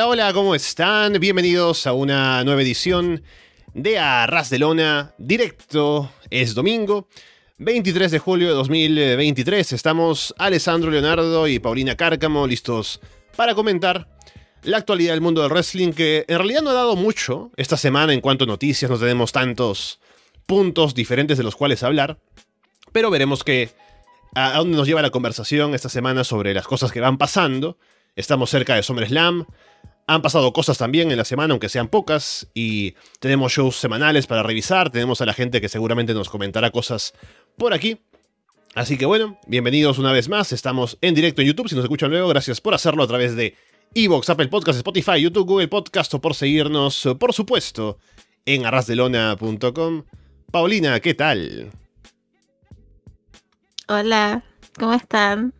[0.00, 1.20] Hola, hola, ¿cómo están?
[1.20, 3.22] Bienvenidos a una nueva edición
[3.74, 7.06] de Arras de Lona, directo, es domingo,
[7.58, 9.74] 23 de julio de 2023.
[9.74, 13.02] Estamos Alessandro Leonardo y Paulina Cárcamo listos
[13.36, 14.08] para comentar
[14.62, 18.14] la actualidad del mundo del wrestling, que en realidad no ha dado mucho esta semana
[18.14, 20.00] en cuanto a noticias, no tenemos tantos
[20.46, 22.18] puntos diferentes de los cuales hablar,
[22.92, 23.68] pero veremos que
[24.34, 27.76] a dónde nos lleva la conversación esta semana sobre las cosas que van pasando.
[28.16, 29.46] Estamos cerca de SummerSlam,
[30.14, 34.42] han pasado cosas también en la semana, aunque sean pocas, y tenemos shows semanales para
[34.42, 37.14] revisar, tenemos a la gente que seguramente nos comentará cosas
[37.56, 38.00] por aquí.
[38.74, 42.10] Así que bueno, bienvenidos una vez más, estamos en directo en YouTube, si nos escuchan
[42.10, 43.54] luego, gracias por hacerlo a través de
[43.94, 47.98] Evox, Apple Podcasts, Spotify, YouTube, Google Podcast o por seguirnos, por supuesto,
[48.46, 50.02] en arrasdelona.com.
[50.50, 51.70] Paulina, ¿qué tal?
[53.86, 54.42] Hola,
[54.76, 55.54] ¿cómo están?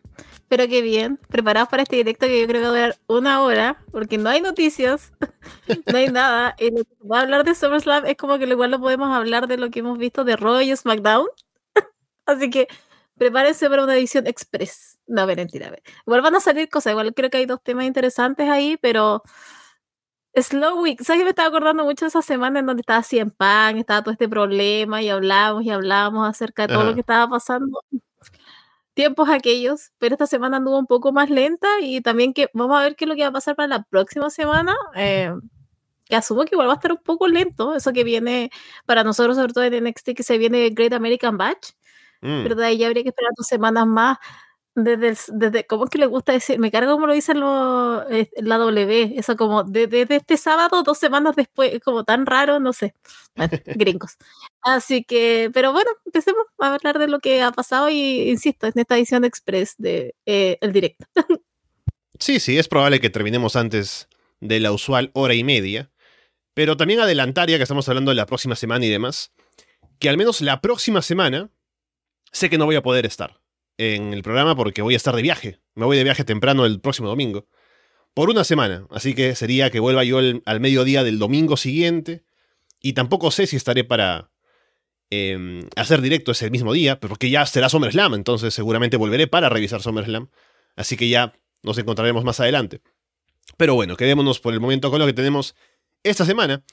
[0.50, 1.16] Espero que bien.
[1.28, 4.30] Preparados para este directo que yo creo que va a durar una hora, porque no
[4.30, 5.12] hay noticias,
[5.86, 6.56] no hay nada.
[6.58, 9.46] Y lo que va a hablar de SummerSlam es como que igual lo podemos hablar
[9.46, 11.28] de lo que hemos visto de Raw y SmackDown.
[12.26, 12.66] Así que
[13.16, 14.98] prepárense para una edición express.
[15.06, 15.72] No, mentira.
[16.04, 16.92] Igual van a salir cosas.
[16.92, 19.22] Igual creo que hay dos temas interesantes ahí, pero
[20.34, 23.20] Slow Week, ¿sabes que me estaba acordando mucho de esa semana en donde estaba así
[23.20, 27.00] en pan, estaba todo este problema y hablábamos y hablábamos acerca de todo lo que
[27.00, 27.80] estaba pasando?
[29.00, 32.82] Tiempos aquellos, pero esta semana anduvo un poco más lenta y también que vamos a
[32.82, 34.76] ver qué es lo que va a pasar para la próxima semana.
[34.94, 35.32] Eh,
[36.04, 38.50] que asumo que igual va a estar un poco lento, eso que viene
[38.84, 41.70] para nosotros, sobre todo en NXT, que se viene Great American Batch,
[42.20, 42.42] mm.
[42.42, 44.18] pero de ahí ya habría que esperar dos semanas más
[44.74, 46.58] desde, desde, ¿cómo es que le gusta decir?
[46.58, 50.98] Me carga como lo dicen lo, eh, la W, eso como desde, este sábado, dos
[50.98, 52.94] semanas después, como tan raro, no sé,
[53.66, 54.16] gringos.
[54.62, 58.72] Así que, pero bueno, empecemos a hablar de lo que ha pasado y insisto, en
[58.76, 61.06] esta edición express de eh, el directo.
[62.18, 64.08] sí, sí, es probable que terminemos antes
[64.40, 65.90] de la usual hora y media,
[66.54, 69.32] pero también adelantaría que estamos hablando de la próxima semana y demás,
[69.98, 71.50] que al menos la próxima semana
[72.32, 73.39] sé que no voy a poder estar
[73.80, 75.58] en el programa porque voy a estar de viaje.
[75.74, 77.46] Me voy de viaje temprano el próximo domingo.
[78.12, 78.86] Por una semana.
[78.90, 82.22] Así que sería que vuelva yo al mediodía del domingo siguiente.
[82.82, 84.30] Y tampoco sé si estaré para
[85.08, 89.80] em, hacer directo ese mismo día, porque ya será SummerSlam, entonces seguramente volveré para revisar
[89.80, 90.28] SummerSlam.
[90.76, 91.32] Así que ya
[91.62, 92.82] nos encontraremos más adelante.
[93.56, 95.56] Pero bueno, quedémonos por el momento con lo que tenemos
[96.02, 96.64] esta semana.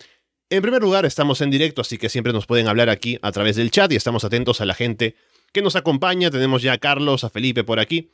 [0.50, 3.56] En primer lugar, estamos en directo, así que siempre nos pueden hablar aquí a través
[3.56, 5.16] del chat y estamos atentos a la gente
[5.58, 6.30] que nos acompaña.
[6.30, 8.12] Tenemos ya a Carlos, a Felipe por aquí.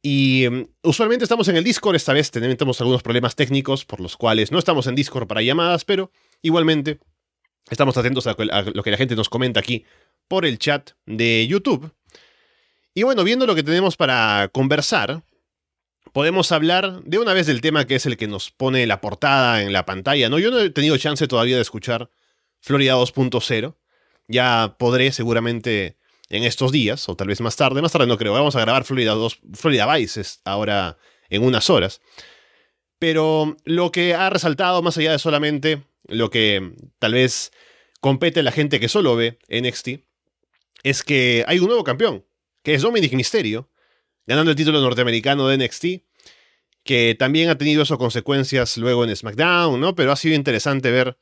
[0.00, 4.16] Y mm, usualmente estamos en el Discord, esta vez tenemos algunos problemas técnicos por los
[4.16, 6.12] cuales no estamos en Discord para llamadas, pero
[6.42, 7.00] igualmente
[7.68, 8.36] estamos atentos a,
[8.72, 9.84] lo que la gente nos comenta aquí
[10.28, 11.90] por el chat de YouTube.
[12.94, 15.24] Y bueno, viendo lo que tenemos para conversar,
[16.12, 19.62] podemos hablar de una vez del tema que es el que nos pone la portada
[19.62, 20.28] en la pantalla.
[20.28, 20.38] ¿no?
[20.38, 22.08] Yo no he tenido chance todavía de escuchar
[22.60, 23.74] Florida 2.0.
[24.28, 25.96] Ya podré seguramente
[26.28, 28.84] en estos días, o tal vez más tarde, más tarde no creo, vamos a grabar
[28.84, 30.98] Florida 2, Florida Vice ahora
[31.28, 32.00] en unas horas.
[32.98, 37.52] Pero lo que ha resaltado, más allá de solamente lo que tal vez
[38.00, 40.00] compete a la gente que solo ve NXT,
[40.82, 42.24] es que hay un nuevo campeón,
[42.62, 43.70] que es Dominic Mysterio,
[44.26, 45.86] ganando el título norteamericano de NXT,
[46.84, 49.94] que también ha tenido eso consecuencias luego en SmackDown, ¿no?
[49.94, 51.18] Pero ha sido interesante ver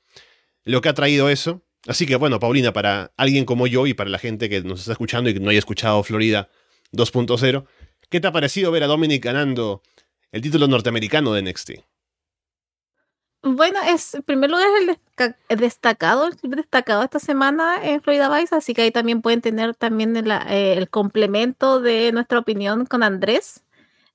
[0.65, 1.64] lo que ha traído eso.
[1.87, 4.93] Así que bueno, Paulina, para alguien como yo y para la gente que nos está
[4.93, 6.49] escuchando y que no haya escuchado Florida
[6.93, 7.67] 2.0,
[8.09, 9.83] ¿qué te ha parecido ver a Dominic ganando
[10.33, 11.71] el título norteamericano de NXT?
[13.47, 14.67] Bueno, es en primer lugar
[15.51, 19.75] el, destacado, el destacado esta semana en Florida Vice, así que ahí también pueden tener
[19.75, 23.63] también el, eh, complemento de nuestra opinión con Andrés.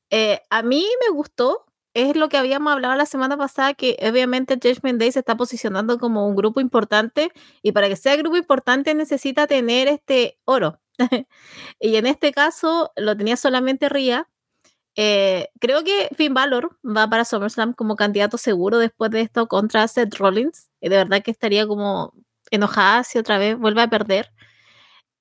[0.10, 4.60] Eh, a mí me gustó, es lo que habíamos hablado la semana pasada, que obviamente
[4.62, 7.32] Judgment Day se está posicionando como un grupo importante
[7.62, 10.80] y para que sea grupo importante necesita tener este oro.
[11.80, 14.30] y en este caso lo tenía solamente Ria.
[14.96, 19.88] Eh, creo que Finn Balor va para SummerSlam como candidato seguro después de esto contra
[19.88, 20.70] Seth Rollins.
[20.82, 22.14] Y de verdad que estaría como
[22.52, 24.32] enojada si otra vez vuelve a perder.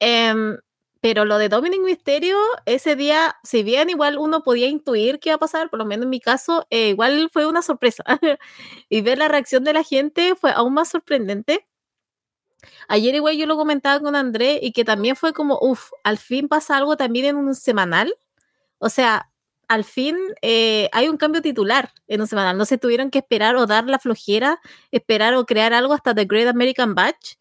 [0.00, 0.58] Em,
[1.00, 2.36] pero lo de Dominic Mysterio,
[2.66, 6.04] ese día, si bien igual uno podía intuir qué iba a pasar, por lo menos
[6.04, 8.02] en mi caso, eh, igual fue una sorpresa.
[8.88, 11.66] y ver la reacción de la gente fue aún más sorprendente.
[12.88, 16.48] Ayer igual yo lo comentaba con André y que también fue como, uff, al fin
[16.48, 18.12] pasa algo también en un semanal.
[18.78, 19.30] O sea,
[19.68, 22.58] al fin eh, hay un cambio titular en un semanal.
[22.58, 24.60] No se tuvieron que esperar o dar la flojera,
[24.90, 27.36] esperar o crear algo hasta The Great American Batch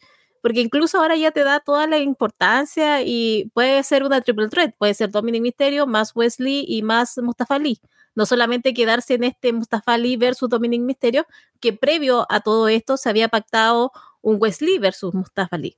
[0.48, 4.74] porque incluso ahora ya te da toda la importancia y puede ser una triple threat,
[4.78, 7.82] puede ser Dominic Mysterio más Wesley y más Mustafa Ali.
[8.16, 11.28] no solamente quedarse en este Mustafa Ali versus Dominic Mysterio,
[11.60, 13.92] que previo a todo esto se había pactado
[14.22, 15.76] un Wesley versus Mustafa Ali.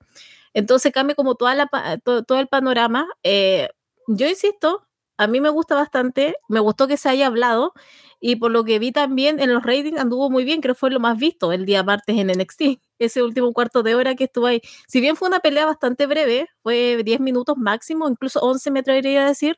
[0.54, 1.68] Entonces cambia como toda
[2.04, 3.08] todo, el panorama.
[3.24, 3.70] Eh,
[4.06, 4.88] yo insisto,
[5.20, 7.74] a mí me gusta bastante, me gustó que se haya hablado
[8.22, 10.92] y por lo que vi también en los ratings anduvo muy bien, creo que fue
[10.92, 12.62] lo más visto el día martes en NXT,
[13.00, 14.62] ese último cuarto de hora que estuvo ahí.
[14.88, 19.26] Si bien fue una pelea bastante breve, fue 10 minutos máximo, incluso 11 me atrevería
[19.26, 19.58] a decir,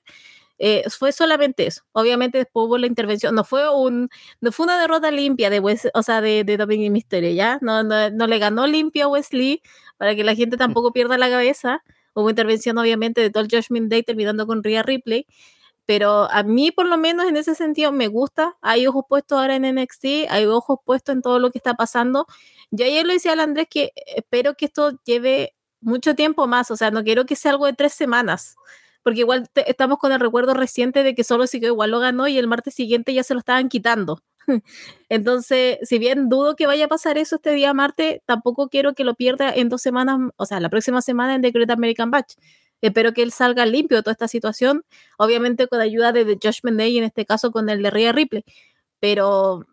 [0.60, 1.84] eh, fue solamente eso.
[1.92, 4.10] Obviamente después hubo la intervención, no fue un
[4.42, 5.60] no fue una derrota limpia de
[5.94, 7.60] o sea, de, de Dominic ¿ya?
[7.62, 9.62] No, no, no le ganó limpio a Wesley
[9.98, 11.84] para que la gente tampoco pierda la cabeza.
[12.14, 15.26] Hubo intervención obviamente de todo el Judgment Day terminando con Rhea Ripley,
[15.86, 18.58] pero a mí por lo menos en ese sentido me gusta.
[18.62, 22.28] Hay ojos puestos ahora en NXT, hay ojos puestos en todo lo que está pasando.
[22.72, 26.78] Yo ayer lo decía al Andrés que espero que esto lleve mucho tiempo más, o
[26.78, 28.56] sea, no quiero que sea algo de tres semanas,
[29.04, 32.38] porque igual estamos con el recuerdo reciente de que solo que igual lo ganó y
[32.38, 34.22] el martes siguiente ya se lo estaban quitando.
[35.10, 39.04] Entonces, si bien dudo que vaya a pasar eso este día martes, tampoco quiero que
[39.04, 42.36] lo pierda en dos semanas, o sea, la próxima semana en The Great American Batch.
[42.82, 44.84] Espero que él salga limpio de toda esta situación,
[45.18, 48.44] obviamente con ayuda de The Judgment Day, en este caso con el de Rhea Ripley.
[49.00, 49.66] Pero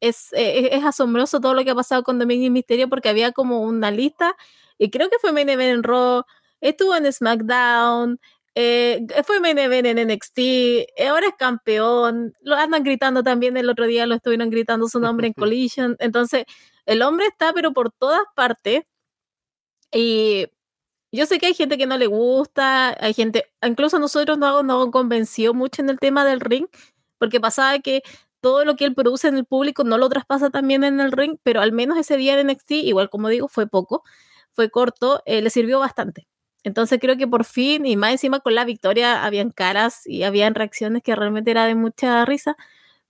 [0.00, 3.60] es, e, es, asombroso todo lo que ha pasado con Dominic Misterio porque había como
[3.62, 4.36] una lista,
[4.78, 6.24] y creo que fue main event en Raw,
[6.60, 8.18] estuvo en SmackDown,
[8.62, 13.70] eh, fue main event en NXT, eh, ahora es campeón, lo andan gritando también el
[13.70, 16.44] otro día, lo estuvieron gritando su nombre en Collision, entonces
[16.84, 18.84] el hombre está pero por todas partes.
[19.92, 20.46] Y
[21.12, 24.62] yo sé que hay gente que no le gusta, hay gente, incluso a nosotros no
[24.62, 26.66] nos convenció mucho en el tema del ring,
[27.18, 28.02] porque pasaba que
[28.40, 31.38] todo lo que él produce en el público no lo traspasa también en el ring,
[31.42, 34.02] pero al menos ese día en NXT, igual como digo, fue poco,
[34.52, 36.29] fue corto, eh, le sirvió bastante.
[36.64, 40.54] Entonces creo que por fin, y más encima con la victoria, habían caras y habían
[40.54, 42.56] reacciones que realmente era de mucha risa,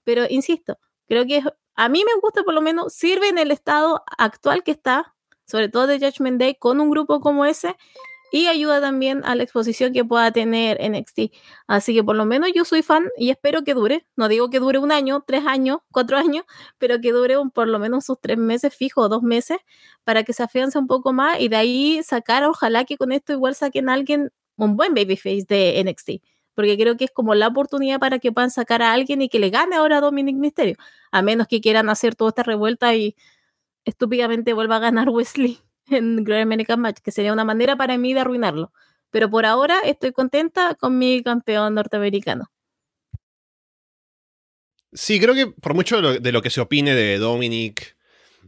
[0.05, 1.43] pero insisto, creo que
[1.75, 5.15] a mí me gusta por lo menos, sirve en el estado actual que está,
[5.47, 7.77] sobre todo de Judgment Day, con un grupo como ese
[8.33, 11.33] y ayuda también a la exposición que pueda tener NXT.
[11.67, 14.07] Así que por lo menos yo soy fan y espero que dure.
[14.17, 16.45] No digo que dure un año, tres años, cuatro años,
[16.79, 19.59] pero que dure por lo menos sus tres meses fijos, dos meses,
[20.05, 23.33] para que se afiance un poco más y de ahí sacar, ojalá que con esto
[23.33, 26.23] igual saquen a alguien, un buen babyface de NXT.
[26.55, 29.39] Porque creo que es como la oportunidad para que puedan sacar a alguien y que
[29.39, 30.77] le gane ahora a Dominic Mysterio.
[31.13, 33.17] A menos que quieran hacer toda esta revuelta y
[33.85, 35.61] estúpidamente vuelva a ganar Wesley
[35.97, 38.73] en Great American Match, que sería una manera para mí de arruinarlo.
[39.11, 42.51] Pero por ahora estoy contenta con mi campeón norteamericano.
[44.93, 47.97] Sí, creo que por mucho de lo, que se opine de Dominic,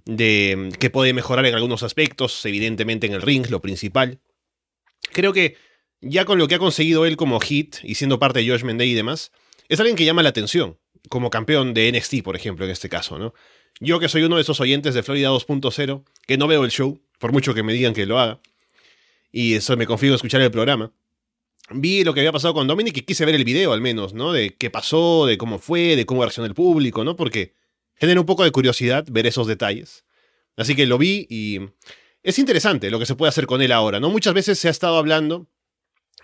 [0.04, 4.20] de que puede mejorar en algunos aspectos, evidentemente en el ring, lo principal,
[5.12, 5.56] creo que
[6.00, 8.90] ya con lo que ha conseguido él como hit y siendo parte de Josh Day
[8.90, 9.30] y demás,
[9.68, 13.18] es alguien que llama la atención, como campeón de NXT, por ejemplo, en este caso,
[13.18, 13.34] ¿no?
[13.80, 17.00] Yo que soy uno de esos oyentes de Florida 2.0, que no veo el show,
[17.22, 18.40] por mucho que me digan que lo haga,
[19.30, 20.92] y eso me confío en escuchar el programa,
[21.70, 24.32] vi lo que había pasado con Dominic y quise ver el video al menos, ¿no?
[24.32, 27.14] De qué pasó, de cómo fue, de cómo reaccionó el público, ¿no?
[27.14, 27.54] Porque
[27.94, 30.04] genera un poco de curiosidad ver esos detalles.
[30.56, 31.60] Así que lo vi y
[32.24, 34.10] es interesante lo que se puede hacer con él ahora, ¿no?
[34.10, 35.46] Muchas veces se ha estado hablando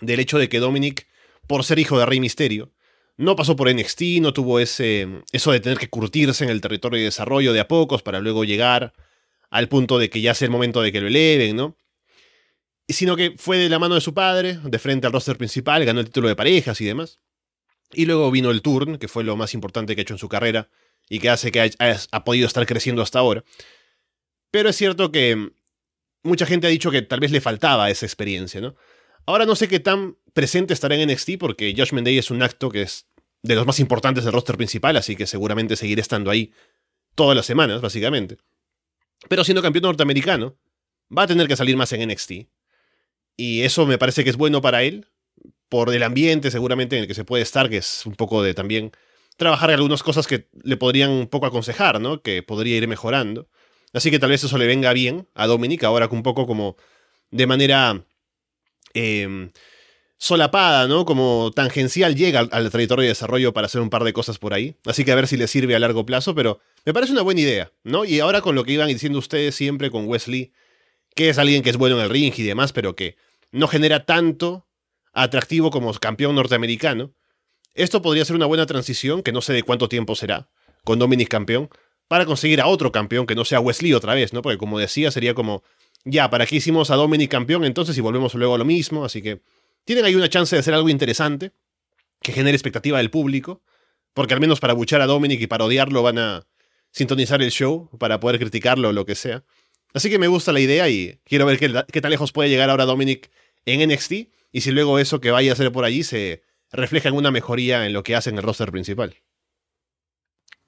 [0.01, 1.07] del hecho de que Dominic,
[1.47, 2.73] por ser hijo de Rey Misterio,
[3.17, 6.99] no pasó por NXT, no tuvo ese, eso de tener que curtirse en el territorio
[6.99, 8.95] de desarrollo de a pocos para luego llegar
[9.51, 11.77] al punto de que ya sea el momento de que lo eleven, ¿no?
[12.89, 16.01] Sino que fue de la mano de su padre, de frente al roster principal, ganó
[16.01, 17.21] el título de parejas y demás.
[17.93, 20.29] Y luego vino el turn, que fue lo más importante que ha hecho en su
[20.29, 20.69] carrera
[21.09, 23.45] y que hace que ha, podido estar creciendo hasta ahora.
[24.51, 25.51] Pero es cierto que
[26.23, 28.75] mucha gente ha dicho que tal vez le faltaba esa experiencia, ¿no?
[29.27, 32.71] Ahora no sé qué tan presente estará en NXT porque Josh Day es un acto
[32.71, 33.07] que es
[33.43, 36.53] de los más importantes del roster principal, así que seguramente seguiré estando ahí
[37.15, 38.39] todas las semanas, básicamente.
[39.29, 40.57] Pero siendo campeón norteamericano,
[41.17, 42.33] va a tener que salir más en NXT.
[43.37, 45.07] Y eso me parece que es bueno para él,
[45.69, 48.55] por el ambiente seguramente en el que se puede estar, que es un poco de
[48.55, 48.93] también
[49.37, 52.23] trabajar algunas cosas que le podrían un poco aconsejar, ¿no?
[52.23, 53.49] Que podría ir mejorando.
[53.93, 56.77] Así que tal vez eso le venga bien a Dominic, ahora un poco como
[57.31, 58.05] de manera
[58.95, 59.51] eh,
[60.19, 61.05] solapada, ¿no?
[61.05, 64.77] Como tangencial llega al, territorio de desarrollo para hacer un par de cosas por ahí.
[64.85, 67.41] Así que a ver si le sirve a largo plazo, pero me parece una buena
[67.41, 68.05] idea, ¿no?
[68.05, 70.53] Y ahora con lo que iban diciendo ustedes siempre con Wesley,
[71.15, 73.17] que es alguien que es bueno en el ring y demás, pero que
[73.53, 74.67] no genera tanto
[75.13, 77.15] atractivo como campeón norteamericano,
[77.75, 80.51] esto podría ser una buena transición, que no sé de cuánto tiempo será,
[80.85, 81.71] con Dominic campeón,
[82.09, 84.43] para conseguir a otro campeón que no sea Wesley otra vez, ¿no?
[84.43, 85.63] Porque como decía, sería como,
[86.05, 89.05] ya, ¿para qué hicimos a Dominic campeón entonces y volvemos luego a lo mismo?
[89.05, 89.43] Así que
[89.89, 91.53] tienen ahí una chance de hacer algo interesante,
[92.21, 93.63] que genere expectativa del público,
[94.13, 96.47] porque al menos para buchar a Dominic y para odiarlo van a
[96.91, 99.45] sintonizar el show, para poder criticarlo o lo que sea.
[99.95, 102.69] Así que me gusta la idea y quiero ver qué, qué tan lejos puede llegar
[102.69, 103.31] ahora Dominic
[103.65, 104.13] en NXT
[104.53, 107.87] y si luego eso que vaya a hacer por allí se refleja en una mejoría
[107.87, 109.17] en lo que hace en el roster principal.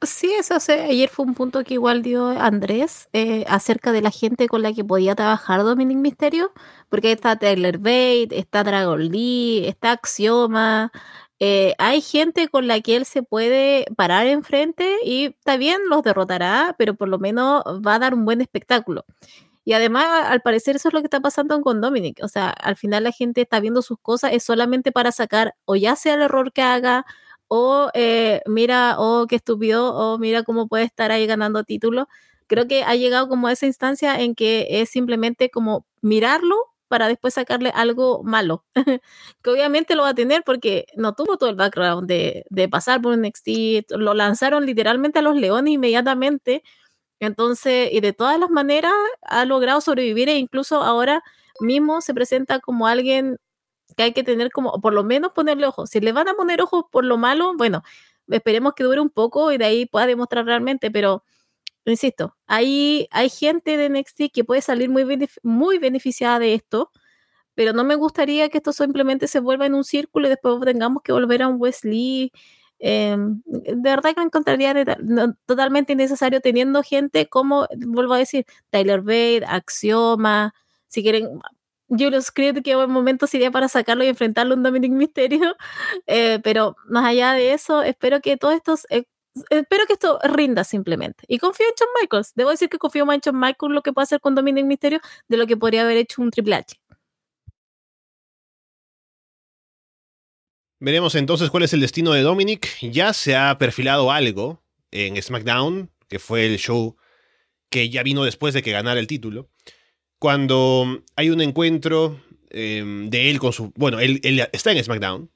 [0.02, 4.49] Sí, eso ayer fue un punto que igual dio Andrés eh, acerca de la gente
[4.49, 6.52] con la que podía trabajar Dominic Misterio,
[6.88, 10.90] porque ahí está Taylor Bate, está Dragon Lee, está Axioma,
[11.38, 16.02] eh, hay gente con la que él se puede parar enfrente y está bien, los
[16.02, 19.04] derrotará, pero por lo menos va a dar un buen espectáculo.
[19.64, 22.21] Y además, al parecer, eso es lo que está pasando con Dominic.
[22.25, 25.76] O sea, al final la gente está viendo sus cosas, es solamente para sacar o
[25.76, 27.04] ya sea el error que haga,
[27.50, 32.07] o eh, mira, oh, qué estúpido, o mira cómo puede estar ahí ganando títulos.
[32.47, 36.57] Creo que ha llegado como a esa instancia en que es simplemente como mirarlo
[36.88, 38.64] para después sacarle algo malo,
[39.42, 43.00] que obviamente lo va a tener porque no tuvo todo el background de, de pasar
[43.02, 46.62] por NXT, lo lanzaron literalmente a los leones inmediatamente,
[47.21, 48.92] entonces, y de todas las maneras
[49.23, 51.23] ha logrado sobrevivir e incluso ahora
[51.61, 53.38] mismo se presenta como alguien
[53.97, 55.87] que hay que tener como, por lo menos ponerle ojo.
[55.87, 57.82] Si le van a poner ojos por lo malo, bueno,
[58.28, 61.25] esperemos que dure un poco y de ahí pueda demostrar realmente, pero
[61.85, 65.04] insisto, hay, hay gente de NXT que puede salir muy,
[65.42, 66.90] muy beneficiada de esto,
[67.54, 71.02] pero no me gustaría que esto simplemente se vuelva en un círculo y después tengamos
[71.02, 72.32] que volver a un Wesley.
[72.78, 74.75] Em, de verdad que me encontraría
[75.47, 80.54] totalmente innecesario teniendo gente como, vuelvo a decir, Tyler Bate, Axioma,
[80.88, 81.40] si quieren,
[81.90, 85.40] Julius Creed, que buen momento sería para sacarlo y enfrentarlo a un Dominic Mysterio.
[86.06, 88.87] Eh, pero más allá de eso, espero que todos estos.
[88.90, 89.04] Eh,
[89.50, 91.25] espero que esto rinda simplemente.
[91.28, 92.32] Y confío en Shawn Michaels.
[92.35, 95.00] Debo decir que confío más en Shawn Michaels lo que puede hacer con Dominic Mysterio
[95.28, 96.76] de lo que podría haber hecho un Triple H.
[100.80, 102.78] Veremos entonces cuál es el destino de Dominic.
[102.80, 106.97] Ya se ha perfilado algo en SmackDown, que fue el show
[107.68, 109.49] que ya vino después de que ganara el título
[110.21, 113.73] cuando hay un encuentro em, de él con su...
[113.75, 114.21] Bueno, él,
[114.53, 115.31] está en SmackDown,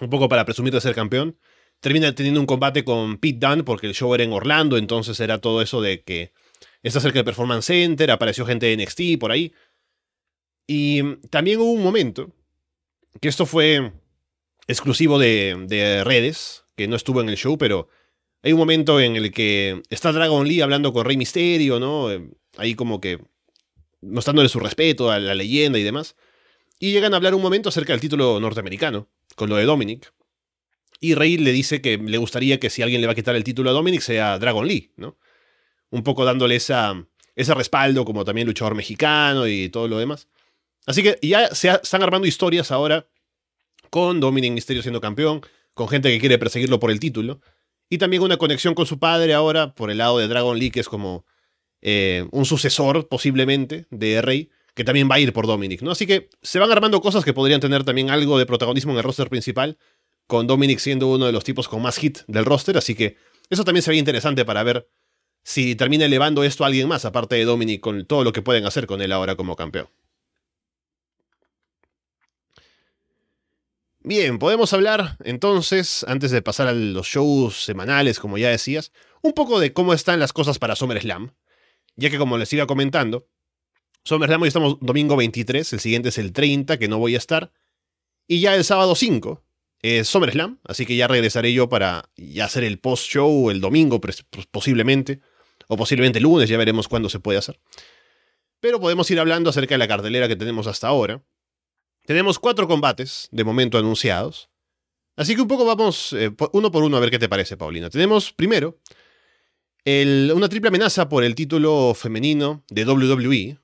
[0.00, 1.36] un poco para presumir de ser campeón.
[1.80, 5.38] Termina teniendo un combate con Pete Dunne porque el show era en Orlando, entonces era
[5.38, 6.32] todo eso de que
[6.84, 9.52] está cerca del Performance Center, apareció gente de NXT por ahí.
[10.68, 12.30] Y también hubo un momento,
[13.20, 13.92] que esto fue
[14.68, 17.88] exclusivo de, de redes, que no estuvo en el show, pero
[18.44, 22.08] hay un momento en el que está Dragon Lee hablando con Rey Mysterio, ¿no?
[22.56, 23.18] Ahí como que
[24.04, 26.16] mostrándole su respeto a la leyenda y demás.
[26.78, 30.12] Y llegan a hablar un momento acerca del título norteamericano, con lo de Dominic.
[31.00, 33.44] Y Rey le dice que le gustaría que si alguien le va a quitar el
[33.44, 35.18] título a Dominic sea Dragon Lee, ¿no?
[35.90, 37.06] Un poco dándole esa,
[37.36, 40.28] ese respaldo como también luchador mexicano y todo lo demás.
[40.86, 43.06] Así que ya se están armando historias ahora
[43.90, 45.42] con Dominic Mysterio siendo campeón,
[45.72, 47.40] con gente que quiere perseguirlo por el título.
[47.88, 50.80] Y también una conexión con su padre ahora por el lado de Dragon Lee, que
[50.80, 51.24] es como
[51.86, 55.90] eh, un sucesor posiblemente de Rey, que también va a ir por Dominic, ¿no?
[55.90, 59.04] Así que se van armando cosas que podrían tener también algo de protagonismo en el
[59.04, 59.76] roster principal,
[60.26, 63.18] con Dominic siendo uno de los tipos con más hit del roster, así que
[63.50, 64.88] eso también sería interesante para ver
[65.42, 68.64] si termina elevando esto a alguien más, aparte de Dominic, con todo lo que pueden
[68.64, 69.90] hacer con él ahora como campeón.
[74.00, 79.34] Bien, podemos hablar entonces, antes de pasar a los shows semanales, como ya decías, un
[79.34, 81.32] poco de cómo están las cosas para SummerSlam
[81.96, 83.28] ya que como les iba comentando,
[84.04, 87.52] SummerSlam hoy estamos domingo 23, el siguiente es el 30, que no voy a estar,
[88.26, 89.42] y ya el sábado 5
[89.82, 94.00] es SummerSlam, así que ya regresaré yo para ya hacer el post-show el domingo
[94.50, 95.20] posiblemente,
[95.68, 97.58] o posiblemente el lunes, ya veremos cuándo se puede hacer.
[98.60, 101.22] Pero podemos ir hablando acerca de la cartelera que tenemos hasta ahora.
[102.06, 104.50] Tenemos cuatro combates de momento anunciados.
[105.16, 107.90] Así que un poco vamos eh, uno por uno a ver qué te parece, Paulina.
[107.90, 108.78] Tenemos primero
[109.86, 113.58] una triple amenaza por el título femenino de WWE,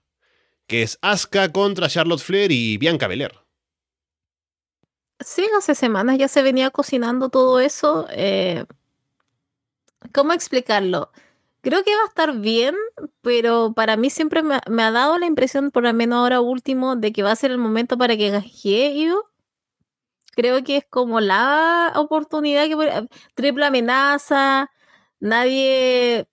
[0.66, 3.32] que es Asuka contra Charlotte Flair y Bianca Belair.
[5.20, 8.06] Sí, hace semanas ya se venía cocinando todo eso.
[8.10, 8.64] Eh,
[10.12, 11.10] ¿Cómo explicarlo?
[11.62, 12.74] Creo que va a estar bien,
[13.20, 17.12] pero para mí siempre me, ha dado la impresión, por lo menos ahora último, de
[17.12, 19.12] que va a ser el momento para que gajee
[20.32, 24.70] Creo que es como la oportunidad que triple amenaza,
[25.20, 26.26] nadie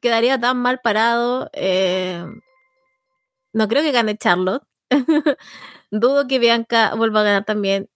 [0.00, 1.50] quedaría tan mal parado.
[1.54, 2.24] Eh,
[3.52, 4.64] no creo que gane Charlotte.
[5.90, 7.88] Dudo que Bianca vuelva a ganar también.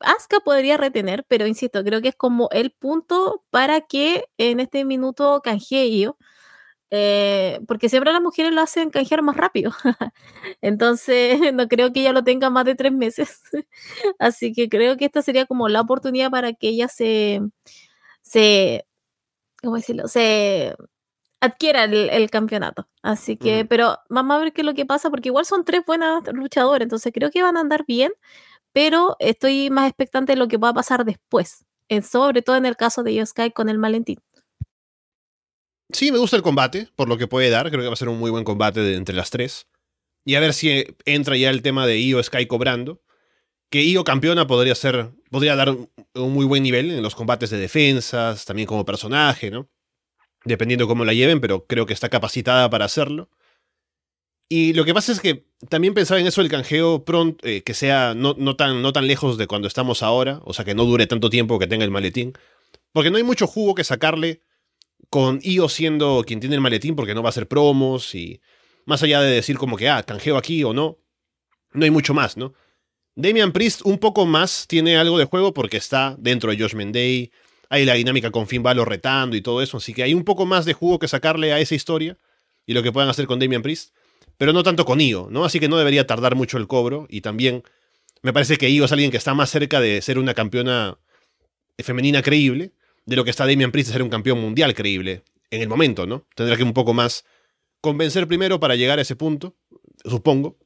[0.00, 4.84] Asuka podría retener, pero insisto, creo que es como el punto para que en este
[4.84, 6.16] minuto canjee yo.
[6.94, 9.72] Eh, porque siempre las mujeres lo hacen canjear más rápido.
[10.62, 13.40] Entonces, no creo que ella lo tenga más de tres meses.
[14.18, 17.40] Así que creo que esta sería como la oportunidad para que ella se,
[18.22, 18.86] se,
[19.62, 20.08] ¿cómo decirlo?
[20.08, 20.74] Se
[21.40, 22.88] adquiera el, campeonato.
[23.02, 25.82] Así que, pero vamos a ver qué es lo que pasa, porque igual son tres
[25.86, 28.12] buenas luchadoras, entonces creo que van a andar bien,
[28.72, 31.64] pero estoy más expectante de lo que va a pasar después,
[32.08, 34.18] sobre todo en el caso de Yoskai con el Malentín.
[35.92, 38.08] Sí, me gusta el combate, por lo que puede dar, creo que va a ser
[38.08, 39.66] un muy buen combate entre las tres.
[40.24, 43.02] Y a ver si entra ya el tema de Io Sky cobrando.
[43.72, 45.12] Que Io campeona podría ser.
[45.30, 49.70] Podría dar un muy buen nivel en los combates de defensas, también como personaje, ¿no?
[50.44, 53.30] Dependiendo cómo la lleven, pero creo que está capacitada para hacerlo.
[54.50, 57.72] Y lo que pasa es que también pensaba en eso el canjeo pronto, eh, que
[57.72, 60.84] sea no, no, tan, no tan lejos de cuando estamos ahora, o sea, que no
[60.84, 62.34] dure tanto tiempo que tenga el maletín.
[62.92, 64.42] Porque no hay mucho jugo que sacarle
[65.08, 68.42] con Io siendo quien tiene el maletín, porque no va a hacer promos y
[68.84, 70.98] más allá de decir como que, ah, canjeo aquí o no,
[71.72, 72.52] no hay mucho más, ¿no?
[73.14, 77.30] Damian Priest un poco más tiene algo de juego porque está dentro de Josh Mendey,
[77.68, 80.46] hay la dinámica con Finn Balor retando y todo eso, así que hay un poco
[80.46, 82.18] más de jugo que sacarle a esa historia
[82.66, 83.94] y lo que puedan hacer con Damian Priest,
[84.38, 85.44] pero no tanto con Io, ¿no?
[85.44, 87.62] Así que no debería tardar mucho el cobro y también
[88.22, 90.98] me parece que Io es alguien que está más cerca de ser una campeona
[91.78, 92.72] femenina creíble
[93.04, 96.06] de lo que está Damian Priest de ser un campeón mundial creíble en el momento,
[96.06, 96.26] ¿no?
[96.34, 97.24] Tendrá que un poco más
[97.82, 99.56] convencer primero para llegar a ese punto,
[100.04, 100.56] supongo.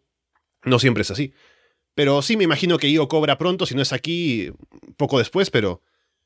[0.65, 1.33] No siempre es así.
[1.97, 4.53] Pero sí me imagino que Io cobra pronto, si no es aquí,
[4.99, 5.81] poco después, pero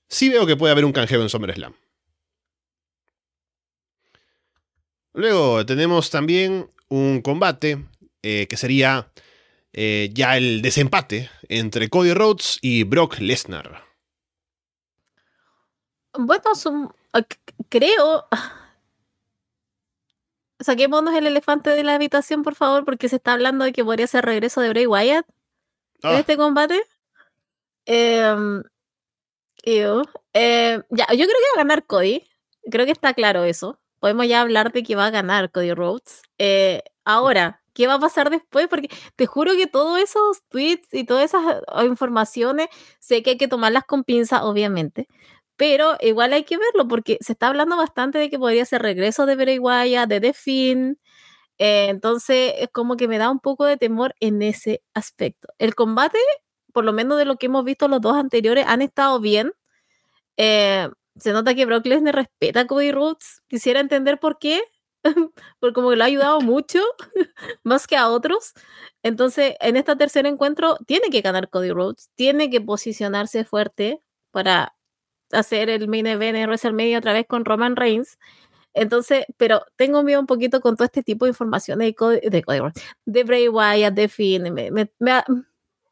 [0.08, 1.74] sí veo que puede haber un canjeo en SummerSlam.
[5.12, 7.86] Luego tenemos también un combate
[8.24, 9.12] eh, que sería
[9.72, 13.84] eh, ya el desempate entre Cody Rhodes y Brock Lesnar.
[16.18, 16.94] Bueno,
[17.68, 18.26] creo,
[20.58, 24.08] saquémonos el elefante de la habitación, por favor, porque se está hablando de que podría
[24.08, 25.26] ser regreso de Bray Wyatt
[26.02, 26.18] en ah.
[26.18, 26.80] este combate.
[27.86, 28.62] Em,
[29.64, 32.26] eh, ya, yo creo que va a ganar Cody.
[32.70, 33.80] Creo que está claro eso.
[33.98, 36.22] Podemos ya hablar de que va a ganar Cody Rhodes.
[36.38, 38.68] Eh, ahora, ¿qué va a pasar después?
[38.68, 43.38] Porque te juro que todos esos tweets y todas esas ah, informaciones, sé que hay
[43.38, 45.08] que tomarlas con pinza, obviamente
[45.60, 49.26] pero igual hay que verlo porque se está hablando bastante de que podría ser regreso
[49.26, 50.96] de Bray Wyatt, de The Finn.
[51.60, 55.48] Eh, entonces, es como que me da un poco de temor en ese aspecto.
[55.58, 56.18] El combate,
[56.72, 59.52] por lo menos de lo que hemos visto los dos anteriores, han estado bien.
[60.38, 63.42] Eh, se nota que Brock Lesnar respeta a Cody Rhodes.
[63.48, 64.62] Quisiera entender por qué,
[65.60, 66.80] porque como que lo ha ayudado mucho,
[67.64, 68.54] más que a otros.
[69.02, 74.74] Entonces, en este tercer encuentro, tiene que ganar Cody Rhodes, tiene que posicionarse fuerte para
[75.32, 78.18] hacer el main event en WrestleMania otra vez con Roman Reigns.
[78.74, 82.72] Entonces, pero tengo miedo un poquito con todo este tipo de información de, de,
[83.04, 84.54] de Bray Wyatt, de Finn.
[84.54, 84.90] Me,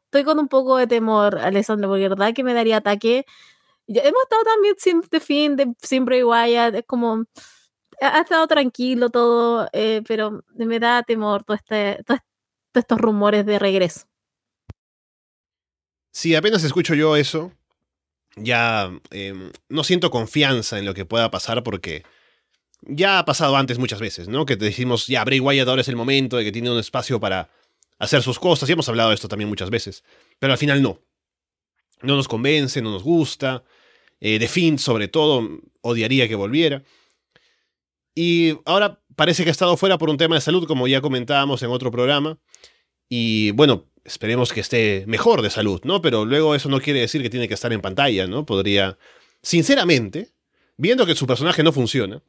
[0.05, 3.25] estoy con un poco de temor, Alessandro, porque verdad que me daría ataque.
[3.87, 7.25] Ya hemos estado también sin The Finn, de, sin Bray Wyatt, es como.
[8.01, 12.21] Ha estado tranquilo todo, eh, pero me da temor todo este, todos
[12.73, 14.07] estos rumores de regreso.
[16.11, 17.51] Sí, apenas escucho yo eso,
[18.35, 22.03] ya em, no siento confianza en lo que pueda pasar porque
[22.81, 24.45] ya ha pasado antes muchas veces, ¿no?
[24.45, 27.19] Que te decimos, ya, Bray Wyatt ahora es el momento de que tiene un espacio
[27.19, 27.49] para
[27.97, 30.03] hacer sus cosas, y hemos hablado de esto también muchas veces,
[30.39, 30.99] pero al final no.
[32.01, 33.63] No nos convence, no nos gusta.
[34.21, 36.83] Eh, de Finn, sobre todo, odiaría que volviera.
[38.15, 41.61] Y ahora parece que ha estado fuera por un tema de salud, como ya comentábamos
[41.61, 42.37] en otro programa.
[43.09, 46.01] Y bueno, esperemos que esté mejor de salud, ¿no?
[46.01, 48.45] Pero luego eso no quiere decir que tiene que estar en pantalla, ¿no?
[48.45, 48.97] Podría,
[49.41, 50.29] sinceramente,
[50.77, 52.21] viendo que su personaje no funciona,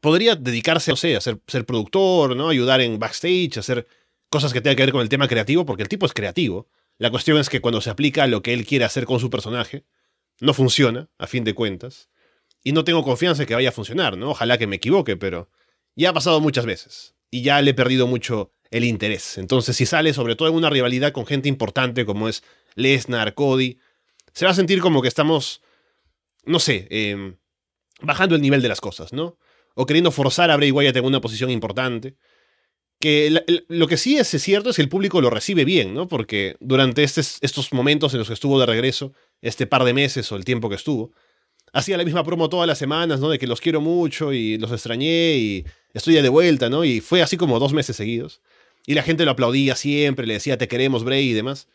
[0.00, 2.48] podría dedicarse, no sé, a ser, productor, ¿no?
[2.48, 3.86] Ayudar en backstage, hacer
[4.28, 6.68] cosas que tengan que ver con el tema creativo, porque el tipo es creativo.
[6.98, 9.84] La cuestión es que cuando se aplica lo que él quiere hacer con su personaje,
[10.40, 12.08] no funciona, a fin de cuentas.
[12.62, 14.30] Y no tengo confianza en que vaya a funcionar, ¿no?
[14.30, 15.50] Ojalá que me equivoque, pero
[15.96, 17.14] ya ha pasado muchas veces.
[17.30, 19.38] Y ya le he perdido mucho el interés.
[19.38, 22.42] Entonces, si sale sobre todo en una rivalidad con gente importante como es
[22.74, 23.78] Lesnar, Cody,
[24.32, 25.62] se va a sentir como que estamos,
[26.44, 27.36] no sé, em,
[28.00, 29.38] bajando el nivel de las cosas, ¿no?
[29.74, 32.16] O queriendo forzar a Bray Wyatt en una posición importante.
[32.98, 36.06] Que lo que sí es, cierto es que el público lo recibe bien, ¿no?
[36.06, 40.36] Porque durante estos momentos en los que estuvo de regreso, este par de meses o
[40.36, 41.12] el tiempo que estuvo,
[41.72, 43.30] hacía la misma promo todas las semanas, ¿no?
[43.30, 46.84] De que los quiero mucho y los extrañé y estoy ya de vuelta, ¿no?
[46.84, 48.42] Y fue así como dos meses seguidos.
[48.86, 51.68] Y la gente lo aplaudía siempre, le decía te queremos, Bray y demás.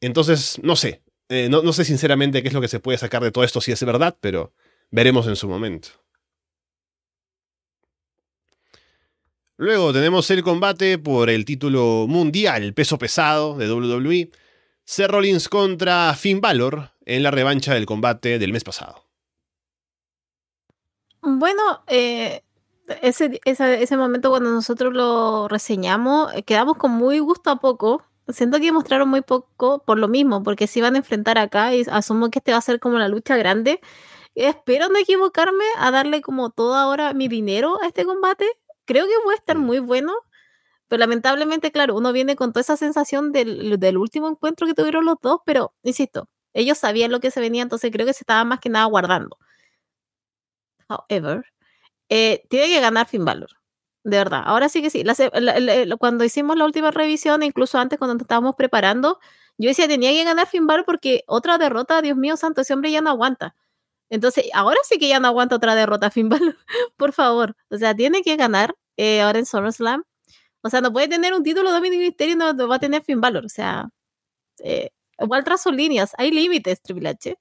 [0.00, 1.02] Entonces, no sé.
[1.30, 3.72] Eh, no sé sinceramente qué es lo que se puede sacar de todo esto, si
[3.72, 4.52] es verdad, pero
[4.90, 5.88] veremos en su momento.
[9.56, 14.30] Luego tenemos el combate por el título mundial peso pesado de WWE.
[14.84, 19.04] Seth Rollins contra Finn Balor en la revancha del combate del mes pasado.
[21.22, 22.42] Bueno, eh,
[23.00, 28.02] ese, ese, momento cuando nosotros lo reseñamos, eh, quedamos con muy gusto a poco.
[28.28, 31.84] Siento que mostraron muy poco por lo mismo, porque se iban a enfrentar acá y
[31.90, 33.80] asumo que este va a ser como la lucha grande.
[34.34, 38.46] Espero no equivocarme a darle como todo ahora mi dinero a este combate.
[38.86, 39.62] Creo que puede estar mm.
[39.62, 40.12] muy bueno,
[40.88, 45.04] pero lamentablemente, claro, uno viene con toda esa sensación del, del último encuentro que tuvieron
[45.04, 48.44] los dos, pero insisto, ellos sabían lo que se venía, entonces creo que se estaba
[48.44, 49.38] más que nada guardando.
[50.88, 51.44] However,
[52.08, 53.50] eh, tiene que ganar Finn Balor.
[54.04, 54.42] De verdad.
[54.44, 55.02] Ahora sí que sí.
[55.98, 59.18] cuando hicimos la última revisión, incluso antes cuando estábamos preparando,
[59.56, 62.90] yo decía, tenía que ganar Finn Balor porque otra derrota, Dios mío santo, ese hombre
[62.92, 63.56] ya no aguanta.
[64.10, 66.56] Entonces, ahora sí que ya no aguanta otra derrota Finn Balor.
[66.96, 67.56] Por favor.
[67.70, 70.04] O sea, tiene que ganar eh, ahora en SummerSlam.
[70.62, 73.20] O sea, no puede tener un título Dominic Mysterio y no, va a tener Finn
[73.20, 73.44] Balor.
[73.46, 73.90] O sea,
[74.60, 74.90] eh,
[75.20, 76.12] igual trazo líneas.
[76.18, 77.38] Hay límites, Triple H.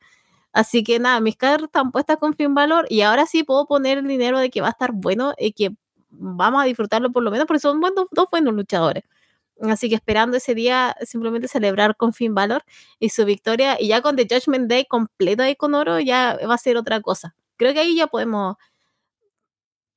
[0.53, 3.97] Así que nada, mis cartas están puestas con fin valor y ahora sí puedo poner
[3.97, 5.71] el dinero de que va a estar bueno y que
[6.11, 9.03] vamos a disfrutarlo por lo menos porque son buenos, dos buenos luchadores.
[9.69, 12.63] Así que esperando ese día simplemente celebrar con fin valor
[12.99, 16.55] y su victoria y ya con The Judgment Day completo y con oro ya va
[16.55, 17.35] a ser otra cosa.
[17.55, 18.57] Creo que ahí ya podemos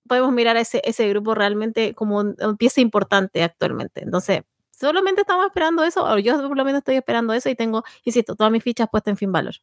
[0.06, 4.04] podemos mirar a ese, ese grupo realmente como una pieza importante actualmente.
[4.04, 7.82] Entonces, solamente estamos esperando eso, o yo por lo menos estoy esperando eso y tengo,
[8.04, 9.54] insisto, todas mis fichas puestas en fin valor.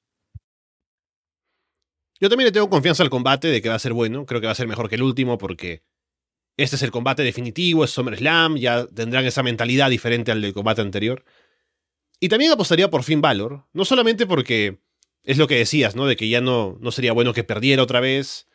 [2.20, 4.26] Yo también le tengo confianza al combate de que va a ser bueno.
[4.26, 5.84] Creo que va a ser mejor que el último porque
[6.58, 10.82] este es el combate definitivo, es SummerSlam, ya tendrán esa mentalidad diferente al del combate
[10.82, 11.24] anterior.
[12.20, 14.80] Y también apostaría por Finn Balor, no solamente porque
[15.24, 16.06] es lo que decías, ¿no?
[16.06, 18.48] De que ya no, no sería bueno que perdiera otra vez.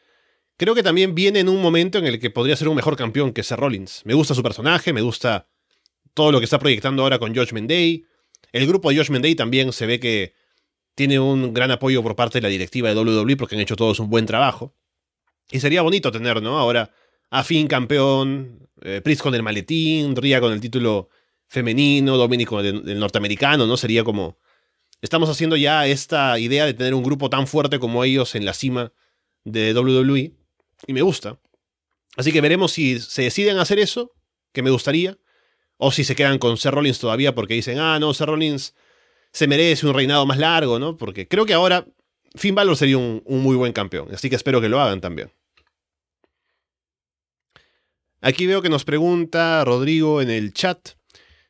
[0.57, 3.33] Creo que también viene en un momento en el que podría ser un mejor campeón
[3.33, 4.03] que Seth Rollins.
[4.05, 5.49] Me gusta su personaje, me gusta
[6.15, 8.05] todo lo que está proyectando ahora con Josh Day.
[8.53, 10.35] El grupo de Josh Day también se ve que
[10.95, 14.01] tiene un gran apoyo por parte de la directiva de WWE porque han hecho todos
[14.01, 14.75] un buen trabajo.
[15.51, 16.59] Y sería bonito tener, ¿no?
[16.59, 16.93] Ahora
[17.31, 21.09] a Finn campeón, eh, Priest con el maletín, Ria con el título
[21.47, 23.77] femenino, Dominic con el, norteamericano, ¿no?
[23.77, 24.39] Sería como...
[25.01, 28.53] Estamos haciendo ya esta idea de tener un grupo tan fuerte como ellos en la
[28.53, 28.93] cima
[29.45, 30.33] de WWE.
[30.87, 31.39] Y me gusta.
[32.17, 34.13] Así que veremos si se deciden hacer eso,
[34.53, 35.17] que me gustaría.
[35.77, 38.75] O si se quedan con Seth Rollins todavía porque dicen, ah, no, Seth Rollins
[39.33, 40.97] se merece un reinado más largo, ¿no?
[40.97, 41.87] Porque creo que ahora
[42.35, 45.31] Finn Balor sería un, muy buen campeón, así que espero que lo hagan también.
[48.21, 50.91] Aquí veo que nos pregunta Rodrigo en el chat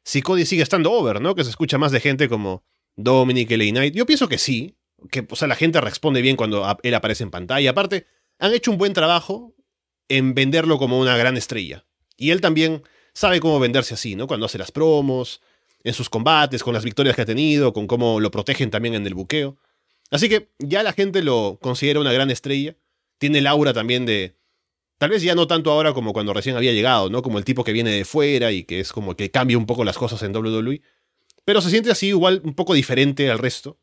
[0.05, 1.35] si Cody sigue estando over, ¿no?
[1.35, 2.65] Que se escucha más de gente como
[2.97, 3.95] Dominic, LA Knight.
[3.95, 4.75] Yo pienso que sí,
[5.11, 7.71] que o sea, la gente responde bien cuando él aparece en pantalla.
[7.71, 8.07] Aparte,
[8.39, 9.55] han hecho un buen trabajo
[10.09, 11.85] en venderlo como una gran estrella.
[12.17, 14.27] Y él también sabe cómo venderse así, ¿no?
[14.27, 15.43] Cuando hace las promos,
[15.85, 19.07] en sus combates, con las victorias que ha tenido, con cómo lo protegen también en
[19.07, 19.59] el buqueo.
[20.11, 22.77] Así que ya la gente lo considera una gran estrella.
[23.19, 24.38] Tiene el aura también de.
[24.99, 27.23] Tal vez ya no tanto ahora como cuando recién había llegado, ¿no?
[27.23, 29.85] Como el tipo que viene de fuera y que es como que cambia un poco
[29.85, 30.83] las cosas en WWE.
[31.45, 33.79] Pero se siente así igual un poco diferente al resto,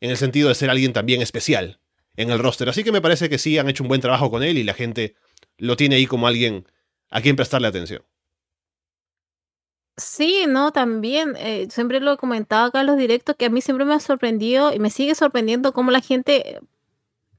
[0.00, 1.80] en el sentido de ser alguien también especial
[2.16, 2.68] en el roster.
[2.68, 4.74] Así que me parece que sí han hecho un buen trabajo con él y la
[4.74, 5.16] gente
[5.58, 6.66] lo tiene ahí como alguien
[7.10, 8.02] a quien prestarle atención.
[9.96, 13.60] Sí, no, también, eh, siempre lo he comentado acá en los directos, que a mí
[13.60, 16.60] siempre me ha sorprendido y me sigue sorprendiendo cómo la gente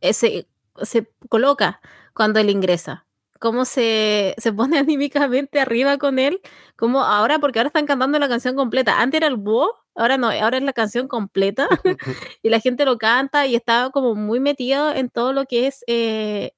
[0.02, 0.46] eh, se,
[0.84, 1.82] se coloca
[2.14, 3.08] cuando él ingresa,
[3.42, 6.40] cómo se, se pone anímicamente arriba con él,
[6.78, 10.30] como ahora, porque ahora están cantando la canción completa, antes era el búho, ahora no,
[10.30, 11.68] ahora es la canción completa
[12.44, 15.84] y la gente lo canta y está como muy metido en todo lo que es
[15.88, 16.52] eh,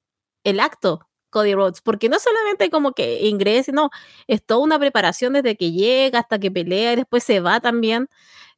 [0.44, 3.90] el acto Cody Rhodes, porque no solamente como que ingrese, no,
[4.28, 8.08] es toda una preparación desde que llega hasta que pelea y después se va también.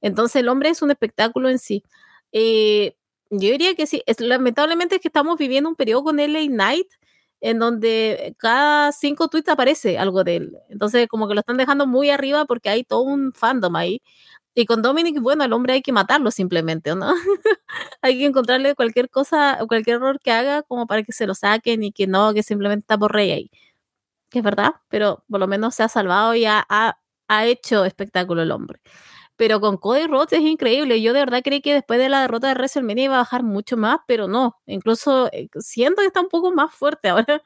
[0.02, 1.84] Entonces el hombre es un espectáculo en sí.
[2.32, 2.96] Eh,
[3.30, 6.88] yo diría que sí, es, lamentablemente es que estamos viviendo un periodo con LA Knight
[7.46, 10.58] en donde cada cinco tweets aparece algo de él.
[10.68, 14.02] Entonces como que lo están dejando muy arriba porque hay todo un fandom ahí.
[14.52, 17.12] Y con Dominic, bueno, el hombre hay que matarlo simplemente, ¿no?
[18.02, 21.84] hay que encontrarle cualquier cosa, cualquier error que haga como para que se lo saquen
[21.84, 23.50] y que no, que simplemente está por rey ahí.
[24.30, 28.42] Que es verdad, pero por lo menos se ha salvado y ha, ha, hecho espectáculo
[28.42, 28.80] el hombre.
[29.36, 31.00] Pero con Cody Rhodes es increíble.
[31.02, 33.76] Yo de verdad creí que después de la derrota de WrestleMania iba a bajar mucho
[33.76, 34.56] más, pero no.
[34.66, 37.42] Incluso eh, siento que está un poco más fuerte ahora.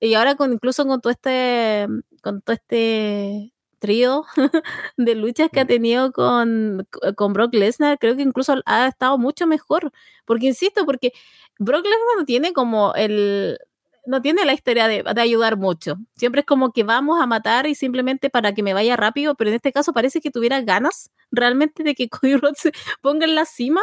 [0.00, 1.86] Y ahora con incluso con todo este
[2.22, 4.24] con todo este trío
[4.96, 5.68] de luchas que ha mm.
[5.68, 9.90] tenido con, con Brock Lesnar, creo que incluso ha estado mucho mejor.
[10.24, 11.12] Porque insisto, porque
[11.58, 13.58] Brock Lesnar no tiene como el.
[14.06, 15.96] No tiene la historia de, de, ayudar mucho.
[16.16, 19.50] Siempre es como que vamos a matar y simplemente para que me vaya rápido, pero
[19.50, 23.34] en este caso parece que tuviera ganas realmente de que Cody Rhodes se ponga en
[23.34, 23.80] la cima,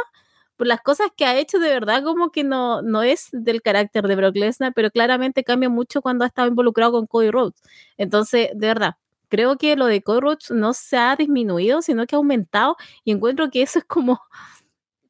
[0.57, 4.07] por las cosas que ha hecho de verdad como que no, no es del carácter
[4.07, 7.61] de Brock Lesnar, pero claramente cambia mucho cuando ha estado involucrado con Cody Rhodes.
[7.97, 8.95] Entonces, de verdad,
[9.29, 13.11] creo que lo de Cody Rhodes no se ha disminuido, sino que ha aumentado y
[13.11, 14.19] encuentro que eso es como,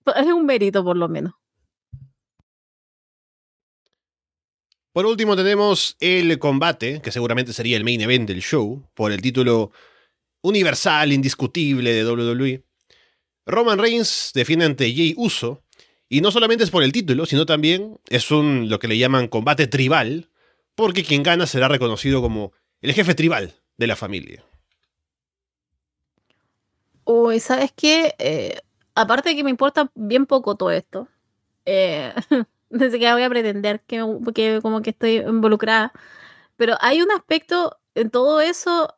[0.15, 1.34] es un mérito por lo menos.
[4.91, 9.21] Por último tenemos el combate, que seguramente sería el main event del show, por el
[9.21, 9.71] título
[10.47, 12.63] universal, indiscutible de WWE.
[13.45, 15.63] Roman Reigns defiende ante Jay Uso,
[16.10, 19.27] y no solamente es por el título, sino también es un lo que le llaman
[19.27, 20.29] combate tribal,
[20.75, 24.43] porque quien gana será reconocido como el jefe tribal de la familia.
[27.03, 28.15] Uy, ¿sabes qué?
[28.19, 28.60] Eh,
[28.95, 31.07] aparte de que me importa bien poco todo esto,
[31.65, 32.13] eh,
[32.69, 35.91] desde que voy a pretender que, que como que estoy involucrada.
[36.55, 38.96] Pero hay un aspecto en todo eso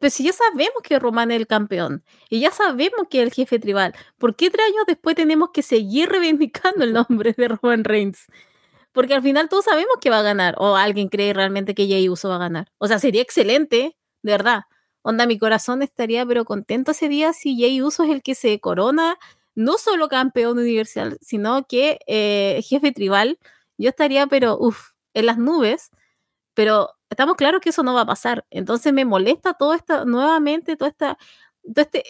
[0.00, 3.32] pues si ya sabemos que Roman es el campeón y ya sabemos que es el
[3.32, 7.84] jefe tribal, ¿por qué tres años después tenemos que seguir reivindicando el nombre de Roman
[7.84, 8.26] Reigns?
[8.92, 12.08] Porque al final todos sabemos que va a ganar, o alguien cree realmente que Jay
[12.08, 12.68] Uso va a ganar.
[12.78, 14.62] O sea, sería excelente, de verdad.
[15.02, 18.60] Onda, mi corazón estaría pero contento ese día si Jay Uso es el que se
[18.60, 19.18] corona
[19.54, 23.38] no solo campeón universal, sino que eh, jefe tribal,
[23.78, 25.90] yo estaría, pero, uff, en las nubes,
[26.54, 28.44] pero estamos claros que eso no va a pasar.
[28.50, 31.18] Entonces me molesta todo esto, nuevamente, todo esta,
[31.62, 32.04] todo este...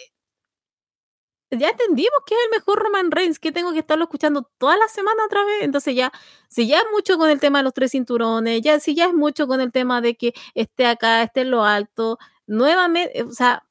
[1.51, 4.87] Ya entendimos que es el mejor Roman Reigns, que tengo que estarlo escuchando toda la
[4.87, 5.61] semana otra vez.
[5.61, 6.11] Entonces ya,
[6.49, 9.13] si ya es mucho con el tema de los tres cinturones, ya si ya es
[9.13, 13.63] mucho con el tema de que esté acá, esté en lo alto, nuevamente, o sea,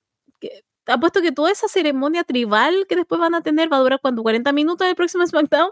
[0.86, 4.22] apuesto que toda esa ceremonia tribal que después van a tener va a durar cuando
[4.22, 5.70] 40 minutos el próximo SmackDown.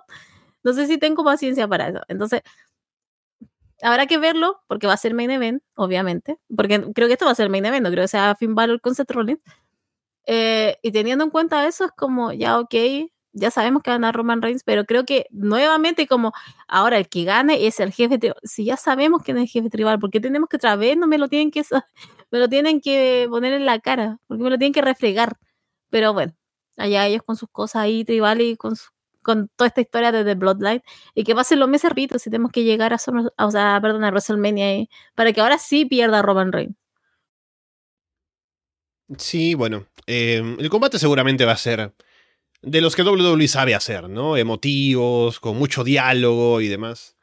[0.63, 2.01] No sé si tengo paciencia para eso.
[2.09, 2.43] Entonces,
[3.83, 6.39] habrá que verlo porque va a ser main event, obviamente.
[6.55, 8.81] Porque creo que esto va a ser main event, no creo que sea Finn Balor
[8.81, 9.41] con Seth Rollins.
[10.27, 12.75] Eh, y teniendo en cuenta eso, es como, ya, ok,
[13.33, 16.33] ya sabemos que va a Roman Reigns, pero creo que nuevamente, como
[16.69, 18.39] ahora el que gane es el jefe tribal.
[18.43, 21.07] Si ya sabemos que es el jefe tribal, ¿por qué tenemos que otra vez no
[21.07, 21.63] me lo tienen que
[22.31, 25.37] me lo tienen que poner en la cara, porque me lo tienen que reflejar.
[25.91, 26.35] Pero bueno,
[26.77, 28.75] allá ellos con sus cosas ahí tribales y con,
[29.31, 30.83] con toda esta historia de The Bloodline
[31.15, 34.09] y que pasen los meses ritos si tenemos que llegar a, o sea, perdón, a
[34.09, 36.75] WrestleMania para que ahora sí pierda Roman Reigns.
[39.19, 41.95] Sí, bueno, em, el combate seguramente va a ser
[42.63, 44.37] de los que WWE sabe hacer, ¿no?
[44.37, 47.17] Emotivos, con mucho diálogo y demás.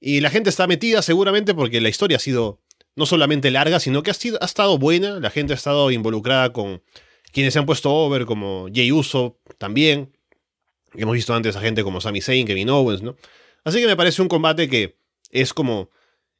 [0.00, 2.60] Y la gente está metida seguramente porque la historia ha sido
[2.96, 5.20] no solamente larga, sino que ha, sido, ha estado buena.
[5.20, 6.82] La gente ha estado involucrada con
[7.32, 10.15] quienes se han puesto over, como Jay Uso también.
[10.96, 13.16] Hemos visto antes a gente como Sami Zayn, Kevin Owens, ¿no?
[13.64, 14.98] Así que me parece un combate que
[15.30, 15.90] es como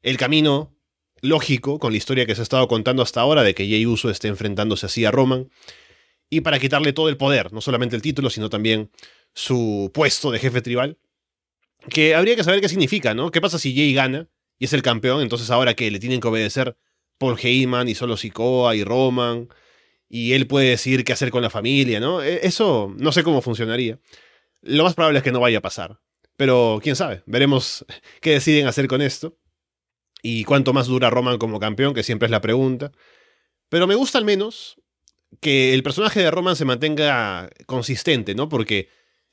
[0.03, 0.75] el camino
[1.21, 4.11] lógico con la historia que se ha estado contando hasta ahora de que Jay Uso
[4.11, 5.51] esté enfrentándose así a Roman.
[6.31, 8.91] Y para quitarle todo el poder, no solamente el título, sino también
[9.35, 10.99] su puesto de jefe tribal.
[11.89, 13.31] Que habría que saber qué significa, ¿no?
[13.31, 14.29] ¿Qué pasa si Jay gana?
[14.59, 16.77] y es el campeón, entonces ahora que le tienen que obedecer
[17.19, 19.49] Paul Heyman y solo Sikoa y Roman,
[20.09, 22.23] y él puede decidir qué hacer con la familia, ¿no?
[22.23, 23.99] E, eso no sé cómo funcionaría.
[24.67, 26.01] Lo más probable es que no vaya a pasar.
[26.37, 27.85] Pero quién sabe, veremos
[28.21, 29.39] qué deciden hacer con esto.
[30.23, 32.93] Y cuánto más dura Roman como campeón, que siempre es la pregunta.
[33.69, 34.81] Pero me gusta al menos
[35.41, 38.49] que el personaje de Roman se mantenga consistente, ¿no?
[38.49, 38.89] Porque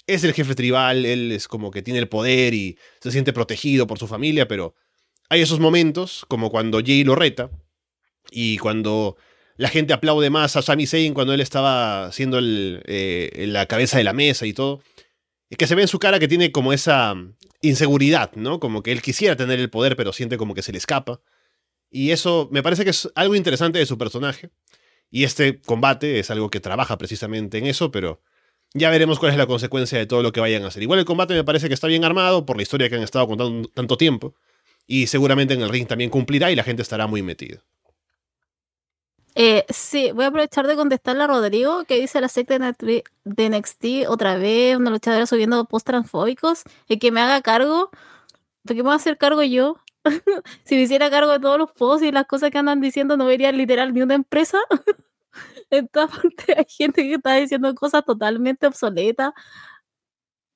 [0.06, 3.88] es el jefe tribal, él es como que tiene el poder y se siente protegido
[3.88, 4.76] por su familia, pero
[5.30, 7.50] hay esos momentos, como cuando Jay lo reta,
[8.32, 9.17] y cuando
[9.56, 14.04] la gente aplaude más a Sami Zayn cuando él estaba siendo eh, la cabeza de
[14.04, 14.82] la mesa y todo,
[15.58, 17.16] que se ve en su cara que tiene como esa
[17.62, 18.60] inseguridad, ¿no?
[18.60, 21.22] Como que él quisiera tener el poder, pero siente como que se le escapa.
[21.89, 24.50] Y eso me parece que es algo interesante de su personaje.
[25.12, 28.22] Y este combate es algo que trabaja precisamente en eso, pero
[28.74, 30.82] ya veremos cuál es la consecuencia de todo lo que vayan a hacer.
[30.82, 33.28] Igual el combate me parece que está bien armado por la historia que han estado
[33.28, 34.36] contando tanto tiempo.
[34.88, 37.63] Y seguramente en el ring también cumplirá y la gente estará muy metida.
[39.36, 43.04] Eh, sí, voy a aprovechar de contestarle a Rodrigo que dice la secta de
[43.50, 47.89] NXT otra vez, una luchadora subiendo post transfóbicos, y que me haga cargo.
[48.63, 49.78] ¿De qué me voy a hacer cargo yo?
[50.65, 53.26] si me hiciera cargo de todos los posts y las cosas que andan diciendo, no
[53.28, 54.60] vería literal ni una empresa.
[55.72, 59.34] en toda parte hay gente que está diciendo cosas totalmente obsoletas.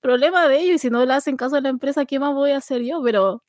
[0.03, 2.51] Problema de ellos, y si no le hacen caso a la empresa, ¿qué más voy
[2.51, 3.01] a hacer yo?
[3.03, 3.43] Pero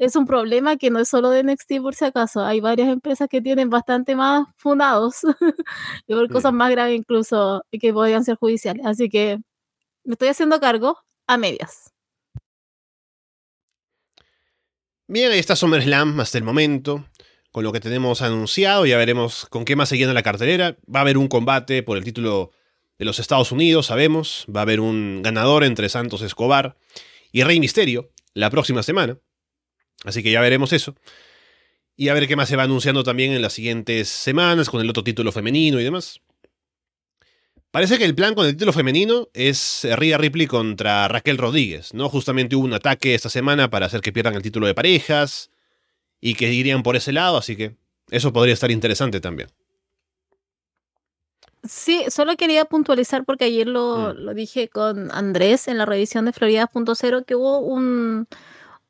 [0.00, 2.42] es un problema que no es solo de NXT por si acaso.
[2.42, 5.16] Hay varias empresas que tienen bastante más fundados
[6.06, 8.86] y por cosas más graves incluso que podrían ser judiciales.
[8.86, 9.38] Así que
[10.04, 11.92] me estoy haciendo cargo a medias.
[15.06, 17.04] Bien, ahí está SummerSlam hasta el momento.
[17.52, 20.78] Con lo que tenemos anunciado, ya veremos con qué más se llena la cartelera.
[20.92, 22.52] Va a haber un combate por el título
[22.98, 24.46] de los Estados Unidos, sabemos.
[24.48, 26.78] Va a haber un ganador entre Santos Escobar
[27.32, 29.18] y Rey Misterio la próxima semana.
[30.04, 30.94] Así que ya veremos eso.
[31.96, 34.88] Y a ver qué más se va anunciando también en las siguientes semanas con el
[34.88, 36.20] otro título femenino y demás.
[37.70, 42.08] Parece que el plan con el título femenino es Rhea Ripley contra Raquel Rodríguez, ¿no?
[42.08, 45.50] Justamente hubo un ataque esta semana para hacer que pierdan el título de parejas
[46.20, 47.76] y que irían por ese lado, así que
[48.10, 49.50] eso podría estar interesante también.
[51.62, 54.34] Sí, solo quería puntualizar porque ayer lo, mm.
[54.34, 58.26] dije con Andrés en la revisión de Florida.0 que hubo un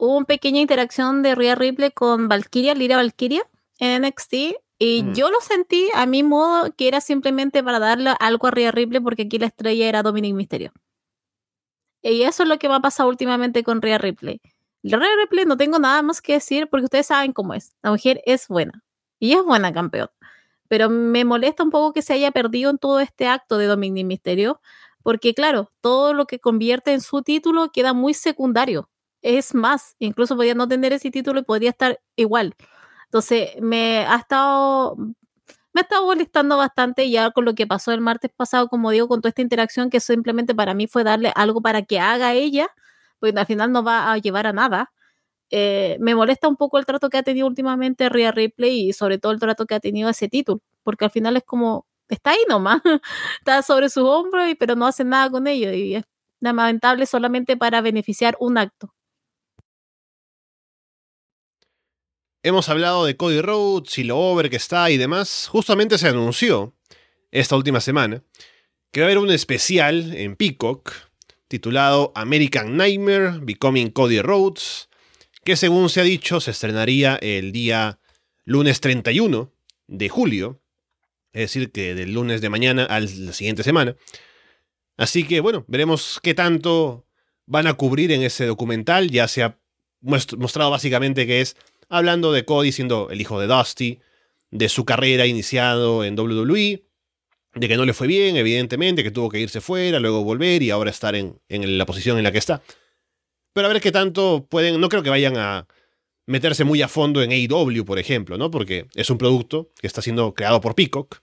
[0.01, 3.47] hubo una pequeña interacción de Rhea Ripley con Valkyria, Lira Valkyria
[3.79, 4.35] en NXT
[4.79, 5.13] y mm.
[5.13, 9.01] yo lo sentí a mi modo que era simplemente para darle algo a Rhea Ripley
[9.01, 10.73] porque aquí la estrella era Dominic Mysterio.
[12.03, 14.41] Y eso es lo que va a pasar últimamente con Rhea Ripley.
[14.83, 17.77] Rhea Ripley no tengo nada más que decir porque ustedes saben cómo es.
[17.83, 18.83] La mujer es buena
[19.19, 20.09] y es buena campeón.
[20.69, 24.07] Pero me molesta un poco que se haya perdido en todo este acto de Dominic
[24.07, 24.63] Mysterio
[25.03, 28.89] porque claro, todo lo que convierte en su título queda muy secundario.
[29.23, 32.55] Es más, incluso podría no tener ese título y podría estar igual.
[33.07, 34.97] Entonces, me ha estado,
[35.73, 39.09] me ha estado molestando bastante ya con lo que pasó el martes pasado, como digo,
[39.09, 42.69] con toda esta interacción que simplemente para mí fue darle algo para que haga ella,
[43.21, 44.93] porque al final no va a llevar a nada.
[45.51, 49.19] Eh, me molesta un poco el trato que ha tenido últimamente Rhea Ripley y sobre
[49.19, 52.41] todo el trato que ha tenido ese título, porque al final es como, está ahí
[52.49, 52.83] nomás,
[53.41, 56.05] está sobre sus hombros, pero no hace nada con ello y es
[56.41, 58.95] lamentable solamente para beneficiar un acto.
[62.43, 65.47] Hemos hablado de Cody Rhodes y lo over que está y demás.
[65.51, 66.75] Justamente se anunció
[67.31, 68.23] esta última semana
[68.91, 70.91] que va a haber un especial en Peacock
[71.49, 74.89] titulado American Nightmare Becoming Cody Rhodes,
[75.45, 78.01] que según se ha dicho se estrenaría el día
[78.47, 79.53] lunes 31
[79.89, 80.63] de julio,
[81.35, 83.97] es decir, que del lunes de mañana a la siguiente semana.
[84.97, 87.07] Así que bueno, veremos qué tanto
[87.45, 89.11] van a cubrir en ese documental.
[89.11, 89.59] Ya se ha
[90.01, 91.55] mostrado básicamente que es
[91.91, 94.01] hablando de Cody siendo el hijo de Dusty,
[94.51, 96.85] de su carrera iniciado en WWE,
[97.55, 100.71] de que no le fue bien, evidentemente, que tuvo que irse fuera, luego volver y
[100.71, 102.63] ahora estar en, la posición en la que está.
[103.53, 105.67] Pero a ver qué tanto pueden, no creo que vayan a
[106.27, 108.51] meterse muy a fondo en AEW, por ejemplo, ¿no?
[108.51, 111.21] Porque es un producto que está siendo creado por Peacock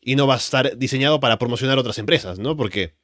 [0.00, 2.54] y no va a estar diseñado para promocionar otras empresas, ¿no?
[2.54, 2.94] Porque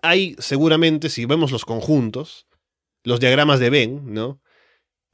[0.00, 2.46] hay seguramente, si vemos los conjuntos,
[3.02, 4.40] los diagramas de Ben, ¿no?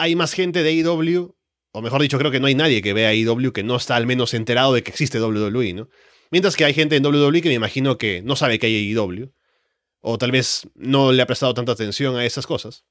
[0.01, 1.37] Hay más gente de AEW,
[1.73, 4.07] o mejor dicho, creo que no hay nadie que vea AEW que no está al
[4.07, 5.89] menos enterado de que existe WWE, ¿no?
[6.31, 9.31] Mientras que hay gente en WWE que me imagino que no sabe que hay AEW,
[10.01, 12.87] o tal vez no le ha prestado tanta atención a esas cosas.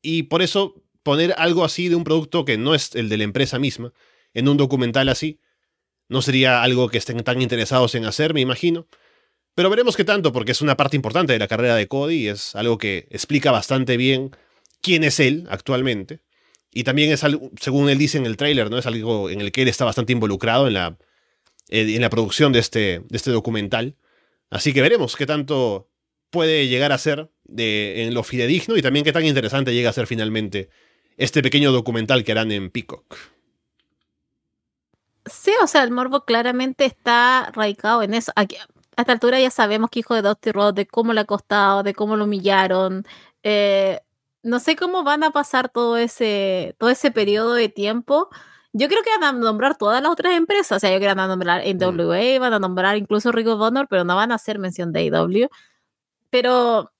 [0.00, 3.24] Y por eso poner algo así de un producto que no es el de la
[3.24, 3.92] empresa misma,
[4.32, 5.40] en un documental así,
[6.08, 8.88] no sería algo que estén tan interesados en hacer, me imagino.
[9.54, 12.28] Pero veremos qué tanto, porque es una parte importante de la carrera de Cody y
[12.28, 14.30] es algo que explica bastante bien
[14.82, 16.20] quién es él actualmente.
[16.70, 18.78] Y también es algo, según él dice en el tráiler, ¿no?
[18.78, 20.96] Es algo en el que él está bastante involucrado en la,
[21.68, 23.96] en la producción de este, de este documental.
[24.50, 25.90] Así que veremos qué tanto
[26.30, 29.92] puede llegar a ser de, en lo fidedigno y también qué tan interesante llega a
[29.92, 30.70] ser finalmente
[31.16, 33.16] este pequeño documental que harán en Peacock.
[35.26, 38.32] Sí, o sea, el morbo claramente está radicado en eso.
[38.34, 41.24] Aquí, a esta altura ya sabemos que hijo de Dusty Rhodes, de cómo le ha
[41.24, 43.06] costado, de cómo lo humillaron.
[43.42, 44.00] Eh,
[44.42, 48.28] no sé cómo van a pasar todo ese, todo ese periodo de tiempo.
[48.72, 50.76] Yo creo que van a nombrar todas las otras empresas.
[50.78, 53.86] O sea, yo creo que van a nombrar NWA, van a nombrar incluso Rico Bonner,
[53.88, 55.48] pero no van a hacer mención de AEW.
[56.30, 56.92] Pero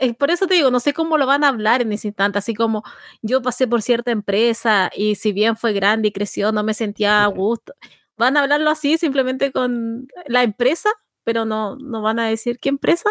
[0.00, 2.38] eh, por eso te digo, no sé cómo lo van a hablar en ese instante,
[2.38, 2.82] así como
[3.22, 7.24] yo pasé por cierta empresa y si bien fue grande y creció, no me sentía
[7.24, 7.74] a gusto.
[8.16, 10.90] Van a hablarlo así simplemente con la empresa,
[11.24, 13.10] pero no, no van a decir qué empresa.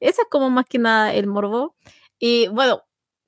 [0.00, 1.76] Esa es como más que nada el morbo.
[2.20, 2.84] Y bueno,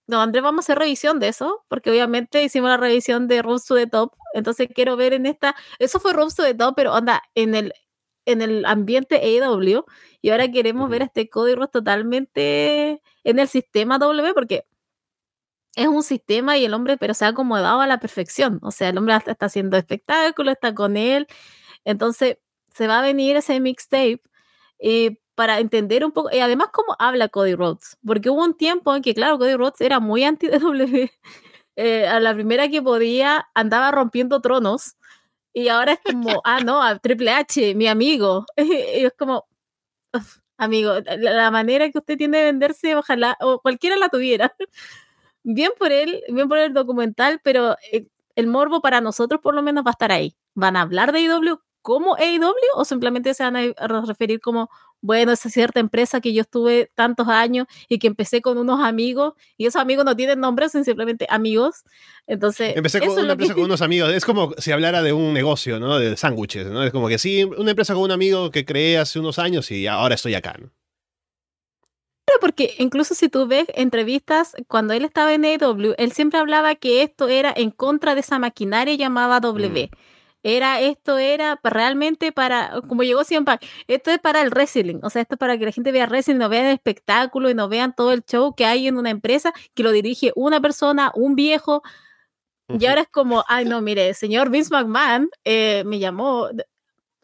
[0.07, 3.65] no, Andrés, vamos a hacer revisión de eso, porque obviamente hicimos la revisión de Rooms
[3.67, 4.15] to the Top.
[4.35, 5.57] Entonces quiero ver en esta.
[5.79, 7.73] Eso fue Rooms to the Top, pero anda, en el,
[8.27, 9.85] en el ambiente AW.
[10.21, 14.67] Y ahora queremos ver este código totalmente en el sistema W, porque
[15.77, 18.59] es un sistema y el hombre, pero se ha acomodado a la perfección.
[18.63, 21.27] O sea, el hombre está haciendo espectáculo, está con él.
[21.85, 22.39] Entonces,
[22.75, 24.23] se va a venir ese mixtape.
[24.79, 28.95] Y para entender un poco, y además cómo habla Cody Rhodes, porque hubo un tiempo
[28.95, 31.09] en que, claro, Cody Rhodes era muy anti-DW,
[31.77, 34.95] eh, a la primera que podía andaba rompiendo tronos,
[35.53, 39.47] y ahora es como, ah, no, a Triple H, mi amigo, y es como,
[40.59, 44.55] amigo, la, manera que usted tiene de venderse, ojalá, o cualquiera la tuviera.
[45.43, 49.63] bien por él, bien por el documental, pero eh, el morbo para nosotros por lo
[49.63, 50.37] menos va a estar ahí.
[50.55, 54.71] Van a hablar de IW como AEW o simplemente se van a referir como,
[55.03, 59.35] bueno, esa cierta empresa que yo estuve tantos años y que empecé con unos amigos
[59.59, 61.83] y esos amigos no tienen nombres, son simplemente amigos.
[62.27, 64.11] Entonces, empecé con una empresa con unos amigos.
[64.13, 65.99] Es como si hablara de un negocio, ¿no?
[65.99, 66.85] De sándwiches, ¿no?
[66.85, 69.87] Es como que sí, una empresa con un amigo que creé hace unos años y
[69.89, 70.71] ahora estoy acá, ¿no?
[72.41, 77.03] porque incluso si tú ves entrevistas, cuando él estaba en AEW, él siempre hablaba que
[77.03, 79.91] esto era en contra de esa maquinaria llamada W.
[79.93, 79.97] Mm.
[80.45, 85.23] Era, esto era realmente para, como llegó siempre, esto es para el wrestling, o sea,
[85.23, 87.95] esto es para que la gente vea wrestling, no vean el espectáculo y no vean
[87.95, 91.83] todo el show que hay en una empresa que lo dirige una persona, un viejo,
[92.69, 96.49] y ahora es como, ay no, mire, señor Vince McMahon eh, me llamó,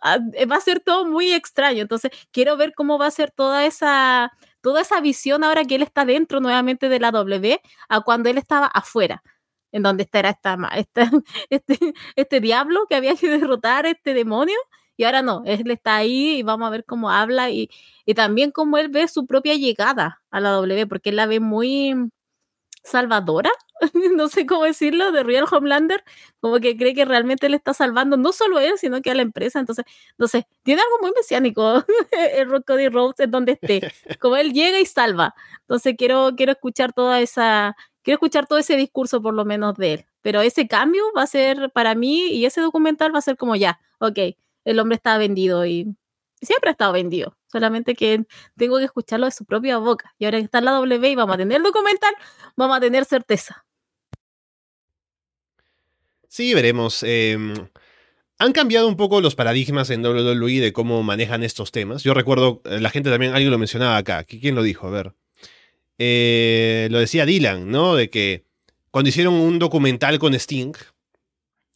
[0.02, 0.18] ah,
[0.50, 4.32] va a ser todo muy extraño, entonces quiero ver cómo va a ser toda esa
[4.62, 8.38] toda esa visión ahora que él está dentro nuevamente de la W a cuando él
[8.38, 9.22] estaba afuera,
[9.72, 11.10] en donde estará esta, esta,
[11.50, 11.78] este,
[12.16, 14.56] este diablo que había que derrotar, este demonio,
[14.96, 17.70] y ahora no, él está ahí y vamos a ver cómo habla y,
[18.04, 21.38] y también cómo él ve su propia llegada a la W, porque él la ve
[21.40, 21.94] muy
[22.82, 23.50] salvadora,
[24.16, 26.02] no sé cómo decirlo, de Real Homelander,
[26.40, 29.14] como que cree que realmente le está salvando no solo a él, sino que a
[29.14, 29.60] la empresa.
[29.60, 29.84] Entonces,
[30.16, 34.80] no sé, tiene algo muy mesiánico el Cody Rhodes en donde esté, como él llega
[34.80, 35.34] y salva.
[35.60, 39.94] Entonces, quiero, quiero escuchar toda esa, quiero escuchar todo ese discurso por lo menos de
[39.94, 40.06] él.
[40.22, 43.56] Pero ese cambio va a ser para mí y ese documental va a ser como
[43.56, 44.18] ya, ok,
[44.64, 45.94] el hombre está vendido y
[46.40, 48.24] siempre ha estado vendido, solamente que
[48.56, 50.14] tengo que escucharlo de su propia boca.
[50.18, 52.14] Y ahora que está en la W y vamos a tener el documental,
[52.56, 53.64] vamos a tener certeza.
[56.28, 57.02] Sí, veremos.
[57.02, 57.54] Em,
[58.38, 62.02] han cambiado un poco los paradigmas en WWE de cómo manejan estos temas.
[62.02, 64.24] Yo recuerdo, eh, la gente también, alguien lo mencionaba acá.
[64.24, 64.86] ¿Quién lo dijo?
[64.86, 65.14] A ver.
[65.98, 67.96] Eh, lo decía Dylan, ¿no?
[67.96, 68.44] De que
[68.90, 70.72] cuando hicieron un documental con Sting,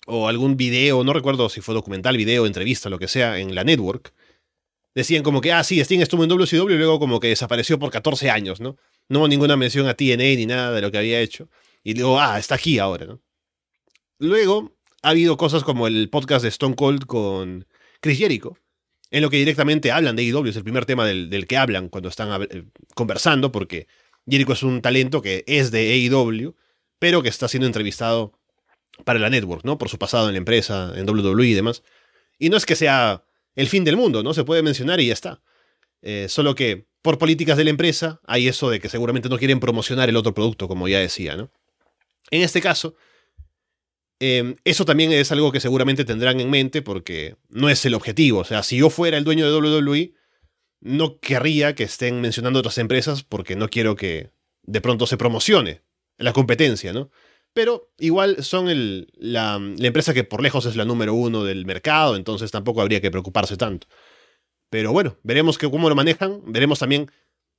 [0.06, 3.64] o algún video, no recuerdo si fue documental, video, entrevista, lo que sea, en la
[3.64, 4.12] network,
[4.94, 7.90] decían como que, ah, sí, Sting estuvo en WCW y luego como que desapareció por
[7.90, 8.76] 14 años, ¿no?
[9.08, 11.48] No hubo ninguna mención a TNA ni nada de lo que había hecho.
[11.84, 13.20] Y luego, ah, está aquí ahora, ¿no?
[14.18, 17.66] Luego ha habido cosas como el podcast de Stone Cold con
[18.00, 18.56] Chris Jericho,
[19.10, 22.08] en lo que directamente hablan de AEW, es el primer tema del, que hablan cuando
[22.08, 22.64] están eh,
[22.94, 23.86] conversando, porque
[24.28, 26.54] Jericho es un talento que es de AEW,
[26.98, 28.32] pero que está siendo entrevistado
[29.04, 29.78] para la network, ¿no?
[29.78, 31.82] Por su pasado en la empresa, en WWE y demás.
[32.38, 34.34] Y no es que sea el fin del mundo, ¿no?
[34.34, 35.42] Se puede mencionar y ya está.
[36.02, 39.60] Eh, solo que por políticas de la empresa hay eso de que seguramente no quieren
[39.60, 41.50] promocionar el otro producto, como ya decía, ¿no?
[42.30, 42.94] En este caso,
[44.20, 48.40] em, eso también es algo que seguramente tendrán en mente porque no es el objetivo.
[48.40, 50.12] O sea, si yo fuera el dueño de WWE,
[50.82, 54.30] no querría que estén mencionando otras empresas porque no quiero que
[54.62, 55.82] de pronto se promocione
[56.18, 57.10] la competencia, ¿no?
[57.52, 58.68] pero igual son
[59.16, 63.10] la, empresa que por lejos es la número uno del mercado, entonces tampoco habría que
[63.10, 63.86] preocuparse tanto.
[64.70, 67.10] Pero bueno, veremos cómo lo manejan, veremos también,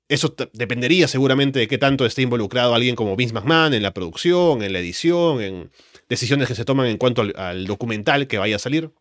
[0.09, 4.63] eso dependería seguramente de qué tanto esté involucrado alguien como Vince McMahon en la producción,
[4.63, 5.71] en la edición, en
[6.09, 8.91] decisiones que se toman en cuanto al documental que vaya a salir.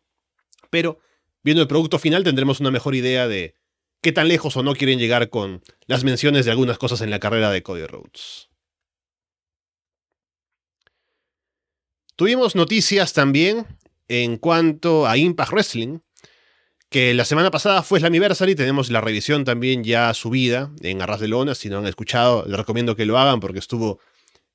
[0.70, 1.00] Pero
[1.42, 3.56] viendo el producto final tendremos una mejor idea de
[4.02, 7.20] qué tan lejos o no quieren llegar con las menciones de algunas cosas en la
[7.20, 8.50] carrera de Cody Rhodes.
[12.16, 13.66] Tuvimos noticias también
[14.08, 16.00] en cuanto a Impact Wrestling,
[16.90, 21.20] que la semana pasada fue el anniversary, tenemos la revisión también ya subida en Arras
[21.20, 23.98] de Lona, si no han escuchado, les recomiendo que lo hagan porque estuvo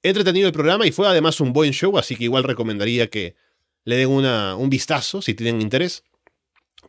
[0.03, 3.35] entretenido el programa y fue además un buen show, así que igual recomendaría que
[3.85, 6.03] le den una, un vistazo si tienen interés.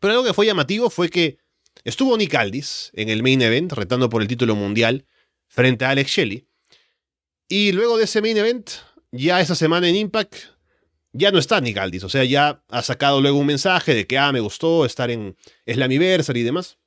[0.00, 1.38] Pero algo que fue llamativo fue que
[1.84, 5.06] estuvo Nick Aldis en el main event, retando por el título mundial
[5.46, 6.46] frente a Alex Shelley.
[7.48, 8.70] Y luego de ese main event,
[9.10, 10.34] ya esa semana en Impact,
[11.12, 14.18] ya no está Nick Aldis, o sea, ya ha sacado luego un mensaje de que,
[14.18, 16.78] ah, me gustó estar en Slammiversary y demás,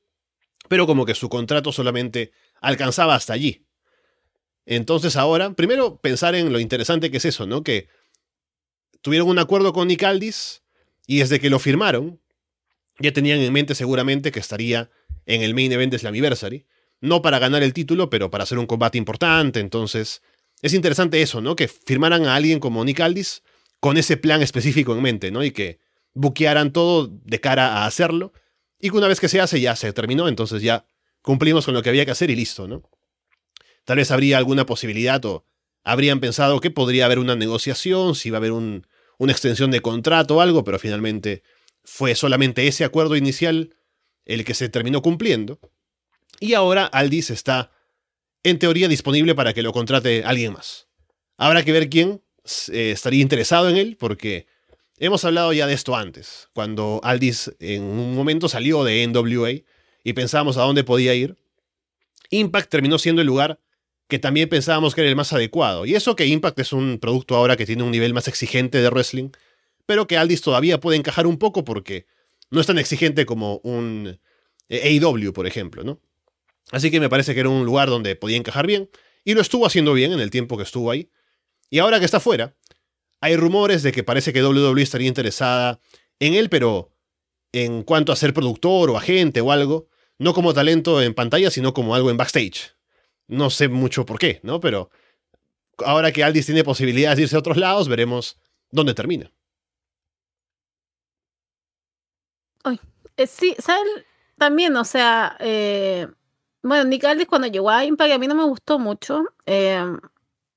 [0.70, 2.32] pero como que su contrato solamente
[2.62, 3.66] alcanzaba hasta allí.
[4.66, 7.64] Entonces ahora, primero pensar en lo interesante que es eso, ¿no?
[7.64, 7.89] Que
[9.02, 10.64] tuvieron un acuerdo con Nick Aldis
[11.08, 12.22] y desde que lo firmaron,
[13.02, 14.89] ya tenían en mente seguramente que estaría
[15.26, 16.66] en el main event de Slammiversary,
[16.99, 20.22] no para ganar el título, pero para hacer un combate importante, entonces
[20.62, 21.56] es interesante eso, ¿no?
[21.56, 23.43] Que firmaran a alguien como Nick Aldis
[23.80, 25.43] con ese plan específico en mente, ¿no?
[25.43, 25.80] Y que
[26.14, 28.34] buquearan todo de cara a hacerlo.
[28.80, 30.86] Y que una vez que se hace ya se terminó, entonces ya
[31.22, 32.84] cumplimos con lo que había que hacer y listo, ¿no?
[33.86, 35.45] Tal vez habría alguna posibilidad o
[35.84, 40.38] habrían pensado que podría haber una negociación, si iba a haber una extensión de contrato
[40.38, 41.41] o algo, pero finalmente
[41.84, 43.76] fue solamente ese acuerdo inicial
[44.26, 45.60] el que se terminó cumpliendo.
[46.40, 47.72] Y ahora Aldis está,
[48.44, 50.88] en teoría, disponible para que lo contrate alguien más.
[51.38, 52.22] Habrá que ver quién,
[52.72, 54.48] eh, estaría interesado en él porque
[55.02, 59.64] Hemos hablado ya de esto antes, cuando Aldis en un momento salió de NWA
[60.04, 61.38] y pensábamos a dónde podía ir.
[62.30, 63.60] Impact terminó siendo el lugar
[64.08, 65.88] que también pensábamos que era el más adecuado.
[65.88, 68.92] Y eso que Impact es un producto ahora que tiene un nivel más exigente de
[68.92, 69.30] wrestling,
[69.92, 72.06] pero que Aldis todavía puede encajar un poco porque
[72.50, 74.22] no es tan exigente como un
[74.70, 76.00] AEW, por ejemplo, ¿no?
[76.72, 78.89] Así que me parece que era un lugar donde podía encajar bien,
[79.26, 81.12] y lo estuvo haciendo bien en el tiempo que estuvo ahí.
[81.70, 82.56] Y ahora que está fuera,
[83.20, 85.82] hay rumores de que parece que WWE estaría interesada
[86.22, 86.94] en él, pero
[87.52, 89.89] en cuanto a ser productor o agente o algo,
[90.20, 92.78] no como talento en pantalla, sino como algo en backstage.
[93.28, 94.62] No sé mucho por qué, ¿no?
[94.62, 94.89] Pero
[95.80, 98.38] ahora que Aldis tiene posibilidades de irse a otros lados, veremos
[98.70, 99.34] dónde termina.
[103.18, 103.84] Eh, sí, ¿sabes?
[104.38, 106.07] También, o sea, eh,
[106.64, 109.24] bueno, Nick Aldis cuando llegó a Impact a mí no me gustó mucho.
[109.45, 109.84] Eh,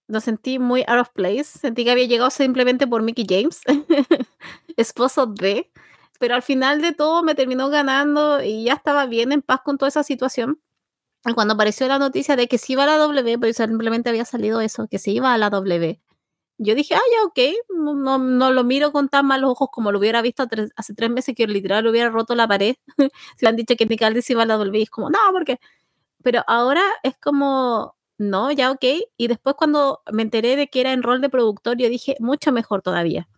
[0.07, 1.44] lo sentí muy out of place.
[1.44, 3.61] Sentí que había llegado simplemente por Mickey James,
[4.76, 5.70] esposo de.
[6.18, 9.78] Pero al final de todo me terminó ganando y ya estaba bien en paz con
[9.78, 10.61] toda esa situación.
[11.34, 14.61] Cuando apareció la noticia de que se iba a la W, pues simplemente había salido
[14.61, 16.00] eso, que se iba a la W.
[16.59, 17.38] Yo dije, ah, ya, ok,
[17.68, 20.46] no, no lo miro con tan malos ojos como lo hubiera visto
[20.76, 22.76] hace tres meses que literal hubiera roto la pared.
[23.36, 25.18] si le han dicho que Nick Aldis iba a la W, y es como, no,
[25.32, 25.59] porque...
[26.22, 28.84] Pero ahora es como, no, ya ok.
[29.16, 32.52] Y después cuando me enteré de que era en rol de productor, yo dije, mucho
[32.52, 33.28] mejor todavía.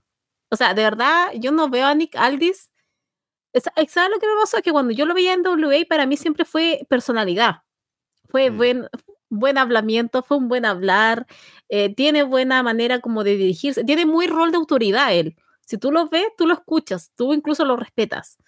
[0.50, 2.70] O sea, de verdad, yo no veo a Nick Aldis.
[3.54, 4.62] ¿Sabes lo que me pasó?
[4.62, 7.62] Que cuando yo lo veía en WA, para mí siempre fue personalidad.
[8.28, 8.56] Fue mm.
[8.56, 8.88] buen,
[9.30, 11.26] buen hablamiento, fue un buen hablar,
[11.68, 15.36] eh, tiene buena manera como de dirigirse, tiene muy rol de autoridad él.
[15.66, 18.38] Si tú lo ves, tú lo escuchas, tú incluso lo respetas.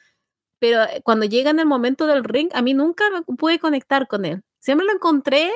[0.61, 4.09] Pero eh, cuando llega en el momento del ring, a mí nunca me pude conectar
[4.09, 4.43] con él.
[4.61, 5.51] Siempre lo encontré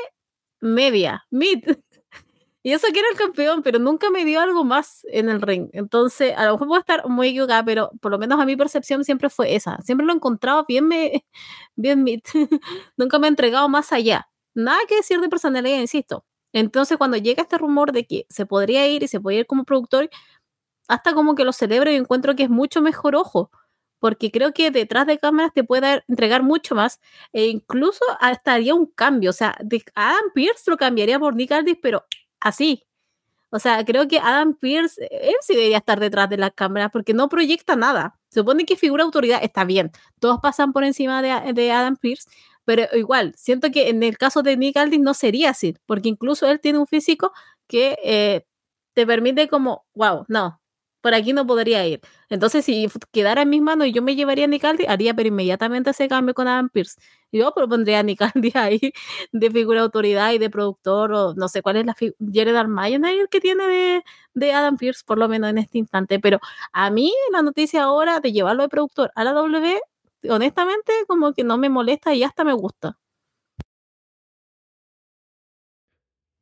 [0.60, 1.64] media, mid.
[2.64, 5.68] Y eso que era el campeón, pero nunca me dio algo más en el ring.
[5.72, 9.04] Entonces, a lo mejor puedo estar muy equivocada, pero por lo menos a mi percepción
[9.04, 9.78] siempre fue esa.
[9.82, 11.24] Siempre lo he encontrado bien, me,
[11.76, 12.20] bien mid.
[12.96, 14.28] nunca me ha entregado más allá.
[14.54, 16.24] Nada que decir de personalidad, insisto.
[16.52, 19.64] Entonces, cuando llega este rumor de que se podría ir y se podría ir como
[19.64, 20.10] productor,
[20.88, 23.50] hasta como que lo celebro y encuentro que es mucho mejor ojo
[24.02, 27.00] porque creo que detrás de cámaras te puede entregar mucho más
[27.32, 29.30] e incluso hasta haría un cambio.
[29.30, 29.56] O sea,
[29.94, 32.04] Adam Pierce lo cambiaría por Nick Aldis, pero
[32.40, 32.84] así.
[33.50, 37.14] O sea, creo que Adam Pierce, él sí debería estar detrás de las cámaras porque
[37.14, 38.18] no proyecta nada.
[38.30, 39.92] Supone que figura autoridad, está bien.
[40.20, 42.28] Todos pasan por encima de Adam Pierce,
[42.64, 46.48] pero igual, siento que en el caso de Nick Aldis no sería así, porque incluso
[46.48, 47.32] él tiene un físico
[47.66, 48.44] que eh,
[48.94, 50.62] te permite como, wow, no,
[51.02, 52.00] por aquí no podría ir.
[52.30, 55.90] Entonces, si quedara en mis manos y yo me llevaría a Nicaldi, haría pero inmediatamente
[55.90, 56.96] ese cambio con Adam Pierce.
[57.32, 58.92] Yo propondría a Nicaldi ahí
[59.32, 61.96] de figura de autoridad y de productor, o no sé cuál es la
[62.32, 64.04] Jared Armayon ahí el que tiene de,
[64.34, 66.20] de, Adam Pierce, por lo menos en este instante.
[66.20, 66.38] Pero
[66.72, 69.80] a mí la noticia ahora de llevarlo de productor a la W,
[70.28, 72.98] honestamente, como que no me molesta y hasta me gusta.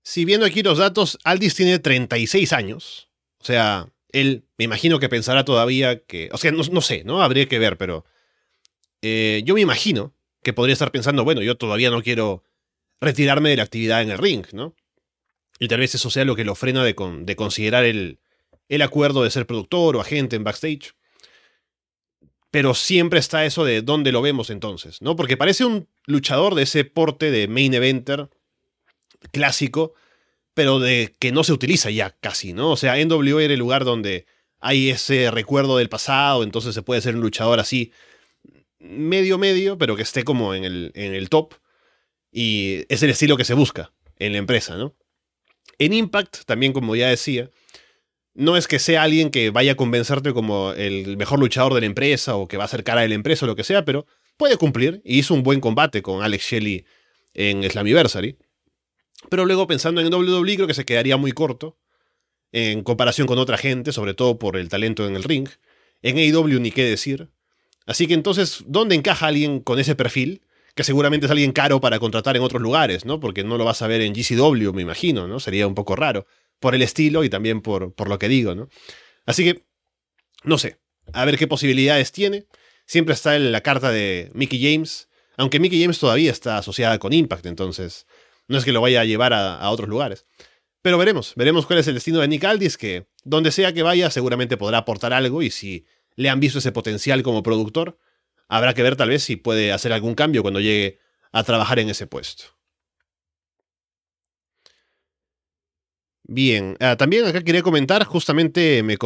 [0.02, 3.10] Si viendo aquí los datos, Aldis tiene 36 años.
[3.38, 7.22] O sea, él me imagino que pensará todavía que, o sea, no, sé, ¿no?
[7.22, 8.04] Habría que ver, pero
[9.02, 10.12] eh, yo me imagino
[10.42, 12.44] que podría estar pensando, bueno, yo todavía no quiero
[13.00, 14.74] retirarme de la actividad en el ring, ¿no?
[15.58, 18.18] Y tal vez eso sea lo que lo frena de, de considerar el,
[18.68, 20.94] el acuerdo de ser productor o agente en backstage.
[22.50, 25.14] Pero siempre está eso de dónde lo vemos entonces, ¿no?
[25.14, 28.28] Porque parece un luchador de ese porte de main eventer
[29.32, 29.94] clásico
[30.54, 32.72] pero de que no se utiliza ya casi, ¿no?
[32.72, 34.26] O sea, NWA era el lugar donde
[34.58, 37.92] hay ese recuerdo del pasado, entonces se puede ser un luchador así,
[38.78, 41.54] medio medio, pero que esté como en el, en el top.
[42.32, 44.94] Y es el estilo que se busca en la empresa, ¿no?
[45.78, 47.48] En Impact, también como ya decía,
[48.34, 51.86] no es que sea alguien que vaya a convencerte como el mejor luchador de la
[51.86, 54.06] empresa o que va a ser cara de la empresa o lo que sea, pero
[54.36, 56.84] puede cumplir y hizo un buen combate con Alex Shelley
[57.34, 58.38] en Slammiversary.
[59.28, 61.78] Pero luego pensando en WWE creo que se quedaría muy corto
[62.52, 65.48] en comparación con otra gente, sobre todo por el talento en el ring.
[66.02, 67.28] En AEW ni qué decir.
[67.86, 70.42] Así que entonces, ¿dónde encaja alguien con ese perfil?
[70.74, 73.20] Que seguramente es alguien caro para contratar en otros lugares, ¿no?
[73.20, 75.40] Porque no lo vas a ver en GCW, me imagino, ¿no?
[75.40, 76.26] Sería un poco raro.
[76.60, 78.68] Por el estilo y también por, por lo que digo, ¿no?
[79.26, 79.64] Así que,
[80.44, 80.78] no sé.
[81.12, 82.46] A ver qué posibilidades tiene.
[82.86, 85.08] Siempre está en la carta de Mickey James.
[85.36, 88.06] Aunque Mickey James todavía está asociada con Impact, entonces
[88.46, 90.26] no es que lo vaya a llevar a, otros lugares.
[90.82, 94.10] Pero veremos, veremos cuál es el destino de Nick Aldis, que donde sea que vaya
[94.10, 95.86] seguramente podrá aportar algo y si
[96.16, 97.98] le han visto ese potencial como productor,
[98.48, 100.98] habrá que ver tal vez si puede hacer algún cambio cuando llegue
[101.32, 102.44] a trabajar en ese puesto.
[106.32, 108.96] Bien, ah, también acá quería comentar, justamente me,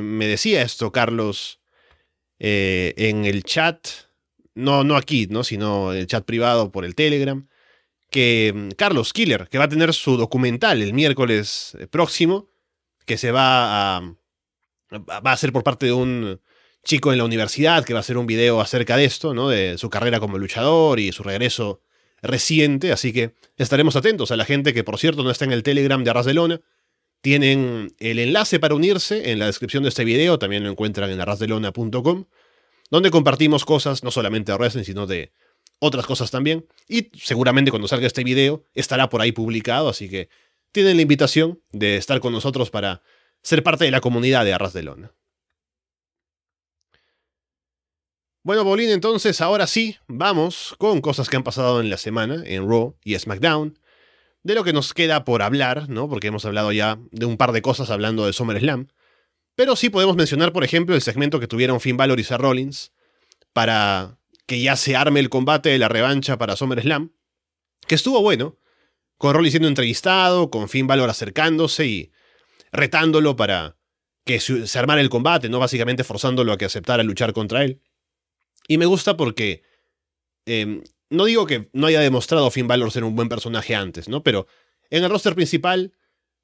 [0.00, 1.60] me, decía esto Carlos
[2.38, 3.86] eh, en el chat,
[4.54, 5.44] no, no aquí, ¿no?
[5.44, 7.46] sino en el chat privado por el Telegram,
[8.10, 12.48] que mm, Carlos Killer, que va a tener su documental el miércoles eh, próximo,
[13.04, 14.00] que se va a,
[14.90, 16.40] va a ser por parte de un
[16.82, 19.50] chico en la universidad que va a hacer un video acerca de esto, ¿no?
[19.50, 21.82] De su carrera como luchador y su regreso
[22.24, 25.62] reciente, así que estaremos atentos a la gente que, por cierto, no está en el
[25.62, 26.60] Telegram de Arras de Lona.
[27.20, 31.20] Tienen el enlace para unirse en la descripción de este video, también lo encuentran en
[31.20, 32.24] arrasdelona.com,
[32.90, 35.32] donde compartimos cosas no solamente de wrestling, sino de
[35.78, 36.66] otras cosas también.
[36.88, 40.28] Y seguramente cuando salga este video estará por ahí publicado, así que
[40.72, 43.02] tienen la invitación de estar con nosotros para
[43.42, 45.12] ser parte de la comunidad de Arras de Lona.
[48.46, 52.68] Bueno, Bolín, entonces ahora sí, vamos con cosas que han pasado en la semana en
[52.68, 53.78] Raw y SmackDown.
[54.42, 56.10] De lo que nos queda por hablar, ¿no?
[56.10, 58.88] Porque hemos hablado ya de un par de cosas hablando de SummerSlam.
[59.54, 62.92] Pero sí podemos mencionar, por ejemplo, el segmento que tuvieron Finn Balor y Seth Rollins
[63.54, 67.14] para que ya se arme el combate de la revancha para SummerSlam.
[67.88, 68.58] Que estuvo bueno,
[69.16, 72.12] con Rollins siendo entrevistado, con Finn Balor acercándose y
[72.72, 73.78] retándolo para
[74.26, 75.60] que se armara el combate, ¿no?
[75.60, 77.80] Básicamente forzándolo a que aceptara luchar contra él.
[78.68, 79.62] Y me gusta porque.
[80.46, 84.22] Em, no digo que no haya demostrado Finn Balor ser un buen personaje antes, ¿no?
[84.22, 84.46] Pero
[84.90, 85.92] en el roster principal,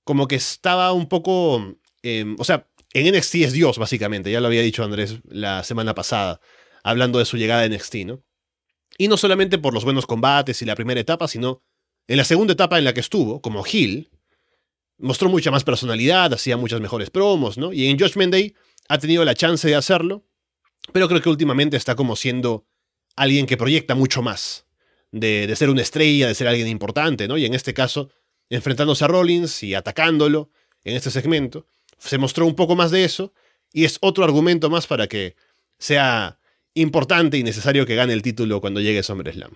[0.04, 1.76] como que estaba un poco.
[2.02, 4.30] Em, o sea, en NXT es Dios, básicamente.
[4.30, 6.40] Ya lo había dicho Andrés la semana pasada,
[6.82, 8.22] hablando de su llegada a NXT, ¿no?
[8.98, 11.62] Y no solamente por los buenos combates y la primera etapa, sino
[12.06, 14.10] en la segunda etapa en la que estuvo, como Hill,
[14.98, 17.72] mostró mucha más personalidad, hacía muchas mejores promos, ¿no?
[17.72, 18.54] Y en Judgment Day
[18.88, 20.26] ha tenido la chance de hacerlo
[20.92, 22.64] pero creo que últimamente está como siendo
[23.16, 24.66] alguien que proyecta mucho más.
[25.12, 27.36] De, ser una estrella, de ser alguien importante, ¿no?
[27.36, 28.10] Y en este caso,
[28.48, 30.50] enfrentándose a Rollins y atacándolo
[30.84, 31.66] en este segmento,
[31.98, 33.32] se mostró un poco más de eso
[33.72, 35.34] y es otro argumento más para que
[35.78, 36.38] sea
[36.74, 39.52] importante y necesario que gane el título cuando llegue SummerSlam.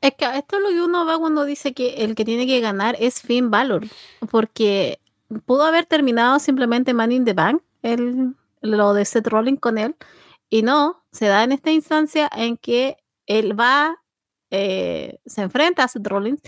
[0.00, 2.60] Es que esto es lo que uno va cuando dice que el que tiene que
[2.60, 3.86] ganar es Finn Balor,
[4.30, 4.98] porque
[5.46, 9.96] pudo haber terminado simplemente Man in the Bank el, lo de Seth Rollins con él.
[10.50, 12.96] Y no, se da en esta instancia en que
[13.26, 13.96] él va,
[14.50, 16.40] eh, se enfrenta a Seth Rollins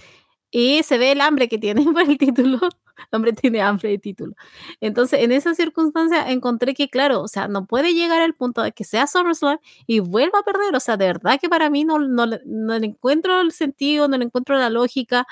[0.50, 2.58] y se ve el hambre que tiene por el título.
[3.10, 4.34] El hombre tiene hambre de título.
[4.80, 8.72] Entonces, en esa circunstancia encontré que, claro, o sea, no puede llegar al punto de
[8.72, 10.76] que sea SummerSlam y vuelva a perder.
[10.76, 14.18] O sea, de verdad que para mí no, no, no le encuentro el sentido, no
[14.18, 15.26] le encuentro la lógica.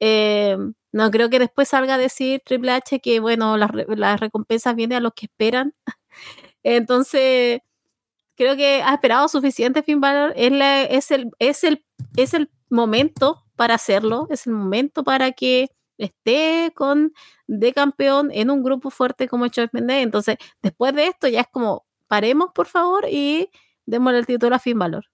[0.00, 0.56] Eh,
[0.92, 4.98] no creo que después salga a decir Triple H que, bueno, las, las recompensas vienen
[4.98, 5.74] a los que esperan.
[6.62, 7.60] Entonces,
[8.36, 10.32] creo que ha esperado suficiente Finn Balor.
[10.36, 10.52] Es,
[10.90, 11.84] es, el, es, el,
[12.16, 17.12] es el momento para hacerlo, es el momento para que esté con
[17.46, 20.02] de campeón en un grupo fuerte como Chávez Mendez.
[20.02, 23.50] Entonces, después de esto ya es como, paremos por favor y
[23.86, 25.11] démosle el título a Finn Balor.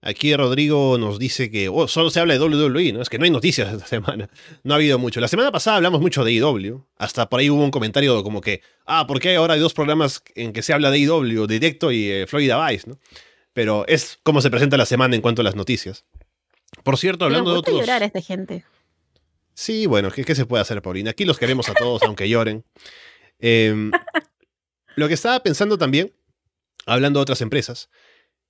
[0.00, 3.02] Aquí Rodrigo nos dice que oh, solo se habla de WWE, ¿no?
[3.02, 4.30] Es que no hay noticias esta semana.
[4.62, 5.20] No ha habido mucho.
[5.20, 6.84] La semana pasada hablamos mucho de IW.
[6.96, 10.22] Hasta por ahí hubo un comentario como que, ah, ¿por qué ahora hay dos programas
[10.36, 12.98] en que se habla de IW, Directo y eh, Florida Vice, ¿no?
[13.52, 16.04] Pero es como se presenta la semana en cuanto a las noticias.
[16.84, 17.80] Por cierto, hablando de otros.
[17.80, 18.64] llorar a esta gente.
[19.54, 21.10] Sí, bueno, ¿qué, se puede hacer, Paulina?
[21.10, 22.64] Aquí los queremos a todos, aunque lloren.
[23.40, 23.90] Em,
[24.94, 26.14] lo que estaba pensando también,
[26.86, 27.90] hablando de otras empresas,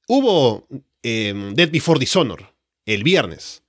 [0.09, 0.67] hubo
[1.03, 2.55] Em, Dead Before Dishonor,
[2.85, 3.63] el viernes.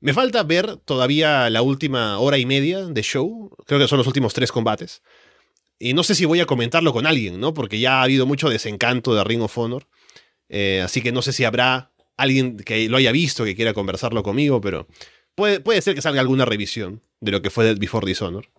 [0.00, 3.56] Me falta ver todavía la última hora y media de show.
[3.66, 5.02] Creo que son los últimos tres combates.
[5.78, 7.54] Y no sé si voy a comentarlo con alguien, ¿no?
[7.54, 9.86] Porque ya ha habido mucho desencanto de Ring of Honor.
[10.48, 14.22] Eh, así que no sé si habrá alguien que lo haya visto, que quiera conversarlo
[14.22, 14.88] conmigo, pero
[15.34, 18.50] puede, puede ser que salga alguna revisión de lo que fue Dead Before Dishonor.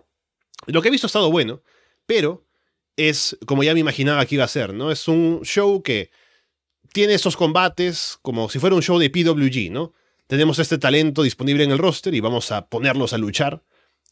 [0.68, 1.62] Lo que he visto ha estado bueno,
[2.06, 2.46] pero
[2.96, 4.92] es como ya me imaginaba que iba a ser, ¿no?
[4.92, 6.12] Es un show que
[6.92, 9.94] tiene esos combates como si fuera un show de PWG, ¿no?
[10.28, 13.64] Tenemos este talento disponible en el roster y vamos a ponerlos a luchar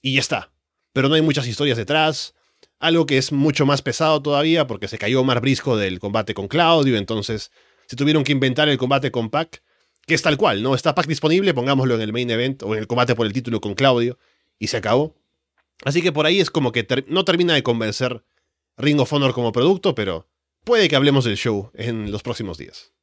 [0.02, 0.52] y ya está.
[0.94, 2.34] Pero no hay muchas historias detrás.
[2.80, 6.48] Algo que es mucho más pesado todavía porque se cayó Mar Brisco del combate con
[6.48, 7.52] Claudio, entonces
[7.88, 9.62] se tuvieron que inventar el combate con Pac,
[10.06, 10.76] que es tal cual, ¿no?
[10.76, 13.62] Está Pac disponible, pongámoslo en el main event o en el combate por el título
[13.62, 14.18] con Claudio
[14.60, 15.16] y se acabó.
[15.86, 18.24] Así que por ahí es como que no termina de convencer
[18.78, 20.28] Ring of Honor como producto, pero
[20.68, 22.94] puede que hablemos del show en los próximos días.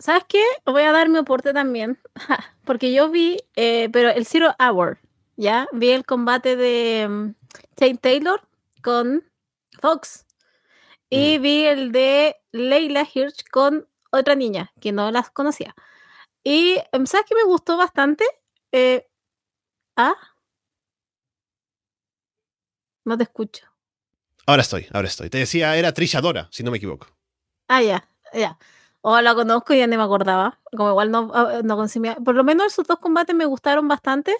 [0.00, 0.42] ¿Sabes qué?
[0.66, 1.96] Voy a dar mi aporte también.
[2.64, 4.98] Porque yo vi, eh, pero el Zero Hour,
[5.36, 5.68] ¿ya?
[5.72, 7.34] Vi el combate de um,
[8.00, 8.42] Taylor
[8.82, 9.22] con
[9.80, 10.26] Fox.
[11.08, 11.42] Y mm.
[11.42, 15.72] vi el de Leila Hirsch con otra niña que no las conocía.
[16.42, 18.24] Y, em, ¿sabes qué me gustó bastante?
[18.72, 19.06] Eh,
[19.96, 20.16] ¿Ah?
[23.04, 23.71] No te escucho.
[24.46, 25.30] Ahora estoy, ahora estoy.
[25.30, 27.06] Te decía, era Trisha Dora, si no me equivoco.
[27.68, 28.58] Ah, ya, ya.
[29.00, 30.60] O la conozco y ya ni me acordaba.
[30.76, 32.16] Como igual no, ah, no consumía.
[32.16, 34.34] Por lo menos esos dos combates me gustaron bastante.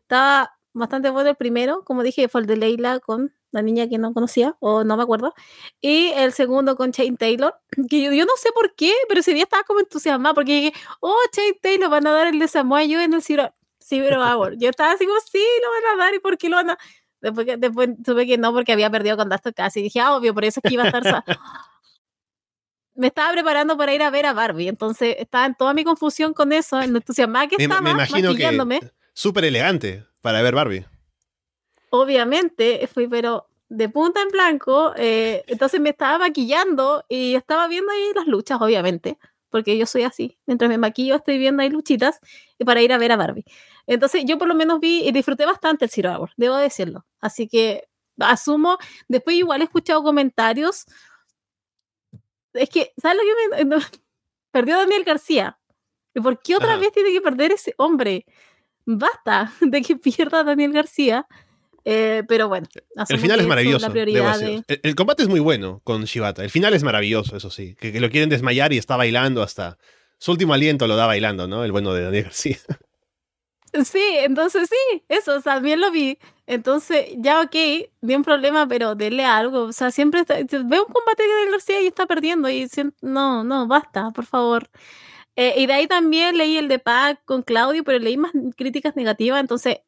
[0.00, 3.96] Estaba bastante bueno el primero, como dije, fue el de Leila con la niña que
[3.98, 5.34] no conocía, o no me acuerdo.
[5.80, 7.54] Y el segundo con Shane Taylor,
[7.90, 10.72] que yo, yo no sé por qué, pero ese día estaba como entusiasmada, porque dije,
[11.00, 14.56] oh, Shane Taylor, van a dar el de Samoa Joe en el Cyber Hour.
[14.58, 16.78] Yo estaba así como, sí, lo van a dar, ¿y por qué lo van a...?
[17.26, 19.82] Después, que, después tuve que no, porque había perdido contacto casi.
[19.82, 21.02] Dije, ah, obvio, por eso es que iba a estar...
[22.94, 26.32] me estaba preparando para ir a ver a Barbie, entonces estaba en toda mi confusión
[26.32, 28.80] con eso, en entusiasmada que Me, estaba, me imagino que maquillándome.
[29.12, 30.86] súper elegante para ver Barbie.
[31.90, 37.90] obviamente fui pero de punta en blanco, eh, entonces me estaba maquillando y estaba viendo
[37.90, 39.18] ahí las luchas, obviamente,
[39.56, 42.20] porque yo soy así, mientras me maquillo estoy viendo ahí luchitas
[42.58, 43.46] y para ir a ver a Barbie.
[43.86, 47.06] Entonces yo por lo menos vi y disfruté bastante el Zero Hour, debo decirlo.
[47.20, 47.88] Así que
[48.18, 48.76] asumo,
[49.08, 50.84] después igual he escuchado comentarios,
[52.52, 53.64] es que, ¿sabes lo que me...
[53.64, 53.78] no,
[54.50, 55.58] perdió Daniel García?
[56.14, 58.26] ¿Y por qué otra vez tiene que perder ese hombre?
[58.84, 61.26] Basta de que pierda Daniel García.
[61.88, 62.66] Eh, pero bueno,
[63.08, 63.88] El final es maravilloso.
[63.90, 64.12] Decir.
[64.12, 64.64] de...
[64.74, 66.42] el, el combate es muy bueno con Shibata.
[66.42, 67.76] El final es maravilloso, eso sí.
[67.78, 69.78] Que, que lo quieren desmayar y está bailando hasta.
[70.18, 71.62] Su último aliento lo da bailando, ¿no?
[71.62, 72.58] El bueno de Daniel García.
[73.84, 76.18] Sí, entonces sí, eso, también lo vi.
[76.46, 77.54] Entonces, ya ok,
[78.00, 79.64] ni un problema, pero dele algo.
[79.64, 82.48] O sea, siempre está- veo un combate de Daniel García y está perdiendo.
[82.48, 84.70] Y sien- no, no, basta, por favor.
[85.34, 88.96] Eh, y de ahí también leí el de Pac con Claudio, pero leí más críticas
[88.96, 89.78] negativas, entonces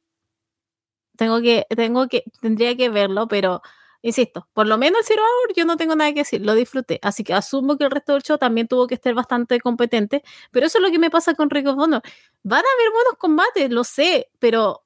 [1.19, 3.61] tengo que, tengo que, tendría que verlo, pero
[4.03, 7.01] insisto, por lo menos el Zero Hour yo no tengo nada que decir, lo disfruté,
[7.03, 10.67] así que asumo que el resto del show también tuvo que estar bastante competente, pero
[10.67, 12.03] eso es lo que me pasa con Ring of Honor.
[12.45, 14.85] Van a haber buenos combates, lo sé, pero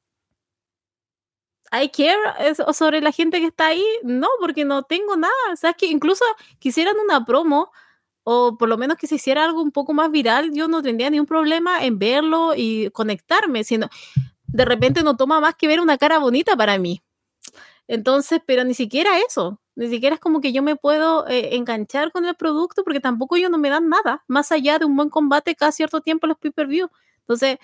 [1.71, 5.71] I care sobre la gente que está ahí, no, porque no tengo nada, o sea,
[5.71, 6.25] es que incluso
[6.59, 7.71] quisieran una promo
[8.25, 11.11] o por lo menos que se hiciera algo un poco más viral, yo no tendría
[11.11, 13.89] ningún problema en verlo y conectarme, sino
[14.53, 17.03] de repente no toma más que ver una cara bonita para mí.
[17.89, 22.13] Entonces, pero ni siquiera eso, ni siquiera es como que yo me puedo eh, enganchar
[22.13, 25.11] con el producto porque tampoco ellos no me dan nada, más allá de un buen
[25.11, 26.89] combate cada cierto tiempo en los pay-per-view.
[27.21, 27.59] Entonces,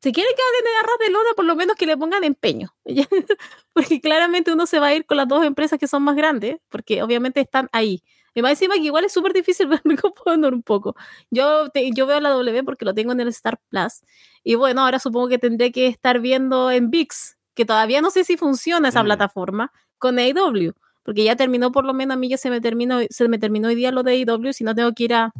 [0.00, 2.74] si quieren que hablen de garras de lona, por lo menos que le pongan empeño.
[3.72, 6.58] porque claramente uno se va a ir con las dos empresas que son más grandes,
[6.68, 8.02] porque obviamente están ahí.
[8.36, 10.94] Y más encima que igual es súper difícil ver Ring of Honor un poco.
[11.30, 14.02] Yo, te- yo veo la W porque lo tengo en el Star Plus.
[14.44, 18.24] Y bueno, ahora supongo que tendré que estar viendo en VIX, que todavía no sé
[18.24, 19.06] si funciona esa Mm.
[19.06, 20.74] plataforma, con AEW.
[21.02, 23.68] Porque ya terminó, por lo menos a mí ya se me terminó, se me terminó
[23.68, 25.32] hoy día lo de AEW, si no tengo que ir a...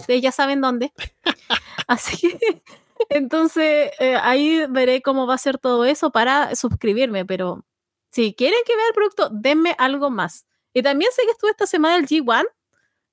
[0.00, 0.92] Ustedes ya saben dónde.
[1.86, 2.62] Así que,
[3.08, 7.64] entonces, eh, ahí veré cómo va a ser todo eso para suscribirme, pero
[8.10, 10.44] si quieren que vea el producto, denme algo más.
[10.76, 12.44] Y también sé que estuve esta semana el G1,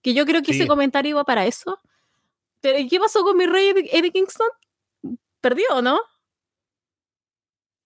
[0.01, 0.59] que yo creo que Sí.
[0.59, 1.79] ese comentario iba para eso.
[2.59, 4.49] Pero ¿y qué pasó con mi rey Eddie Eddie Kingston?
[5.39, 6.01] ¿Perdió o no?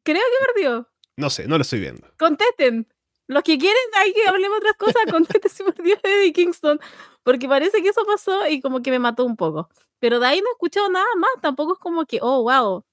[0.03, 0.89] Creo que perdió.
[1.15, 2.07] No sé, no lo estoy viendo.
[2.17, 2.87] Contesten.
[3.27, 6.79] Los que quieren, hay que hablemos otras cosas, contesten si perdió Eddie Kingston.
[7.21, 9.69] Porque parece que eso pasó y como que me mató un poco.
[9.99, 11.29] Pero de ahí no he escuchado nada más.
[11.39, 12.83] Tampoco es como que, oh, wow.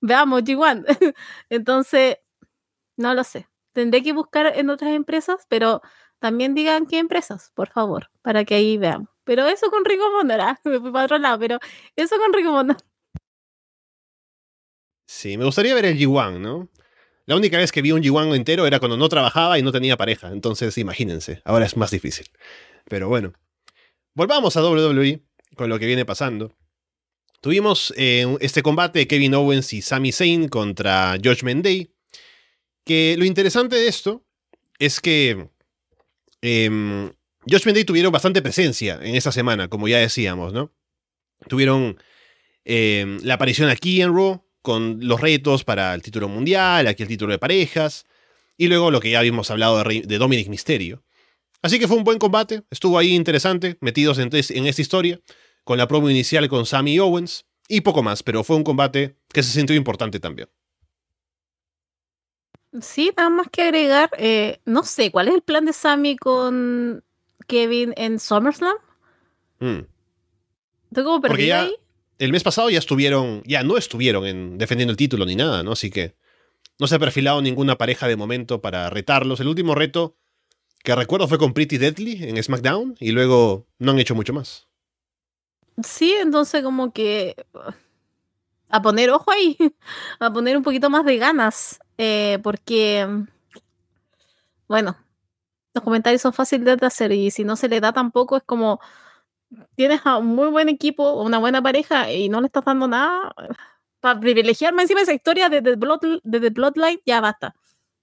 [0.00, 0.84] Veamos, G1.
[1.48, 2.16] Entonces,
[2.96, 3.48] no lo sé.
[3.76, 5.82] Tendré que buscar en otras empresas, pero
[6.18, 9.10] también digan qué empresas, por favor, para que ahí veamos.
[9.22, 11.58] Pero eso con Rico Honor, ah, me fui para otro lado, pero
[11.94, 12.78] eso con Rico Honor.
[15.06, 16.70] Sí, me gustaría ver el G1, ¿no?
[17.26, 19.98] La única vez que vi un G1 entero era cuando no trabajaba y no tenía
[19.98, 20.28] pareja.
[20.28, 22.28] Entonces, imagínense, ahora es más difícil.
[22.86, 23.34] Pero bueno,
[24.14, 25.20] volvamos a WWE
[25.54, 26.56] con lo que viene pasando.
[27.42, 31.95] Tuvimos eh, este combate de Kevin Owens y Sami Zayn contra Judgment Day.
[32.86, 34.24] Que lo interesante de esto
[34.78, 35.48] es que
[36.40, 37.10] eh,
[37.44, 40.72] Judgment Day tuvieron bastante presencia en esta semana, como ya decíamos, ¿no?
[41.48, 41.98] Tuvieron
[42.64, 47.08] eh, la aparición aquí en Raw con los retos para el título mundial, aquí el
[47.08, 48.06] título de parejas,
[48.56, 51.02] y luego lo que ya habíamos hablado de, Dominic Mysterio.
[51.62, 55.20] Así que fue un buen combate, estuvo ahí interesante, metidos en, en esta historia,
[55.64, 59.42] con la promo inicial con Sammy Owens, y poco más, pero fue un combate que
[59.42, 60.48] se sintió importante también.
[62.80, 67.04] Sí, nada más que agregar, eh, no sé, ¿cuál es el plan de Sammy con
[67.46, 68.76] Kevin en SummerSlam?
[69.60, 69.80] Mm.
[70.94, 71.74] Como ya- ahí.
[72.18, 75.72] El mes pasado ya estuvieron, ya no estuvieron en defendiendo el título ni nada, ¿no?
[75.72, 76.14] Así que
[76.78, 79.40] no se ha perfilado ninguna pareja de momento para retarlos.
[79.40, 80.16] El último reto
[80.82, 84.66] que recuerdo fue con Pretty Deadly en SmackDown y luego no han hecho mucho más.
[85.84, 87.36] Sí, entonces como que
[88.70, 89.56] a poner ojo ahí,
[90.20, 93.06] a poner un poquito más de ganas, eh, porque,
[94.68, 94.96] bueno,
[95.74, 98.80] los comentarios son fáciles de hacer y si no se le da tampoco es como
[99.74, 103.34] tienes a un muy buen equipo, una buena pareja y no le estás dando nada
[104.00, 105.76] para privilegiarme encima esa historia de The,
[106.50, 107.54] Bloodline, ya basta.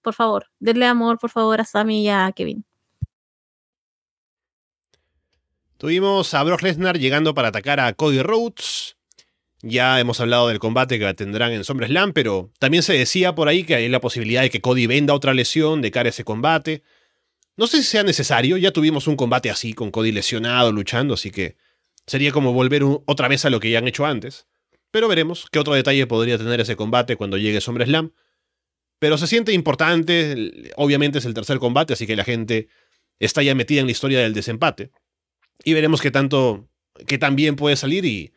[0.02, 2.66] Por favor, denle amor, por favor, a Sammy y a Kevin.
[5.78, 8.96] Tuvimos a Brock Lesnar llegando para atacar a Cody Rhodes.
[9.66, 13.64] Ya hemos hablado del combate que tendrán en SummerSlam, pero también se decía por ahí
[13.64, 16.84] que hay la posibilidad de que Cody venda otra lesión de cara a ese combate.
[17.56, 21.32] No sé si sea necesario, ya tuvimos un combate así, con Cody lesionado, luchando, así
[21.32, 21.56] que
[22.06, 24.48] sería como volver otra vez a lo que ya han hecho antes.
[24.92, 28.12] Pero veremos qué otro detalle podría tener ese combate cuando llegue SummerSlam.
[29.00, 32.68] Pero se siente importante, obviamente es el tercer combate, así que la gente
[33.18, 34.92] está ya metida en la historia del desempate.
[35.64, 36.68] Y veremos qué tanto,
[37.08, 38.34] qué tan bien puede salir y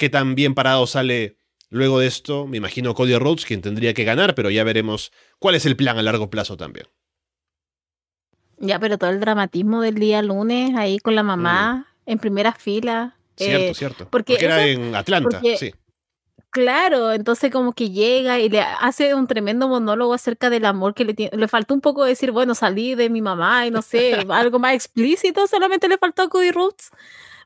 [0.00, 1.36] qué tan bien parado sale
[1.68, 2.48] luego de esto.
[2.48, 5.98] Me imagino Cody Rhodes, quien tendría que ganar, pero ya veremos cuál es el plan
[5.98, 6.88] a largo plazo también.
[8.58, 12.10] Ya, pero todo el dramatismo del día lunes ahí con la mamá mm.
[12.10, 13.16] en primera fila.
[13.36, 14.08] Cierto, eh, cierto.
[14.10, 15.72] Porque, era en Atlanta, sí.
[16.50, 21.04] Claro, entonces como que llega y le hace un tremendo monólogo acerca del amor que
[21.04, 21.36] le tiene.
[21.36, 24.74] Le faltó un poco decir, bueno, salí de mi mamá y no sé, algo más
[24.74, 26.90] explícito, solamente le faltó a Cody Roots.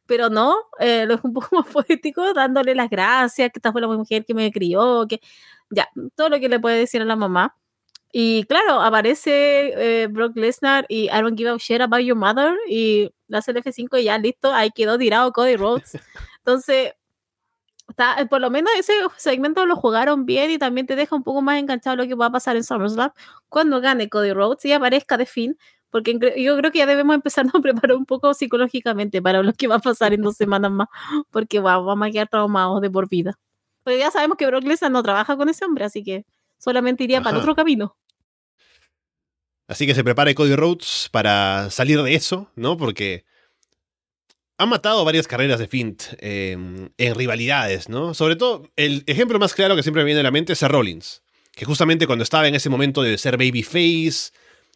[0.06, 3.80] Pero no, eh, lo es un poco más poético, dándole las gracias, que esta fue
[3.80, 5.20] la mujer que me crió, que
[5.70, 7.56] ya, todo lo que le puede decir a la mamá.
[8.12, 12.54] Y claro, aparece eh, Brock Lesnar y I don't give a shit about your mother
[12.68, 15.98] y la CLF5 y ya listo, ahí quedó tirado Cody Rhodes.
[16.38, 16.92] Entonces,
[17.88, 21.22] está, eh, por lo menos ese segmento lo jugaron bien y también te deja un
[21.22, 23.10] poco más enganchado lo que va a pasar en SummerSlam
[23.48, 25.58] cuando gane Cody Rhodes y aparezca de fin,
[25.90, 29.68] porque yo creo que ya debemos empezar a preparar un poco psicológicamente para lo que
[29.68, 30.88] va a pasar en dos semanas más,
[31.30, 33.38] porque vamos a quedar traumados de por vida.
[33.84, 36.24] Porque ya sabemos que Brock Lesnar no trabaja con ese hombre, así que
[36.58, 37.96] solamente iría para otro camino.
[39.66, 42.76] Así que se prepare Cody Rhodes para salir de eso, ¿no?
[42.76, 43.24] Porque
[44.58, 48.14] ha matado varias carreras de Fint em, en rivalidades, ¿no?
[48.14, 50.68] Sobre todo, el ejemplo más claro que siempre me viene a la mente es a
[50.68, 54.32] Rollins, que justamente cuando estaba en ese momento de ser babyface,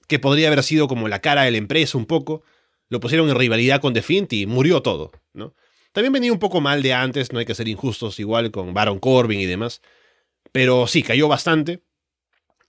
[0.08, 2.42] que podría haber sido como la cara de la empresa un poco,
[2.88, 5.54] lo pusieron en rivalidad con The Fint y murió todo, ¿no?
[5.92, 8.98] También venía un poco mal de antes, no hay que ser injustos igual con Baron
[8.98, 9.80] Corbin y demás,
[10.52, 11.82] pero sí, cayó bastante.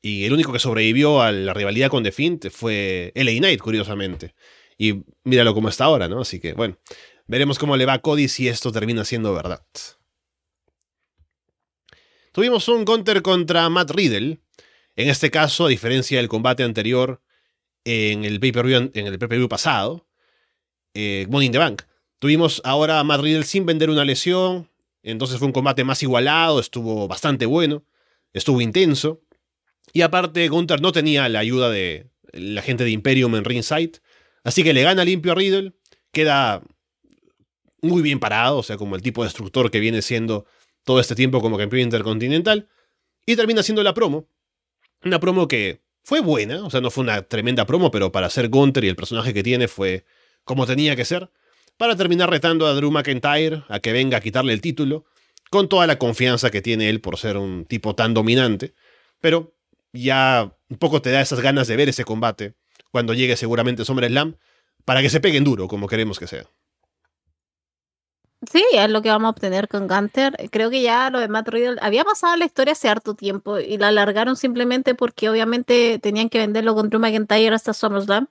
[0.01, 4.33] Y el único que sobrevivió a la rivalidad con The Fint fue LA Knight, curiosamente.
[4.81, 6.21] Y míralo cómo está ahora, ¿no?
[6.21, 6.79] Así que, bueno,
[7.27, 9.61] veremos cómo le va Cody si esto termina siendo verdad.
[12.31, 14.39] Tuvimos un counter contra Matt Riddle.
[14.95, 17.21] En este caso, a diferencia del combate anterior
[17.83, 20.07] en el pay-per-view, pasado,
[20.93, 21.83] eh, Money in the Bank.
[22.19, 24.69] Tuvimos ahora a Matt Riddle sin vender una lesión.
[25.03, 27.83] Entonces fue un combate más igualado, estuvo bastante bueno,
[28.31, 29.21] estuvo intenso.
[29.91, 33.99] Y aparte, Gunther no tenía la ayuda de la gente de Imperium en ringside.
[34.49, 35.73] Así que le gana limpio a Riddle,
[36.11, 36.63] queda
[37.83, 40.47] muy bien parado, o sea, como el tipo de destructor que viene siendo
[40.83, 42.67] todo este tiempo como campeón intercontinental,
[43.27, 44.27] y termina siendo la promo.
[45.03, 48.49] Una promo que fue buena, o sea, no fue una tremenda promo, pero para ser
[48.49, 50.03] Gunther y el personaje que tiene fue
[50.45, 51.29] como tenía que ser,
[51.77, 55.05] para terminar retando a Drew McIntyre a que venga a quitarle el título,
[55.51, 58.73] con toda la confianza que tiene él por ser un tipo tan dominante,
[59.21, 59.53] pero
[59.93, 62.55] ya un poco te da esas ganas de ver ese combate
[62.91, 64.37] cuando llegue seguramente SummerSlam,
[64.85, 66.49] para que se peguen duro, como queremos que sea.
[68.49, 70.49] Sí, es lo que vamos a obtener con Gunter.
[70.49, 73.77] Creo que ya lo de Matt Riddle había pasado la historia hace harto tiempo y
[73.77, 78.27] la alargaron simplemente porque obviamente tenían que venderlo con Drew McIntyre hasta SummerSlam.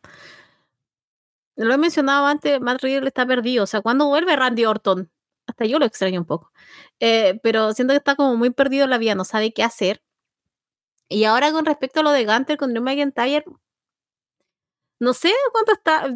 [1.56, 3.64] Lo he mencionado antes, Matt Riddle está perdido.
[3.64, 5.11] O sea, cuando vuelve Randy Orton?
[5.46, 6.52] Hasta yo lo extraño un poco.
[7.00, 10.02] Eh, pero siento que está como muy perdido en la vida, no sabe qué hacer.
[11.09, 13.44] Y ahora con respecto a lo de Gunter con Drew McIntyre,
[15.01, 16.09] no sé cuánto está.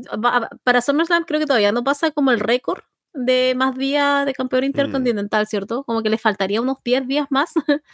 [0.65, 2.83] Para SummerSlam creo que todavía no pasa como el récord
[3.15, 4.67] de más días de campeón mm.
[4.67, 5.85] intercontinental, ¿cierto?
[5.85, 7.53] Como que le faltaría unos 10 días más.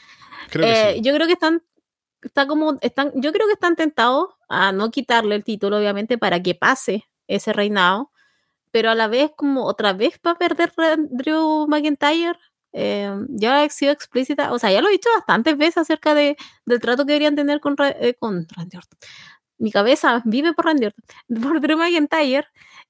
[0.55, 1.63] Eh, yo creo que están,
[2.23, 6.41] está como, están, yo creo que están tentados a no quitarle el título, obviamente, para
[6.41, 8.13] que pase ese reinado,
[8.71, 10.73] pero a la vez como otra vez para perder
[11.11, 12.39] Drew McIntyre.
[12.73, 16.37] Eh, ya he sido explícita, o sea, ya lo he dicho bastantes veces acerca de,
[16.65, 18.99] del trato que deberían tener con, eh, con Randy Orton
[19.59, 20.89] mi cabeza vive por Randy
[21.43, 22.47] por Drew McIntyre,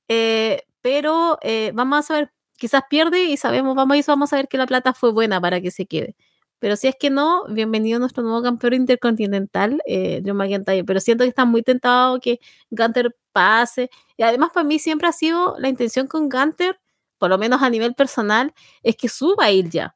[0.09, 4.49] eh, pero eh, vamos a ver, quizás pierde y sabemos, vamos a, vamos a ver
[4.49, 6.17] que la plata fue buena para que se quede.
[6.61, 10.85] Pero si es que no, bienvenido a nuestro nuevo campeón intercontinental, eh, Drew McIntyre.
[10.85, 12.41] Pero siento que está muy tentado que
[12.71, 13.91] Gunter pase.
[14.17, 16.79] Y además para mí siempre ha sido la intención con Gunter
[17.19, 19.95] por lo menos a nivel personal, es que suba a ir ya.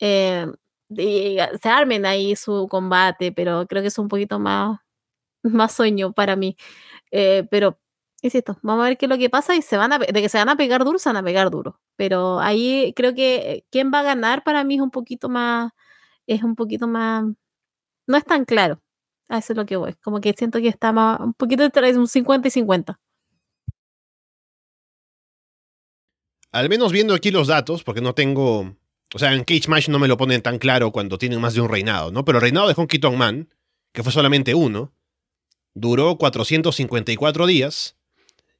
[0.00, 0.46] Eh,
[1.62, 4.80] se armen ahí su combate, pero creo que es un poquito más,
[5.42, 6.56] más sueño para mí.
[7.10, 7.78] Eh, pero,
[8.22, 10.28] insisto, vamos a ver qué es lo que pasa y se van a, de que
[10.28, 11.80] se van a pegar duro, se van a pegar duro.
[11.96, 15.72] Pero ahí creo que quién va a ganar para mí es un poquito más,
[16.26, 17.24] es un poquito más,
[18.06, 18.80] no es tan claro.
[19.28, 19.94] A eso es lo que voy.
[20.02, 23.00] Como que siento que está más, un poquito entre un 50 y 50.
[26.52, 28.76] Al menos viendo aquí los datos, porque no tengo.
[29.14, 31.62] O sea, en Cage Match no me lo ponen tan claro cuando tienen más de
[31.62, 32.24] un reinado, ¿no?
[32.24, 33.48] Pero el reinado de Honky Tonk Man,
[33.92, 34.92] que fue solamente uno,
[35.74, 37.96] duró 454 días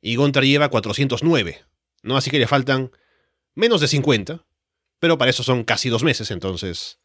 [0.01, 1.63] y Gunter lleva 409,
[2.03, 2.17] ¿no?
[2.17, 2.91] Así que le faltan
[3.55, 4.45] menos de 50,
[4.99, 6.99] pero para eso son casi dos meses, entonces.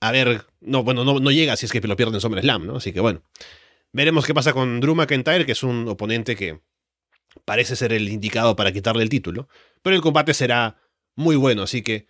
[0.00, 2.76] A ver, no, bueno, no, llega si es que lo pierden en Slam, ¿no?
[2.76, 3.22] Así que bueno.
[3.92, 6.60] Veremos qué pasa con Drew McIntyre, que es un oponente que
[7.44, 9.48] parece ser el indicado para quitarle el título.
[9.82, 10.76] Pero el combate será
[11.16, 12.06] muy bueno, así que,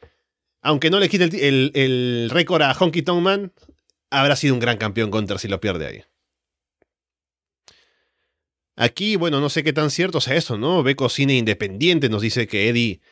[0.61, 3.53] aunque no le quite el, récord a Honky Tonk Man,
[4.11, 6.05] habrá sido un gran campeón contra si lo pierde ahí.
[8.81, 10.83] Aquí, bueno, no sé qué tan cierto sea eso, ¿no?
[10.83, 13.03] Beco Cine Independiente nos dice que Eddie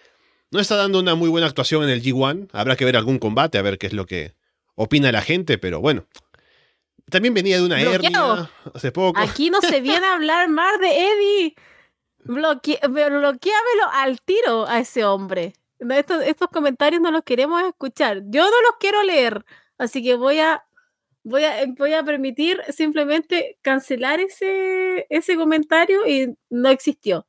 [0.51, 2.49] no está dando una muy buena actuación en el G1.
[2.53, 4.33] Habrá que ver algún combate, a ver qué es lo que
[4.77, 6.07] opina la gente, pero bueno.
[7.11, 9.21] También venía de una hernia hace poco.
[9.21, 11.55] Aquí no se viene a hablar más de Eddie.
[12.21, 15.53] Bloque bloqueamelo al tiro a ese hombre.
[15.81, 18.23] Estos, estos comentarios no los queremos escuchar.
[18.25, 19.45] Yo no los quiero leer.
[19.77, 20.65] Así que voy a,
[21.25, 27.27] voy a, voy a permitir simplemente cancelar ese, ese comentario y no existió.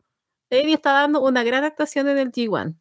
[0.49, 2.75] Eddie está dando una gran actuación en el G1.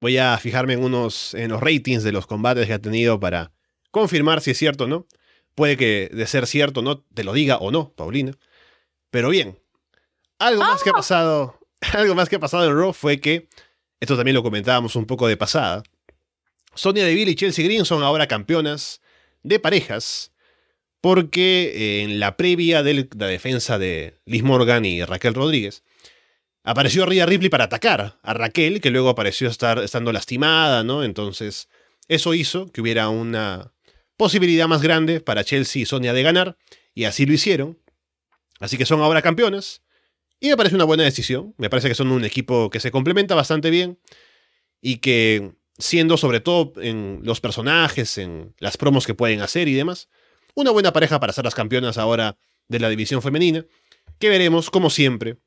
[0.00, 3.52] Voy a fijarme en unos en los ratings de los combates que ha tenido para
[3.90, 5.06] confirmar si es cierto o no.
[5.54, 8.32] Puede que de ser cierto no te lo diga o no, Paulina.
[9.10, 9.58] Pero bien,
[10.38, 10.96] algo más que ha ¡Ah!
[10.96, 11.58] pasado,
[11.92, 13.48] algo más que ha pasado en Raw fue que,
[14.00, 15.82] esto también lo comentábamos un poco de pasada,
[16.80, 19.02] Sonia Deville y Chelsea Green son ahora campeonas
[19.42, 20.32] de parejas
[21.02, 25.84] porque en la previa de la defensa de Liz Morgan y Raquel Rodríguez,
[26.64, 31.04] apareció Rhea Ripley para atacar a Raquel, que luego apareció estar, estando lastimada, ¿no?
[31.04, 31.68] Entonces,
[32.08, 33.74] eso hizo que hubiera una
[34.16, 36.56] posibilidad más grande para Chelsea y Sonia de ganar,
[36.94, 37.78] y así lo hicieron.
[38.58, 39.82] Así que son ahora campeones.
[40.40, 41.54] Y me parece una buena decisión.
[41.58, 43.98] Me parece que son un equipo que se complementa bastante bien.
[44.80, 49.74] Y que, siendo sobre todo en los personajes, en las promos que pueden hacer y
[49.74, 50.08] demás,
[50.54, 52.36] una buena pareja para ser las campeonas ahora
[52.68, 53.66] de la división femenina.
[54.18, 55.38] Que veremos, como siempre.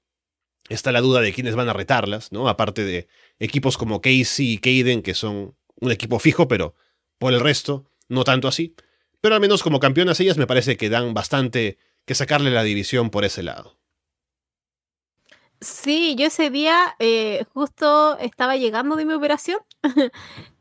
[0.70, 2.48] Está la duda de quiénes van a retarlas, ¿no?
[2.48, 3.08] Aparte de
[3.40, 6.74] equipos como Casey y Kaden, que son un equipo fijo, pero
[7.18, 8.76] por el resto, no tanto así.
[9.22, 13.10] Pero al menos como campeonas ellas me parece que dan bastante que sacarle la división
[13.10, 13.78] por ese lado.
[15.64, 19.60] Sí, yo ese día eh, justo estaba llegando de mi operación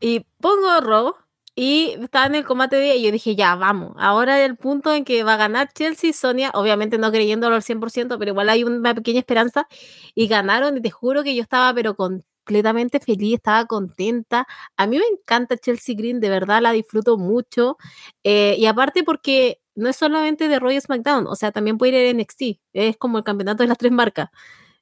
[0.01, 1.17] y pongo robo
[1.57, 4.93] y estaba en el combate de y yo dije, ya, vamos, ahora es el punto
[4.95, 8.63] en que va a ganar Chelsea, Sonia, obviamente no creyéndolo al 100%, pero igual hay
[8.63, 9.67] una pequeña esperanza
[10.15, 14.47] y ganaron y te juro que yo estaba pero completamente feliz, estaba contenta.
[14.77, 17.77] A mí me encanta Chelsea Green, de verdad la disfruto mucho
[18.23, 22.07] eh, y aparte porque no es solamente de Royal SmackDown, o sea, también puede ir
[22.07, 24.29] en NXT, es como el campeonato de las tres marcas.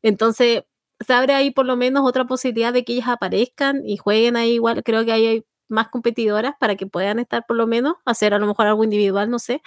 [0.02, 0.64] Entonces,
[1.06, 4.52] se abre ahí por lo menos otra posibilidad de que ellas aparezcan y jueguen ahí
[4.54, 8.38] igual, creo que hay más competidoras para que puedan estar por lo menos, hacer a
[8.38, 9.62] lo mejor algo individual, no sé.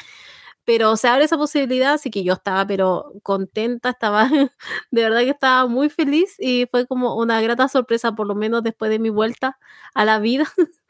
[0.65, 4.29] Pero se abre esa posibilidad, así que yo estaba pero contenta, estaba
[4.91, 8.63] de verdad que estaba muy feliz y fue como una grata sorpresa, por lo menos
[8.63, 9.59] después de mi vuelta
[9.93, 10.45] a la vida,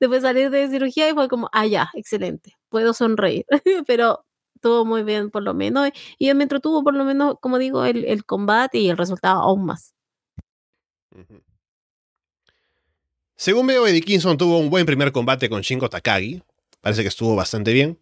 [0.00, 3.46] después de salir de cirugía y fue como, ah, excelente puedo sonreír,
[3.88, 4.25] pero
[4.60, 5.90] todo muy bien por lo menos.
[6.18, 9.94] Y me entretuvo por lo menos, como digo, el, combate y el resultado aún más.
[13.36, 16.42] Según veo, Eddie Kingston tuvo un buen primer combate con Shingo Takagi.
[16.80, 17.98] Parece que estuvo bastante bien.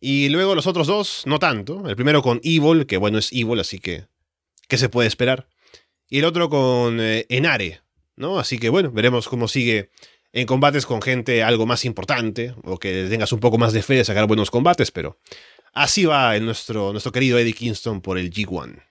[0.00, 1.88] Y luego los otros dos, no tanto.
[1.88, 4.06] El primero con Evil, que bueno, es Evil, así que.
[4.68, 5.48] ¿Qué se puede esperar?
[6.08, 7.82] Y el otro con eh, Enare,
[8.16, 8.38] ¿no?
[8.38, 9.90] Así que bueno, veremos cómo sigue
[10.32, 13.94] en combates con gente algo más importante o que tengas un poco más de fe
[13.94, 15.18] de sacar buenos combates, pero
[15.72, 18.82] así va el nuestro, nuestro querido Eddie Kingston por el G1.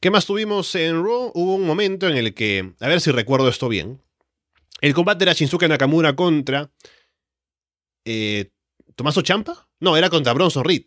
[0.00, 1.30] ¿Qué más tuvimos en Raw?
[1.34, 4.02] Hubo un momento en el que, a ver si recuerdo esto bien,
[4.80, 6.72] el combate era Shinsuke Nakamura contra
[8.06, 8.50] eh,
[8.96, 9.68] Tomaso Champa?
[9.78, 10.86] No, era contra Bronson Reed.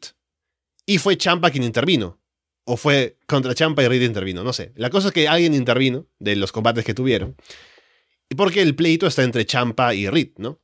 [0.87, 2.22] Y fue Champa quien intervino
[2.65, 4.71] o fue contra Champa y Reed intervino, no sé.
[4.75, 7.35] La cosa es que alguien intervino de los combates que tuvieron.
[8.35, 10.61] Porque el pleito está entre Champa y Reed, ¿no?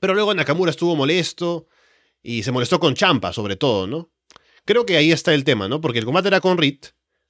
[0.00, 1.66] Pero luego Nakamura estuvo molesto
[2.22, 4.12] y se molestó con Champa, sobre todo, ¿no?
[4.64, 5.80] creo que ahí está el tema, ¿no?
[5.80, 6.78] Porque el combate era con Reed,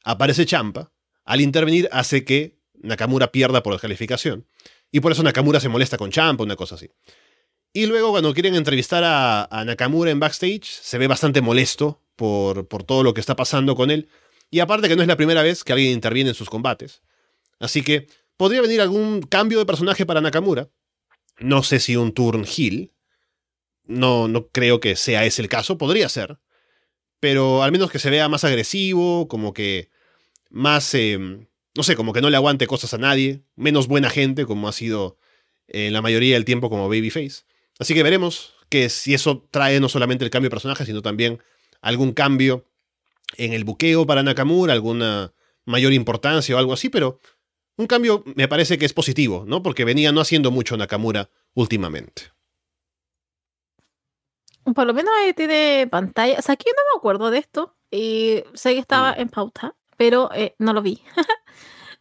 [0.05, 0.93] aparece Champa,
[1.24, 4.47] al intervenir hace que Nakamura pierda por descalificación.
[4.90, 6.90] Y por eso Nakamura se molesta con Champa, una cosa así.
[7.73, 12.85] Y luego cuando quieren entrevistar a, Nakamura en backstage, se ve bastante molesto por, por
[12.85, 14.09] todo lo que está pasando con él.
[14.51, 17.03] Y aparte que no es la primera vez que alguien interviene en sus combates.
[17.59, 20.68] Así que podría venir algún cambio de personaje para Nakamura.
[21.39, 22.93] No sé si un turn heel.
[23.85, 25.79] No, no creo que sea ese el caso.
[25.79, 26.39] Podría ser.
[27.20, 29.89] Pero al menos que se vea más agresivo, como que
[30.51, 30.93] más...
[30.95, 33.45] Em, no sé, como que no le aguante cosas a nadie.
[33.57, 35.16] Menos buena gente, como ha sido
[35.68, 37.45] en la mayoría del tiempo como Babyface.
[37.83, 41.43] Así que veremos que si eso trae no solamente el cambio de personaje, sino también
[41.80, 42.64] algún cambio
[43.37, 45.33] en el buqueo para Nakamura, alguna
[45.64, 47.18] mayor importancia o algo así, pero
[47.76, 49.64] un cambio me parece que es positivo, ¿no?
[49.64, 52.30] Porque venía no haciendo mucho Nakamura últimamente.
[54.62, 56.39] Por lo menos tiene pantalla.
[56.39, 57.76] O sea, aquí no me acuerdo de esto.
[57.91, 59.20] Y sé que estaba mm.
[59.22, 61.03] en pauta, pero eh, no lo vi.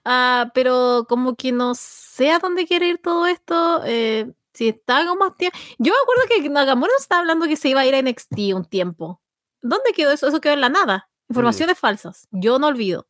[0.04, 3.84] Ah, pero como que no sé a dónde quiere ir todo esto.
[3.86, 5.58] Eh, si está como más tiempo.
[5.80, 8.66] Yo me acuerdo que Nakamura estaba hablando que se iba a ir a NXT un
[8.66, 9.20] tiempo.
[9.64, 10.28] ¿Dónde quedó eso?
[10.28, 11.10] Eso quedó en la nada.
[11.30, 11.80] Informaciones mm.
[11.80, 12.28] falsas.
[12.30, 13.08] Yo no olvido.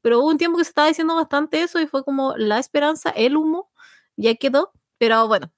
[0.00, 3.10] Pero hubo un tiempo que se estaba diciendo bastante eso y fue como la esperanza,
[3.10, 3.70] el humo,
[4.16, 4.72] ya quedó.
[4.98, 5.52] Pero bueno,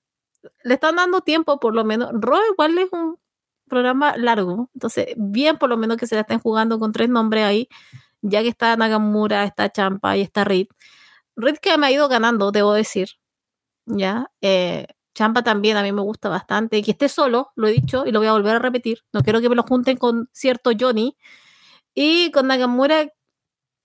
[0.62, 2.10] le están dando tiempo por lo menos.
[2.12, 3.18] Raw igual es un
[3.66, 4.68] programa largo.
[4.74, 7.68] Entonces, bien por lo menos que se la estén jugando con tres nombres ahí,
[8.20, 10.66] ya que está Nagamura, está Champa y está Reed.
[11.34, 13.08] Reed que me ha ido ganando, debo decir.
[13.86, 14.30] Ya.
[14.42, 14.86] Eh,
[15.20, 16.80] Champa también a mí me gusta bastante.
[16.82, 19.00] Que esté solo, lo he dicho y lo voy a volver a repetir.
[19.12, 21.14] No quiero que me lo junten con cierto Johnny.
[21.94, 23.08] Y con Nagamura,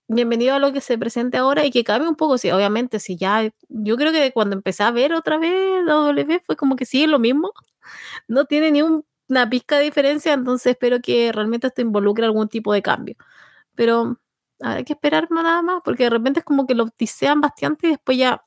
[0.08, 2.38] bienvenido a lo que se presente ahora y que cambie un poco.
[2.38, 3.50] Sí, obviamente, si ya.
[3.68, 7.18] Yo creo que cuando empecé a ver otra vez W fue como que sí, lo
[7.18, 7.52] mismo.
[8.28, 12.72] No tiene ni una pizca de diferencia, entonces espero que realmente esto involucre algún tipo
[12.72, 13.16] de cambio.
[13.76, 14.20] Pero
[14.62, 17.90] hay que esperar nada más, porque de repente es como que lo tisean bastante y
[17.92, 18.44] después ya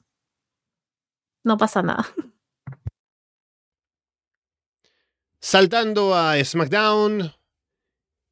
[1.43, 2.05] no pasa nada.
[5.41, 7.31] Saltando a SmackDown,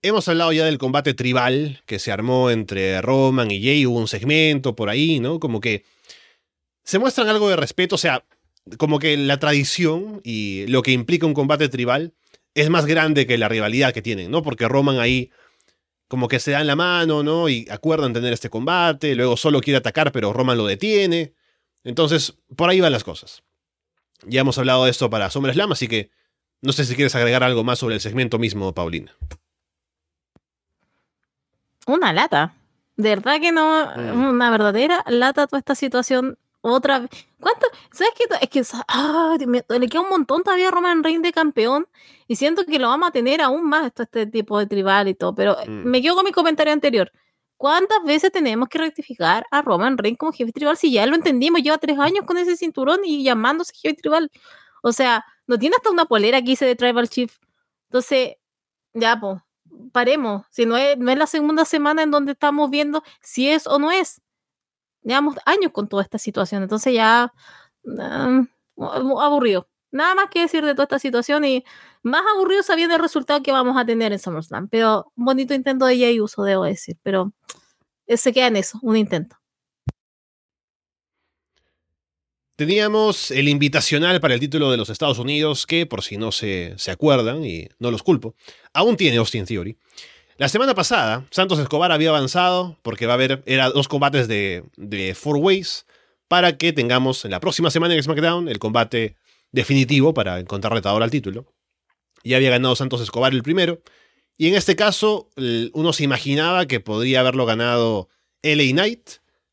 [0.02, 4.10] hemos hablado ya del combate tribal que se armó entre Roman y Jay, hubo un
[4.10, 5.40] segmento por ahí, ¿no?
[5.40, 5.86] Como que
[6.84, 8.26] se muestran algo de respeto, o sea,
[8.78, 12.14] como que la tradición y lo que implica un combate tribal
[12.54, 14.44] es más grande que la rivalidad que tienen, ¿no?
[14.44, 15.32] Porque Roman ahí
[16.10, 17.48] como que se dan la mano, ¿no?
[17.48, 21.34] Y acuerdan tener este combate, luego solo quiere atacar, pero Roman lo detiene.
[21.86, 23.44] Entonces, por ahí van las cosas.
[24.26, 26.10] Ya hemos hablado de esto para SummerSlam, así que
[26.62, 29.16] no sé si quieres agregar algo más sobre el segmento mismo, Paulina.
[31.86, 32.54] Una lata.
[32.96, 34.30] De verdad que no, mm.
[34.30, 37.10] una verdadera lata toda esta situación otra vez.
[37.40, 37.68] ¿Cuánto?
[37.92, 38.26] ¿Sabes qué?
[38.42, 41.88] Es que ah, le queda un montón todavía a Roman Reigns de campeón
[42.28, 45.14] y siento que lo vamos a tener aún más esto, este tipo de tribal y
[45.14, 45.88] todo, pero mm.
[45.88, 47.12] me quedo con mi comentario anterior.
[47.56, 51.62] ¿Cuántas veces tenemos que rectificar a Roman Reigns como jefe tribal si ya lo entendimos?
[51.62, 54.32] Lleva tres años con ese cinturón y llamándose jefe tribal.
[54.84, 57.36] O sea, no tiene hasta una polera que hice de Tribal Chief.
[57.90, 58.36] Entonces,
[58.94, 59.42] ya, pues,
[59.92, 60.46] paremos.
[60.52, 63.80] Si no es, no es la segunda semana en donde estamos viendo si es o
[63.80, 64.22] no es.
[65.04, 66.64] Llevamos años con toda esta situación.
[66.64, 67.34] Entonces ya,
[68.00, 68.44] ah,
[68.78, 69.70] aburrido.
[69.92, 71.64] Nada más que decir de toda esta situación y
[72.04, 74.68] más aburrido sabiendo el resultado que vamos a tener en SummerSlam.
[74.68, 76.98] Pero un bonito intento de Jay Uso, debo decir.
[77.04, 77.34] Pero
[78.08, 79.38] se queda en eso, un intento.
[82.58, 86.74] Teníamos el invitacional para el título de los Estados Unidos, que por si no se,
[86.78, 88.34] se acuerdan, y no los culpo,
[88.74, 89.78] aún tiene Austin Theory.
[90.38, 94.64] La semana pasada, Santos Escobar había avanzado porque va a haber era dos combates de,
[94.76, 95.86] de Four Ways
[96.28, 99.18] para que tengamos en la próxima semana en SmackDown el combate
[99.52, 101.54] definitivo para encontrar retador al título.
[102.24, 103.84] Ya había ganado Santos Escobar el primero,
[104.36, 105.30] y en este caso
[105.74, 108.10] uno se imaginaba que podría haberlo ganado
[108.42, 109.10] LA Knight,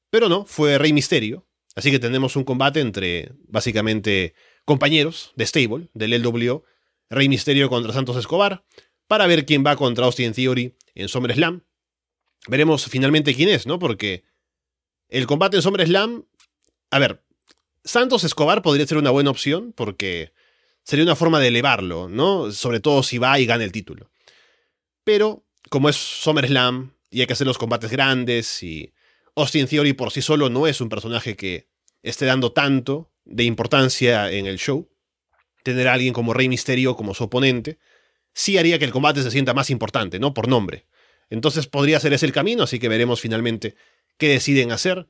[0.09, 4.35] pero no, fue Rey Misterio, Así que tenemos un combate entre básicamente
[4.65, 6.65] compañeros de stable, del LWO,
[7.11, 8.65] Rey Misterio contra Santos Escobar,
[9.07, 11.65] para ver quién va contra Austin Theory en SummerSlam.
[12.49, 13.79] Veremos finalmente quién es, ¿no?
[13.79, 14.25] Porque
[15.09, 16.25] el combate en SummerSlam,
[16.91, 17.23] a ver,
[17.85, 20.33] Santos Escobar podría ser una buena opción porque
[20.85, 22.53] sería una forma de elevarlo, ¿no?
[22.53, 24.11] Sobre todo si va y gana el título.
[25.03, 28.94] Pero como es SummerSlam y hay que hacer los combates grandes y
[29.37, 31.69] Austin Theory por sí solo no es un personaje que
[32.03, 34.91] esté dando tanto de importancia en el show.
[35.63, 37.79] Tener a alguien como Rey Misterio como su oponente
[38.35, 40.35] sí haría que el combate se sienta más importante, ¿no?
[40.35, 40.87] Por nombre.
[41.31, 43.77] Entonces podría ser ese el camino, así que veremos finalmente
[44.19, 45.09] qué deciden hacer.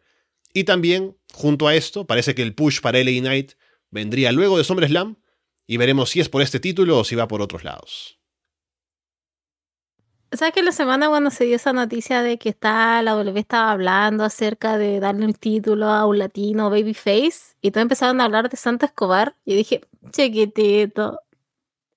[0.52, 3.52] Y también, junto a esto, parece que el push para LA Knight
[3.90, 5.16] vendría luego de SummerSlam
[5.66, 8.20] y veremos si es por este título o si va por otros lados.
[10.36, 13.70] ¿Sabes que la semana cuando se dio esa noticia de que está, la W estaba
[13.70, 18.48] hablando acerca de darle un título a un latino babyface y todos empezaron a hablar
[18.48, 21.20] de Santa Escobar y dije, chiquitito,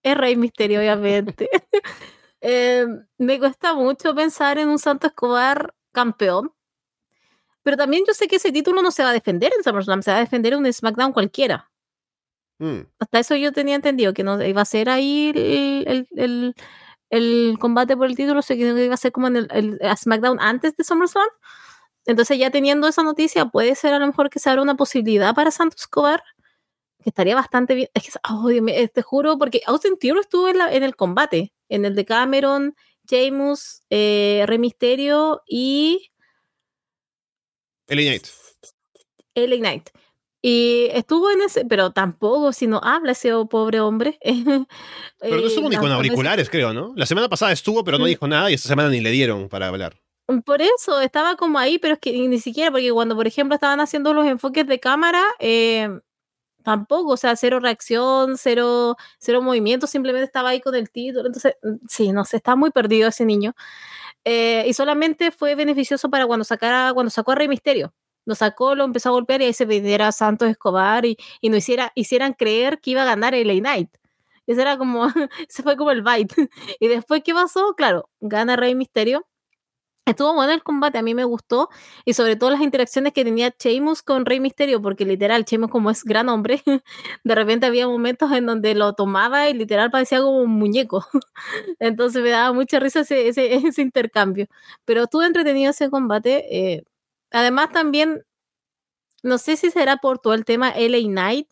[0.03, 1.49] es Rey Misterio obviamente.
[2.39, 2.85] Eh,
[3.17, 6.53] me cuesta mucho pensar en un Santo Escobar campeón,
[7.63, 10.11] pero también yo sé que ese título no se va a defender en SummerSlam, se
[10.11, 11.71] va a defender en un SmackDown cualquiera.
[12.59, 12.81] Mm.
[12.99, 16.55] Hasta eso yo tenía entendido que no iba a ser ahí el, el, el,
[17.09, 19.95] el combate por el título, sé que iba a ser como en el, el a
[19.95, 21.27] SmackDown antes de SummerSlam.
[22.05, 25.33] Entonces, ya teniendo esa noticia, puede ser a lo mejor que se abra una posibilidad
[25.35, 26.23] para Santos Escobar,
[27.03, 27.89] que estaría bastante bien.
[27.93, 30.83] Es que, oh, Dios mío, eh, te juro, porque Austin Theory estuvo en, la- en
[30.83, 32.75] el combate, en el de Cameron,
[33.09, 36.11] Sheamus, eh, Rey Mysterio y
[37.87, 38.27] LA Knight.
[39.35, 39.89] LA Knight.
[40.41, 44.19] Y estuvo en ese, pero tampoco, si no habla ese pobre hombre.
[45.19, 46.93] Pero no estuvo ni con auriculares, creo, ¿no?
[46.95, 48.07] La semana pasada estuvo, pero no Mm.
[48.07, 49.95] dijo nada y esta semana ni le dieron para hablar.
[50.45, 53.79] Por eso, estaba como ahí, pero es que ni siquiera, porque cuando, por ejemplo, estaban
[53.79, 55.89] haciendo los enfoques de cámara, eh,
[56.63, 61.27] tampoco, o sea, cero reacción, cero, cero movimiento, simplemente estaba ahí con el título.
[61.27, 63.55] Entonces, mm, sí, no sé, está muy perdido ese niño.
[64.25, 67.93] Eh, y solamente fue beneficioso para cuando sacara, cuando sacó a Rey Misterio.
[68.27, 71.49] Lo sacó, lo empezó a golpear y ahí se pidiera a Santos Escobar y, y
[71.49, 73.89] no hiciera, hicieran creer que iba a ganar el Knight.
[74.47, 75.05] Ese era como,
[75.49, 76.35] ese fue como el bite.
[76.79, 77.73] Y después, ¿qué pasó?
[77.75, 79.25] Claro, gana Rey Misterio.
[80.05, 81.69] Estuvo bueno el combate, a mí me gustó.
[82.05, 85.91] Y sobre todo las interacciones que tenía Sheamus con Rey Misterio, porque literal, Sheamus como
[85.91, 86.63] es gran hombre,
[87.25, 91.05] de repente había momentos en donde lo tomaba y literal parecía como un muñeco.
[91.79, 94.47] Entonces me daba mucha risa ese, ese, ese intercambio.
[94.85, 96.45] Pero estuvo entretenido ese combate.
[96.75, 96.83] eh,
[97.31, 98.23] además también,
[99.23, 101.47] no sé si será por todo el tema LA Knight,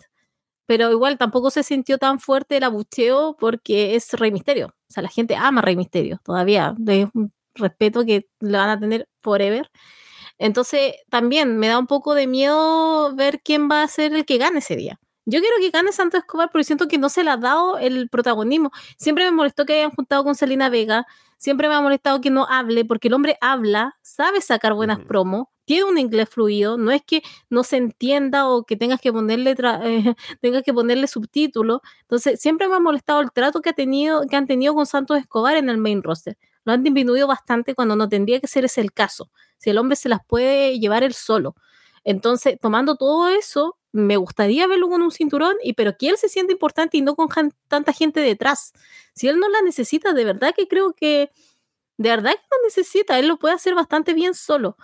[0.65, 4.67] pero igual tampoco se sintió tan fuerte el abucheo porque es Rey Misterio.
[4.67, 6.75] O sea, la gente ama Rey Misterio todavía.
[6.87, 9.69] Es un respeto que lo van a tener forever.
[10.37, 14.37] Entonces, también me da un poco de miedo ver quién va a ser el que
[14.37, 14.99] gane ese día.
[15.25, 18.09] Yo quiero que gane Santos Escobar, pero siento que no se le ha dado el
[18.09, 18.71] protagonismo.
[18.97, 21.05] Siempre me molestó que hayan juntado con Selena Vega.
[21.37, 25.47] Siempre me ha molestado que no hable, porque el hombre habla, sabe sacar buenas promos,
[25.65, 26.77] tiene un inglés fluido.
[26.77, 31.07] No es que no se entienda o que tengas que ponerle, eh, tengas que ponerle
[31.07, 31.81] subtítulos.
[32.01, 35.17] Entonces, siempre me ha molestado el trato que, ha tenido, que han tenido con Santos
[35.17, 36.37] Escobar en el main roster.
[36.63, 39.29] Lo han disminuido bastante cuando no tendría que ser ese el caso.
[39.57, 41.55] Si el hombre se las puede llevar él solo.
[42.03, 46.29] Entonces, tomando todo eso, me gustaría verlo con un cinturón, y pero que él se
[46.29, 47.29] sienta importante y no con
[47.67, 48.73] tanta gente detrás.
[49.13, 51.31] Si él no la necesita, de verdad que creo que,
[51.97, 54.77] de verdad que no necesita, él lo puede hacer bastante bien solo.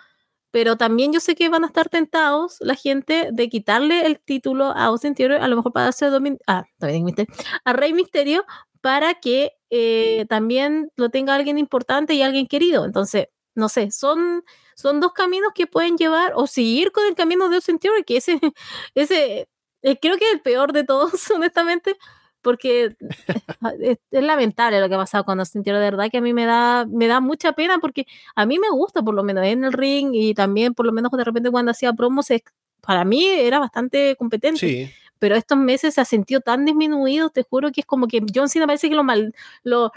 [0.51, 4.65] Pero también yo sé que van a estar tentados la gente de quitarle el título
[4.65, 7.93] a Austin Theory, a lo mejor para darse a, Domin- ah, Dominic Mysterio, a Rey
[7.93, 8.45] Misterio,
[8.81, 12.85] para que eh, también lo tenga alguien importante y alguien querido.
[12.85, 14.43] Entonces, no sé, son,
[14.75, 18.17] son dos caminos que pueden llevar o seguir con el camino de Austin Theory, que
[18.17, 18.39] ese,
[18.95, 19.47] ese
[19.83, 21.95] eh, creo que es el peor de todos, honestamente,
[22.41, 22.95] porque
[23.81, 26.33] es, es lamentable lo que ha pasado con Austin Theory, de verdad que a mí
[26.33, 28.05] me da, me da mucha pena porque
[28.35, 31.11] a mí me gusta por lo menos en el ring y también por lo menos
[31.11, 32.43] de repente cuando hacía promos, es-
[32.81, 34.89] para mí era bastante competente Sí.
[35.19, 38.49] pero estos meses se ha sentido tan disminuido, te juro que es como que John
[38.49, 39.91] Cena parece que lo mal, lo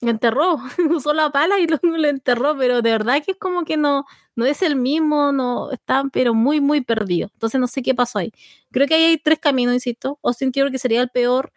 [0.00, 0.58] enterró,
[0.90, 4.04] usó la pala y lo, lo enterró, pero de verdad que es como que no,
[4.36, 7.30] no es el mismo, no está pero muy, muy perdido.
[7.34, 8.32] Entonces no sé qué pasó ahí.
[8.70, 10.18] Creo que ahí hay tres caminos, insisto.
[10.22, 11.52] Austin Theory que sería el peor,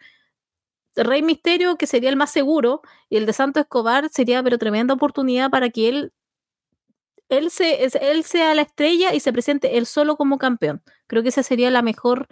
[0.96, 4.94] Rey Misterio que sería el más seguro, y el de Santo Escobar sería pero tremenda
[4.94, 6.12] oportunidad para que él
[7.28, 10.82] él, se, él sea la estrella y se presente él solo como campeón.
[11.06, 12.28] Creo que esa sería la mejor,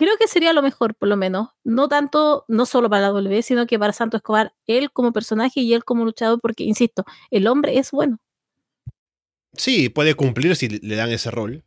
[0.00, 1.48] creo que sería lo mejor, por lo menos.
[1.62, 5.60] No tanto, no solo para la W, sino que para Santo Escobar, él como personaje
[5.60, 8.18] y él como luchador, porque, insisto, el hombre es bueno.
[9.52, 11.64] Sí, puede cumplir si le dan ese rol.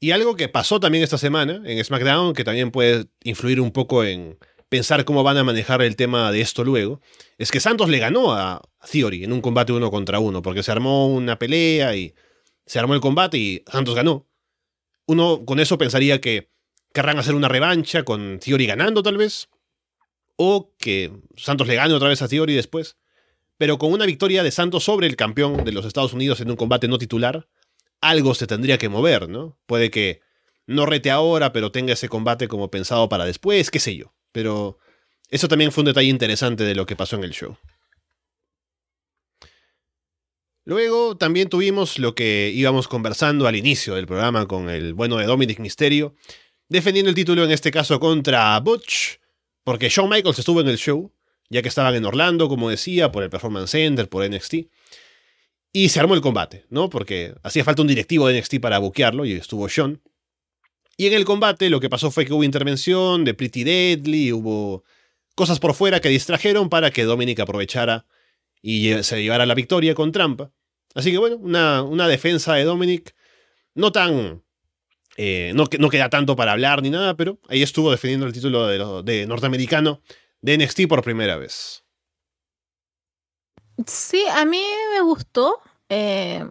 [0.00, 4.02] Y algo que pasó también esta semana en SmackDown, que también puede influir un poco
[4.02, 7.00] en pensar cómo van a manejar el tema de esto luego,
[7.38, 8.60] es que Santos le ganó a
[8.90, 12.12] Theory en un combate uno contra uno, porque se armó una pelea y
[12.66, 14.26] se armó el combate y Santos ganó.
[15.06, 16.51] Uno con eso pensaría que
[16.92, 19.48] querrán hacer una revancha con Theory ganando tal vez,
[20.36, 22.96] o que Santos le gane otra vez a Theory después.
[23.58, 26.56] Pero con una victoria de Santos sobre el campeón de los Estados Unidos en un
[26.56, 27.48] combate no titular,
[28.00, 29.58] algo se tendría que mover, ¿no?
[29.66, 30.20] Puede que
[30.66, 34.14] no rete ahora, pero tenga ese combate como pensado para después, qué sé yo.
[34.32, 34.78] Pero
[35.28, 37.56] eso también fue un detalle interesante de lo que pasó en el show.
[40.64, 45.26] Luego también tuvimos lo que íbamos conversando al inicio del programa con el bueno de
[45.26, 46.14] Dominic Mysterio,
[46.72, 49.18] defendiendo el título en este caso contra Butch,
[49.62, 51.12] porque Shawn Michaels estuvo en el show,
[51.50, 54.54] ya que estaban en Orlando, como decía, por el Performance Center, por NXT.
[55.74, 56.88] Y se armó el combate, ¿no?
[56.88, 60.00] Porque hacía falta un directivo de NXT para buquearlo y estuvo Sean.
[60.96, 64.82] Y en el combate lo que pasó fue que hubo intervención de Pretty Deadly, hubo
[65.34, 68.06] cosas por fuera que distrajeron para que Dominic aprovechara
[68.62, 70.52] y se llevara la victoria con trampa.
[70.94, 73.14] Así que bueno, una, una defensa de Dominic
[73.74, 74.42] no tan...
[75.16, 78.66] Eh, no, no, queda tanto para hablar ni nada, pero ahí estuvo defendiendo el título
[78.66, 80.00] de, de norteamericano
[80.40, 81.84] de NXT por primera vez.
[83.86, 84.62] Sí, a mí
[84.94, 85.60] me gustó.
[85.88, 86.44] Eh,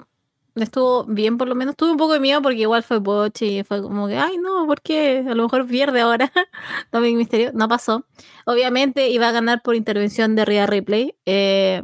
[0.55, 1.75] estuvo bien, por lo menos.
[1.75, 4.65] Tuve un poco de miedo porque igual fue Botch y fue como que, ay, no,
[4.67, 5.23] ¿por qué?
[5.27, 6.31] A lo mejor pierde ahora.
[6.91, 7.51] Dominic Misterio.
[7.53, 8.05] No pasó.
[8.45, 11.15] Obviamente iba a ganar por intervención de Rhea Ripley.
[11.25, 11.81] Eh,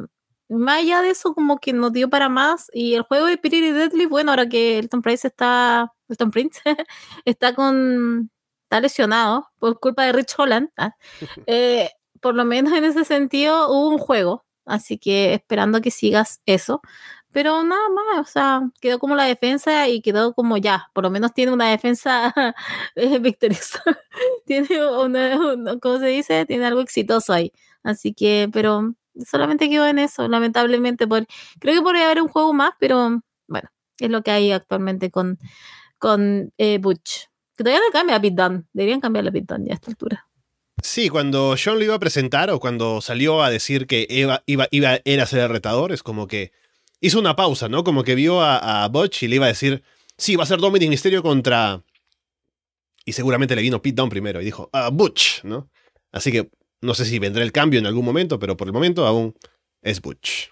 [0.48, 2.70] más allá de eso, como que nos dio para más.
[2.72, 5.92] Y el juego de Spirit y Deadly, bueno, ahora que Elton Price está.
[6.08, 6.60] Elton Prince
[7.24, 8.30] está con.
[8.64, 10.70] Está lesionado por culpa de Rich Holland.
[10.76, 10.94] ¿ah?
[11.46, 14.44] Eh, por lo menos en ese sentido hubo un juego.
[14.66, 16.82] Así que esperando que sigas eso.
[17.32, 21.10] Pero nada más, o sea, quedó como la defensa y quedó como ya, por lo
[21.10, 22.34] menos tiene una defensa
[22.96, 23.82] eh, victoriosa.
[24.46, 25.38] tiene una,
[25.80, 26.46] ¿cómo se dice?
[26.46, 27.52] Tiene algo exitoso ahí.
[27.82, 28.94] Así que, pero
[29.26, 31.06] solamente quedó en eso, lamentablemente.
[31.06, 31.26] Por,
[31.58, 33.68] creo que podría haber un juego más, pero bueno,
[33.98, 35.38] es lo que hay actualmente con,
[35.98, 37.26] con eh, Butch.
[37.56, 38.38] Que todavía no cambia a Pit
[38.72, 40.28] Deberían cambiar la Pit ya a esta altura.
[40.82, 44.68] Sí, cuando John lo iba a presentar o cuando salió a decir que iba, iba,
[44.70, 46.52] iba era ser el retador, es como que
[47.00, 47.82] hizo una pausa, ¿no?
[47.82, 49.82] Como que vio a, a Butch y le iba a decir,
[50.16, 51.82] sí, va a ser Dominic Mysterio contra...
[53.04, 55.70] Y seguramente le vino Pete Down primero y dijo, ah, Butch, ¿no?
[56.12, 59.06] Así que no sé si vendrá el cambio en algún momento, pero por el momento
[59.06, 59.34] aún
[59.82, 60.50] es Butch.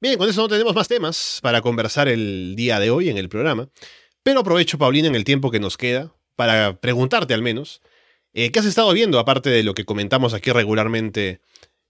[0.00, 3.28] Bien, con eso no tenemos más temas para conversar el día de hoy en el
[3.28, 3.68] programa,
[4.22, 7.82] pero aprovecho, Paulina, en el tiempo que nos queda para preguntarte al menos,
[8.32, 11.40] eh, ¿qué has estado viendo aparte de lo que comentamos aquí regularmente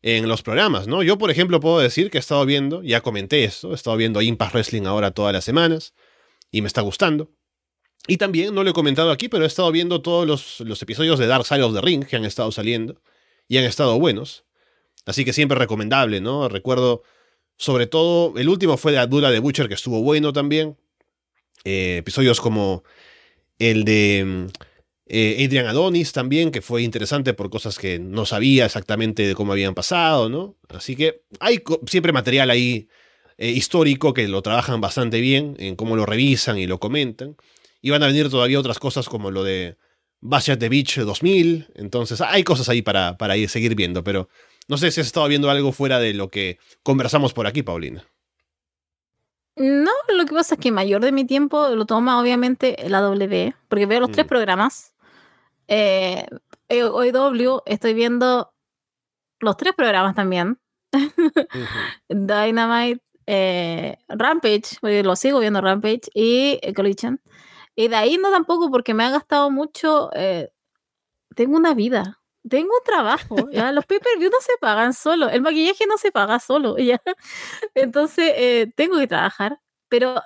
[0.03, 1.03] en los programas, ¿no?
[1.03, 4.21] Yo, por ejemplo, puedo decir que he estado viendo, ya comenté esto, he estado viendo
[4.21, 5.95] Impact Wrestling ahora todas las semanas
[6.51, 7.31] y me está gustando.
[8.09, 11.27] Y también, no lo he comentado aquí, pero he estado viendo todos los, episodios de
[11.27, 13.01] Dark Side of the Ring que han estado saliendo
[13.49, 14.45] y han estado buenos.
[15.07, 16.49] Así que siempre recomendable, ¿no?
[16.49, 17.03] Recuerdo,
[17.57, 20.77] sobre todo, el último fue de Adura de Butcher, que estuvo bueno también.
[21.65, 22.83] Eh, episodios como
[23.59, 24.49] el de
[25.07, 29.53] eh, Adrian Adonis también, que fue interesante por cosas que no sabía exactamente de cómo
[29.53, 30.57] habían pasado, ¿no?
[30.69, 32.89] Así que hay siempre material ahí
[33.39, 37.37] eh, histórico que lo trabajan bastante bien en cómo lo revisan y lo comentan.
[37.83, 39.77] Y van a venir todavía otras cosas como lo de
[40.21, 41.73] Bash the Beach 2000.
[41.75, 44.29] Entonces hay cosas ahí para, para ir, seguir viendo, pero
[44.69, 48.07] no sé si has estado viendo algo fuera de lo que conversamos por aquí, Paulina.
[49.57, 53.55] No, lo que pasa es que mayor de mi tiempo lo toma obviamente la W,
[53.69, 54.29] porque veo los tres mm.
[54.29, 54.93] programas
[55.69, 56.27] eh,
[56.69, 58.53] hoy W estoy viendo
[59.41, 60.59] los tres programas también.
[62.09, 67.21] Dynamite, eh, Rampage, lo sigo viendo Rampage y Collision.
[67.77, 70.11] Y de ahí no tampoco porque me ha gastado mucho.
[70.15, 70.51] Eh,
[71.37, 73.37] tengo una vida, tengo un trabajo.
[73.53, 73.73] ¿ya?
[73.73, 76.77] Los pay per view no se pagan solo, el maquillaje no se paga solo.
[76.79, 77.01] ¿ya?
[77.75, 79.61] Entonces eh, tengo que trabajar.
[79.89, 80.23] Pero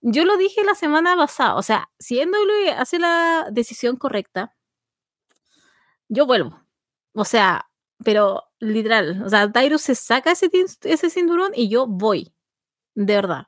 [0.00, 4.54] yo lo dije la semana pasada, o sea, si NW hace la decisión correcta,
[6.08, 6.60] yo vuelvo.
[7.14, 7.68] O sea,
[8.04, 10.50] pero literal, o sea, Tyrus se saca ese,
[10.82, 12.32] ese cinturón y yo voy.
[12.94, 13.46] De verdad.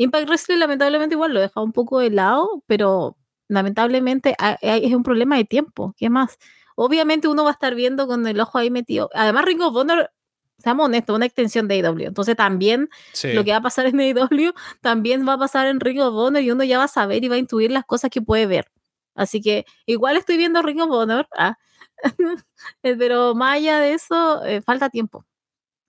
[0.00, 3.18] Impact Wrestling lamentablemente igual lo deja un poco de lado, pero
[3.48, 5.94] lamentablemente es un problema de tiempo.
[5.98, 6.38] ¿Qué más?
[6.74, 9.10] Obviamente uno va a estar viendo con el ojo ahí metido.
[9.12, 10.10] Además, Ring of Honor
[10.56, 12.06] seamos honestos, una extensión de AEW.
[12.06, 12.88] Entonces también
[13.34, 16.40] lo que va a pasar en AEW también va a pasar en Ring of Honor
[16.40, 18.70] y uno ya va a saber y va a intuir las cosas que puede ver.
[19.14, 21.58] Así que igual estoy viendo Ring of Honor, ah,
[22.82, 25.26] pero más allá de eso, eh, falta tiempo.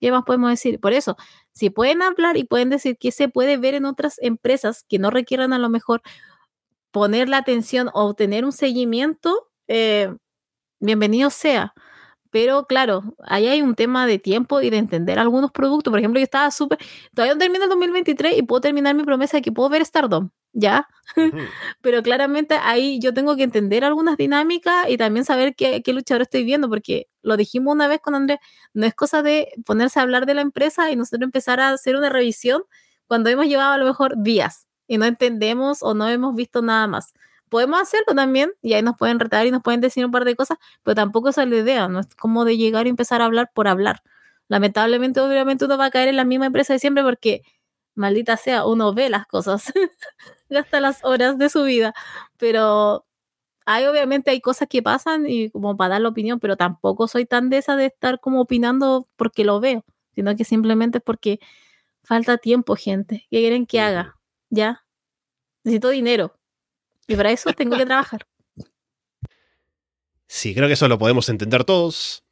[0.02, 0.80] ¿Qué más podemos decir?
[0.80, 1.16] Por eso,
[1.54, 5.12] si pueden hablar y pueden decir que se puede ver en otras empresas que no
[5.12, 6.02] requieran a lo mejor
[6.92, 10.14] poner la atención o tener un seguimiento, eh,
[10.80, 11.74] bienvenido sea.
[12.32, 15.92] Pero claro, ahí hay un tema de tiempo y de entender algunos productos.
[15.92, 16.80] Por ejemplo, yo estaba súper.
[17.16, 20.30] Todavía no termino el 2023 y puedo terminar mi promesa de que puedo ver Stardom,
[20.54, 20.88] ¿ya?
[21.82, 26.24] Pero claramente ahí yo tengo que entender algunas dinámicas y también saber qué, qué, luchador
[26.24, 28.40] estoy viendo, porque lo dijimos una vez con Andrés,
[28.74, 31.96] no es cosa de ponerse a hablar de la empresa y nosotros empezar a hacer
[31.96, 32.64] una revisión
[33.08, 36.88] cuando hemos llevado a lo mejor días y no entendemos o no hemos visto nada
[36.88, 37.14] más
[37.52, 40.38] podemos hacerlo también y ahí nos pueden retar y nos pueden decir un par de
[40.38, 43.26] cosas, pero tampoco esa es la idea, no es como de llegar y empezar a
[43.26, 44.04] hablar por hablar.
[44.48, 47.42] Lamentablemente, obviamente uno va a caer en la misma empresa de siempre porque,
[47.94, 49.74] maldita sea, uno ve las cosas,
[50.52, 51.94] gasta las horas de su vida,
[52.38, 53.06] pero
[53.66, 57.26] hay obviamente hay cosas que pasan y como para dar la opinión, pero tampoco soy
[57.26, 61.40] tan de esa de estar como opinando porque lo veo, sino que simplemente es porque
[62.04, 63.26] falta tiempo, gente.
[63.32, 64.18] ¿Qué quieren que haga?
[64.50, 64.86] ¿Ya?
[65.64, 66.36] Necesito dinero.
[67.08, 68.28] Y para eso tengo que trabajar.
[70.34, 72.24] Sí, creo que eso lo podemos entender todos.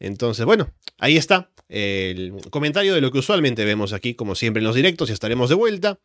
[0.00, 4.64] Entonces, bueno, ahí está el comentario de lo que usualmente vemos aquí, como siempre en
[4.64, 6.00] los directos, y estaremos de vuelta.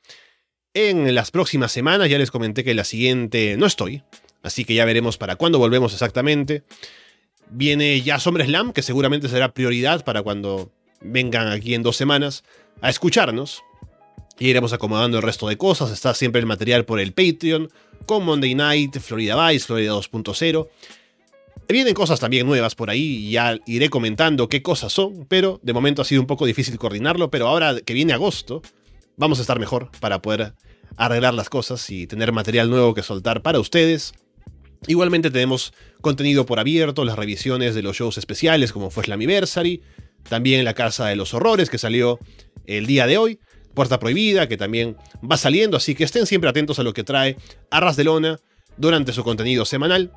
[0.78, 4.04] En las próximas semanas ya les comenté que la siguiente no estoy,
[4.44, 6.64] así que ya veremos para cuándo volvemos exactamente.
[7.50, 12.44] Viene ya Slam, que seguramente será prioridad para cuando vengan aquí en dos semanas
[12.82, 13.64] a escucharnos.
[14.38, 15.92] Y iremos acomodando el resto de cosas.
[15.92, 17.70] Está siempre el material por el Patreon,
[18.06, 20.68] con Monday Night, Florida Vice, Florida 2.0.
[21.70, 25.72] Vienen cosas también nuevas por ahí y ya iré comentando qué cosas son, pero de
[25.72, 28.62] momento ha sido un poco difícil coordinarlo, pero ahora que viene agosto,
[29.18, 30.54] vamos a estar mejor para poder
[30.98, 34.14] arreglar las cosas y tener material nuevo que soltar para ustedes.
[34.88, 39.82] Igualmente tenemos contenido por abierto, las revisiones de los shows especiales como fue Slammiversary,
[40.30, 42.20] también La Casa de los Horrores que salió
[42.66, 43.40] el día de hoy,
[43.74, 44.96] Puerta Prohibida que también
[45.30, 47.38] va saliendo, así que estén siempre atentos a lo que trae
[47.72, 48.40] Arras de Lona
[48.78, 50.12] durante su contenido semanal.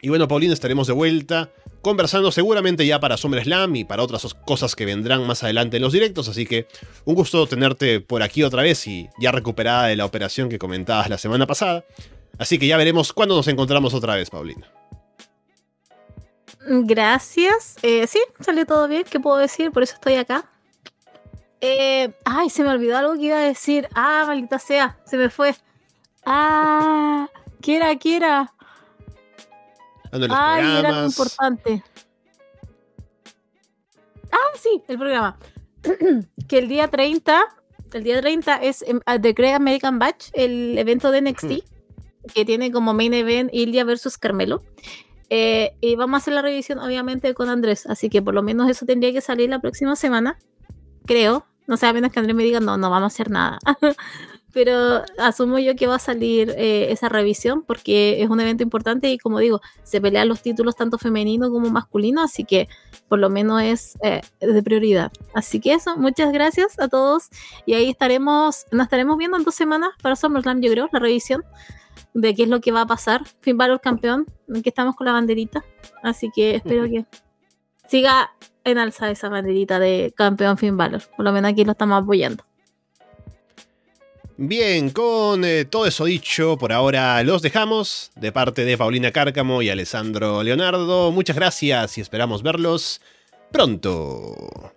[0.00, 1.50] Y bueno, Paulina, estaremos de vuelta
[1.82, 5.92] conversando seguramente ya para SummerSlam y para otras cosas que vendrán más adelante en los
[5.92, 6.66] directos, así que
[7.04, 11.08] un gusto tenerte por aquí otra vez y ya recuperada de la operación que comentabas
[11.08, 11.84] la semana pasada.
[12.38, 14.70] Así que ya veremos cuándo nos encontramos otra vez, Paulina.
[16.68, 17.76] Gracias.
[17.82, 19.72] Eh, sí, salió todo bien, ¿qué puedo decir?
[19.72, 20.48] Por eso estoy acá.
[21.60, 23.88] Eh, ay, se me olvidó algo que iba a decir.
[23.94, 25.54] Ah, maldita sea, se me fue.
[26.24, 27.28] Ah,
[27.62, 28.52] ¿qué era?
[30.10, 30.54] ¿Qué era?
[30.54, 31.82] Ay, era importante.
[34.30, 35.38] Ah, sí, el programa.
[36.48, 37.40] que el día 30,
[37.92, 41.52] el día 30 es em, The Great American Batch, el evento de NXT,
[42.34, 44.62] que tiene como main event Ilya versus Carmelo.
[45.30, 47.86] Eh, y vamos a hacer la revisión, obviamente, con Andrés.
[47.86, 50.38] Así que por lo menos eso tendría que salir la próxima semana.
[51.06, 51.46] Creo.
[51.66, 53.58] No sé, a menos que Andrés me diga, no, no vamos a hacer nada.
[54.52, 59.10] pero asumo yo que va a salir eh, esa revisión porque es un evento importante
[59.10, 62.68] y como digo, se pelean los títulos tanto femenino como masculino, así que
[63.08, 65.12] por lo menos es eh, de prioridad.
[65.34, 67.28] Así que eso, muchas gracias a todos
[67.66, 71.44] y ahí estaremos, nos estaremos viendo en dos semanas para SummerSlam, yo creo, la revisión
[72.14, 73.22] de qué es lo que va a pasar.
[73.40, 74.26] Finn Balor campeón,
[74.62, 75.64] que estamos con la banderita,
[76.02, 77.04] así que espero que
[77.86, 78.32] siga
[78.64, 82.44] en alza esa banderita de campeón Finn Balor, por lo menos aquí lo estamos apoyando.
[84.40, 88.12] Bien, con eh, todo eso dicho, por ahora los dejamos.
[88.14, 93.00] De parte de Paulina Cárcamo y Alessandro Leonardo, muchas gracias y esperamos verlos
[93.50, 94.72] pronto.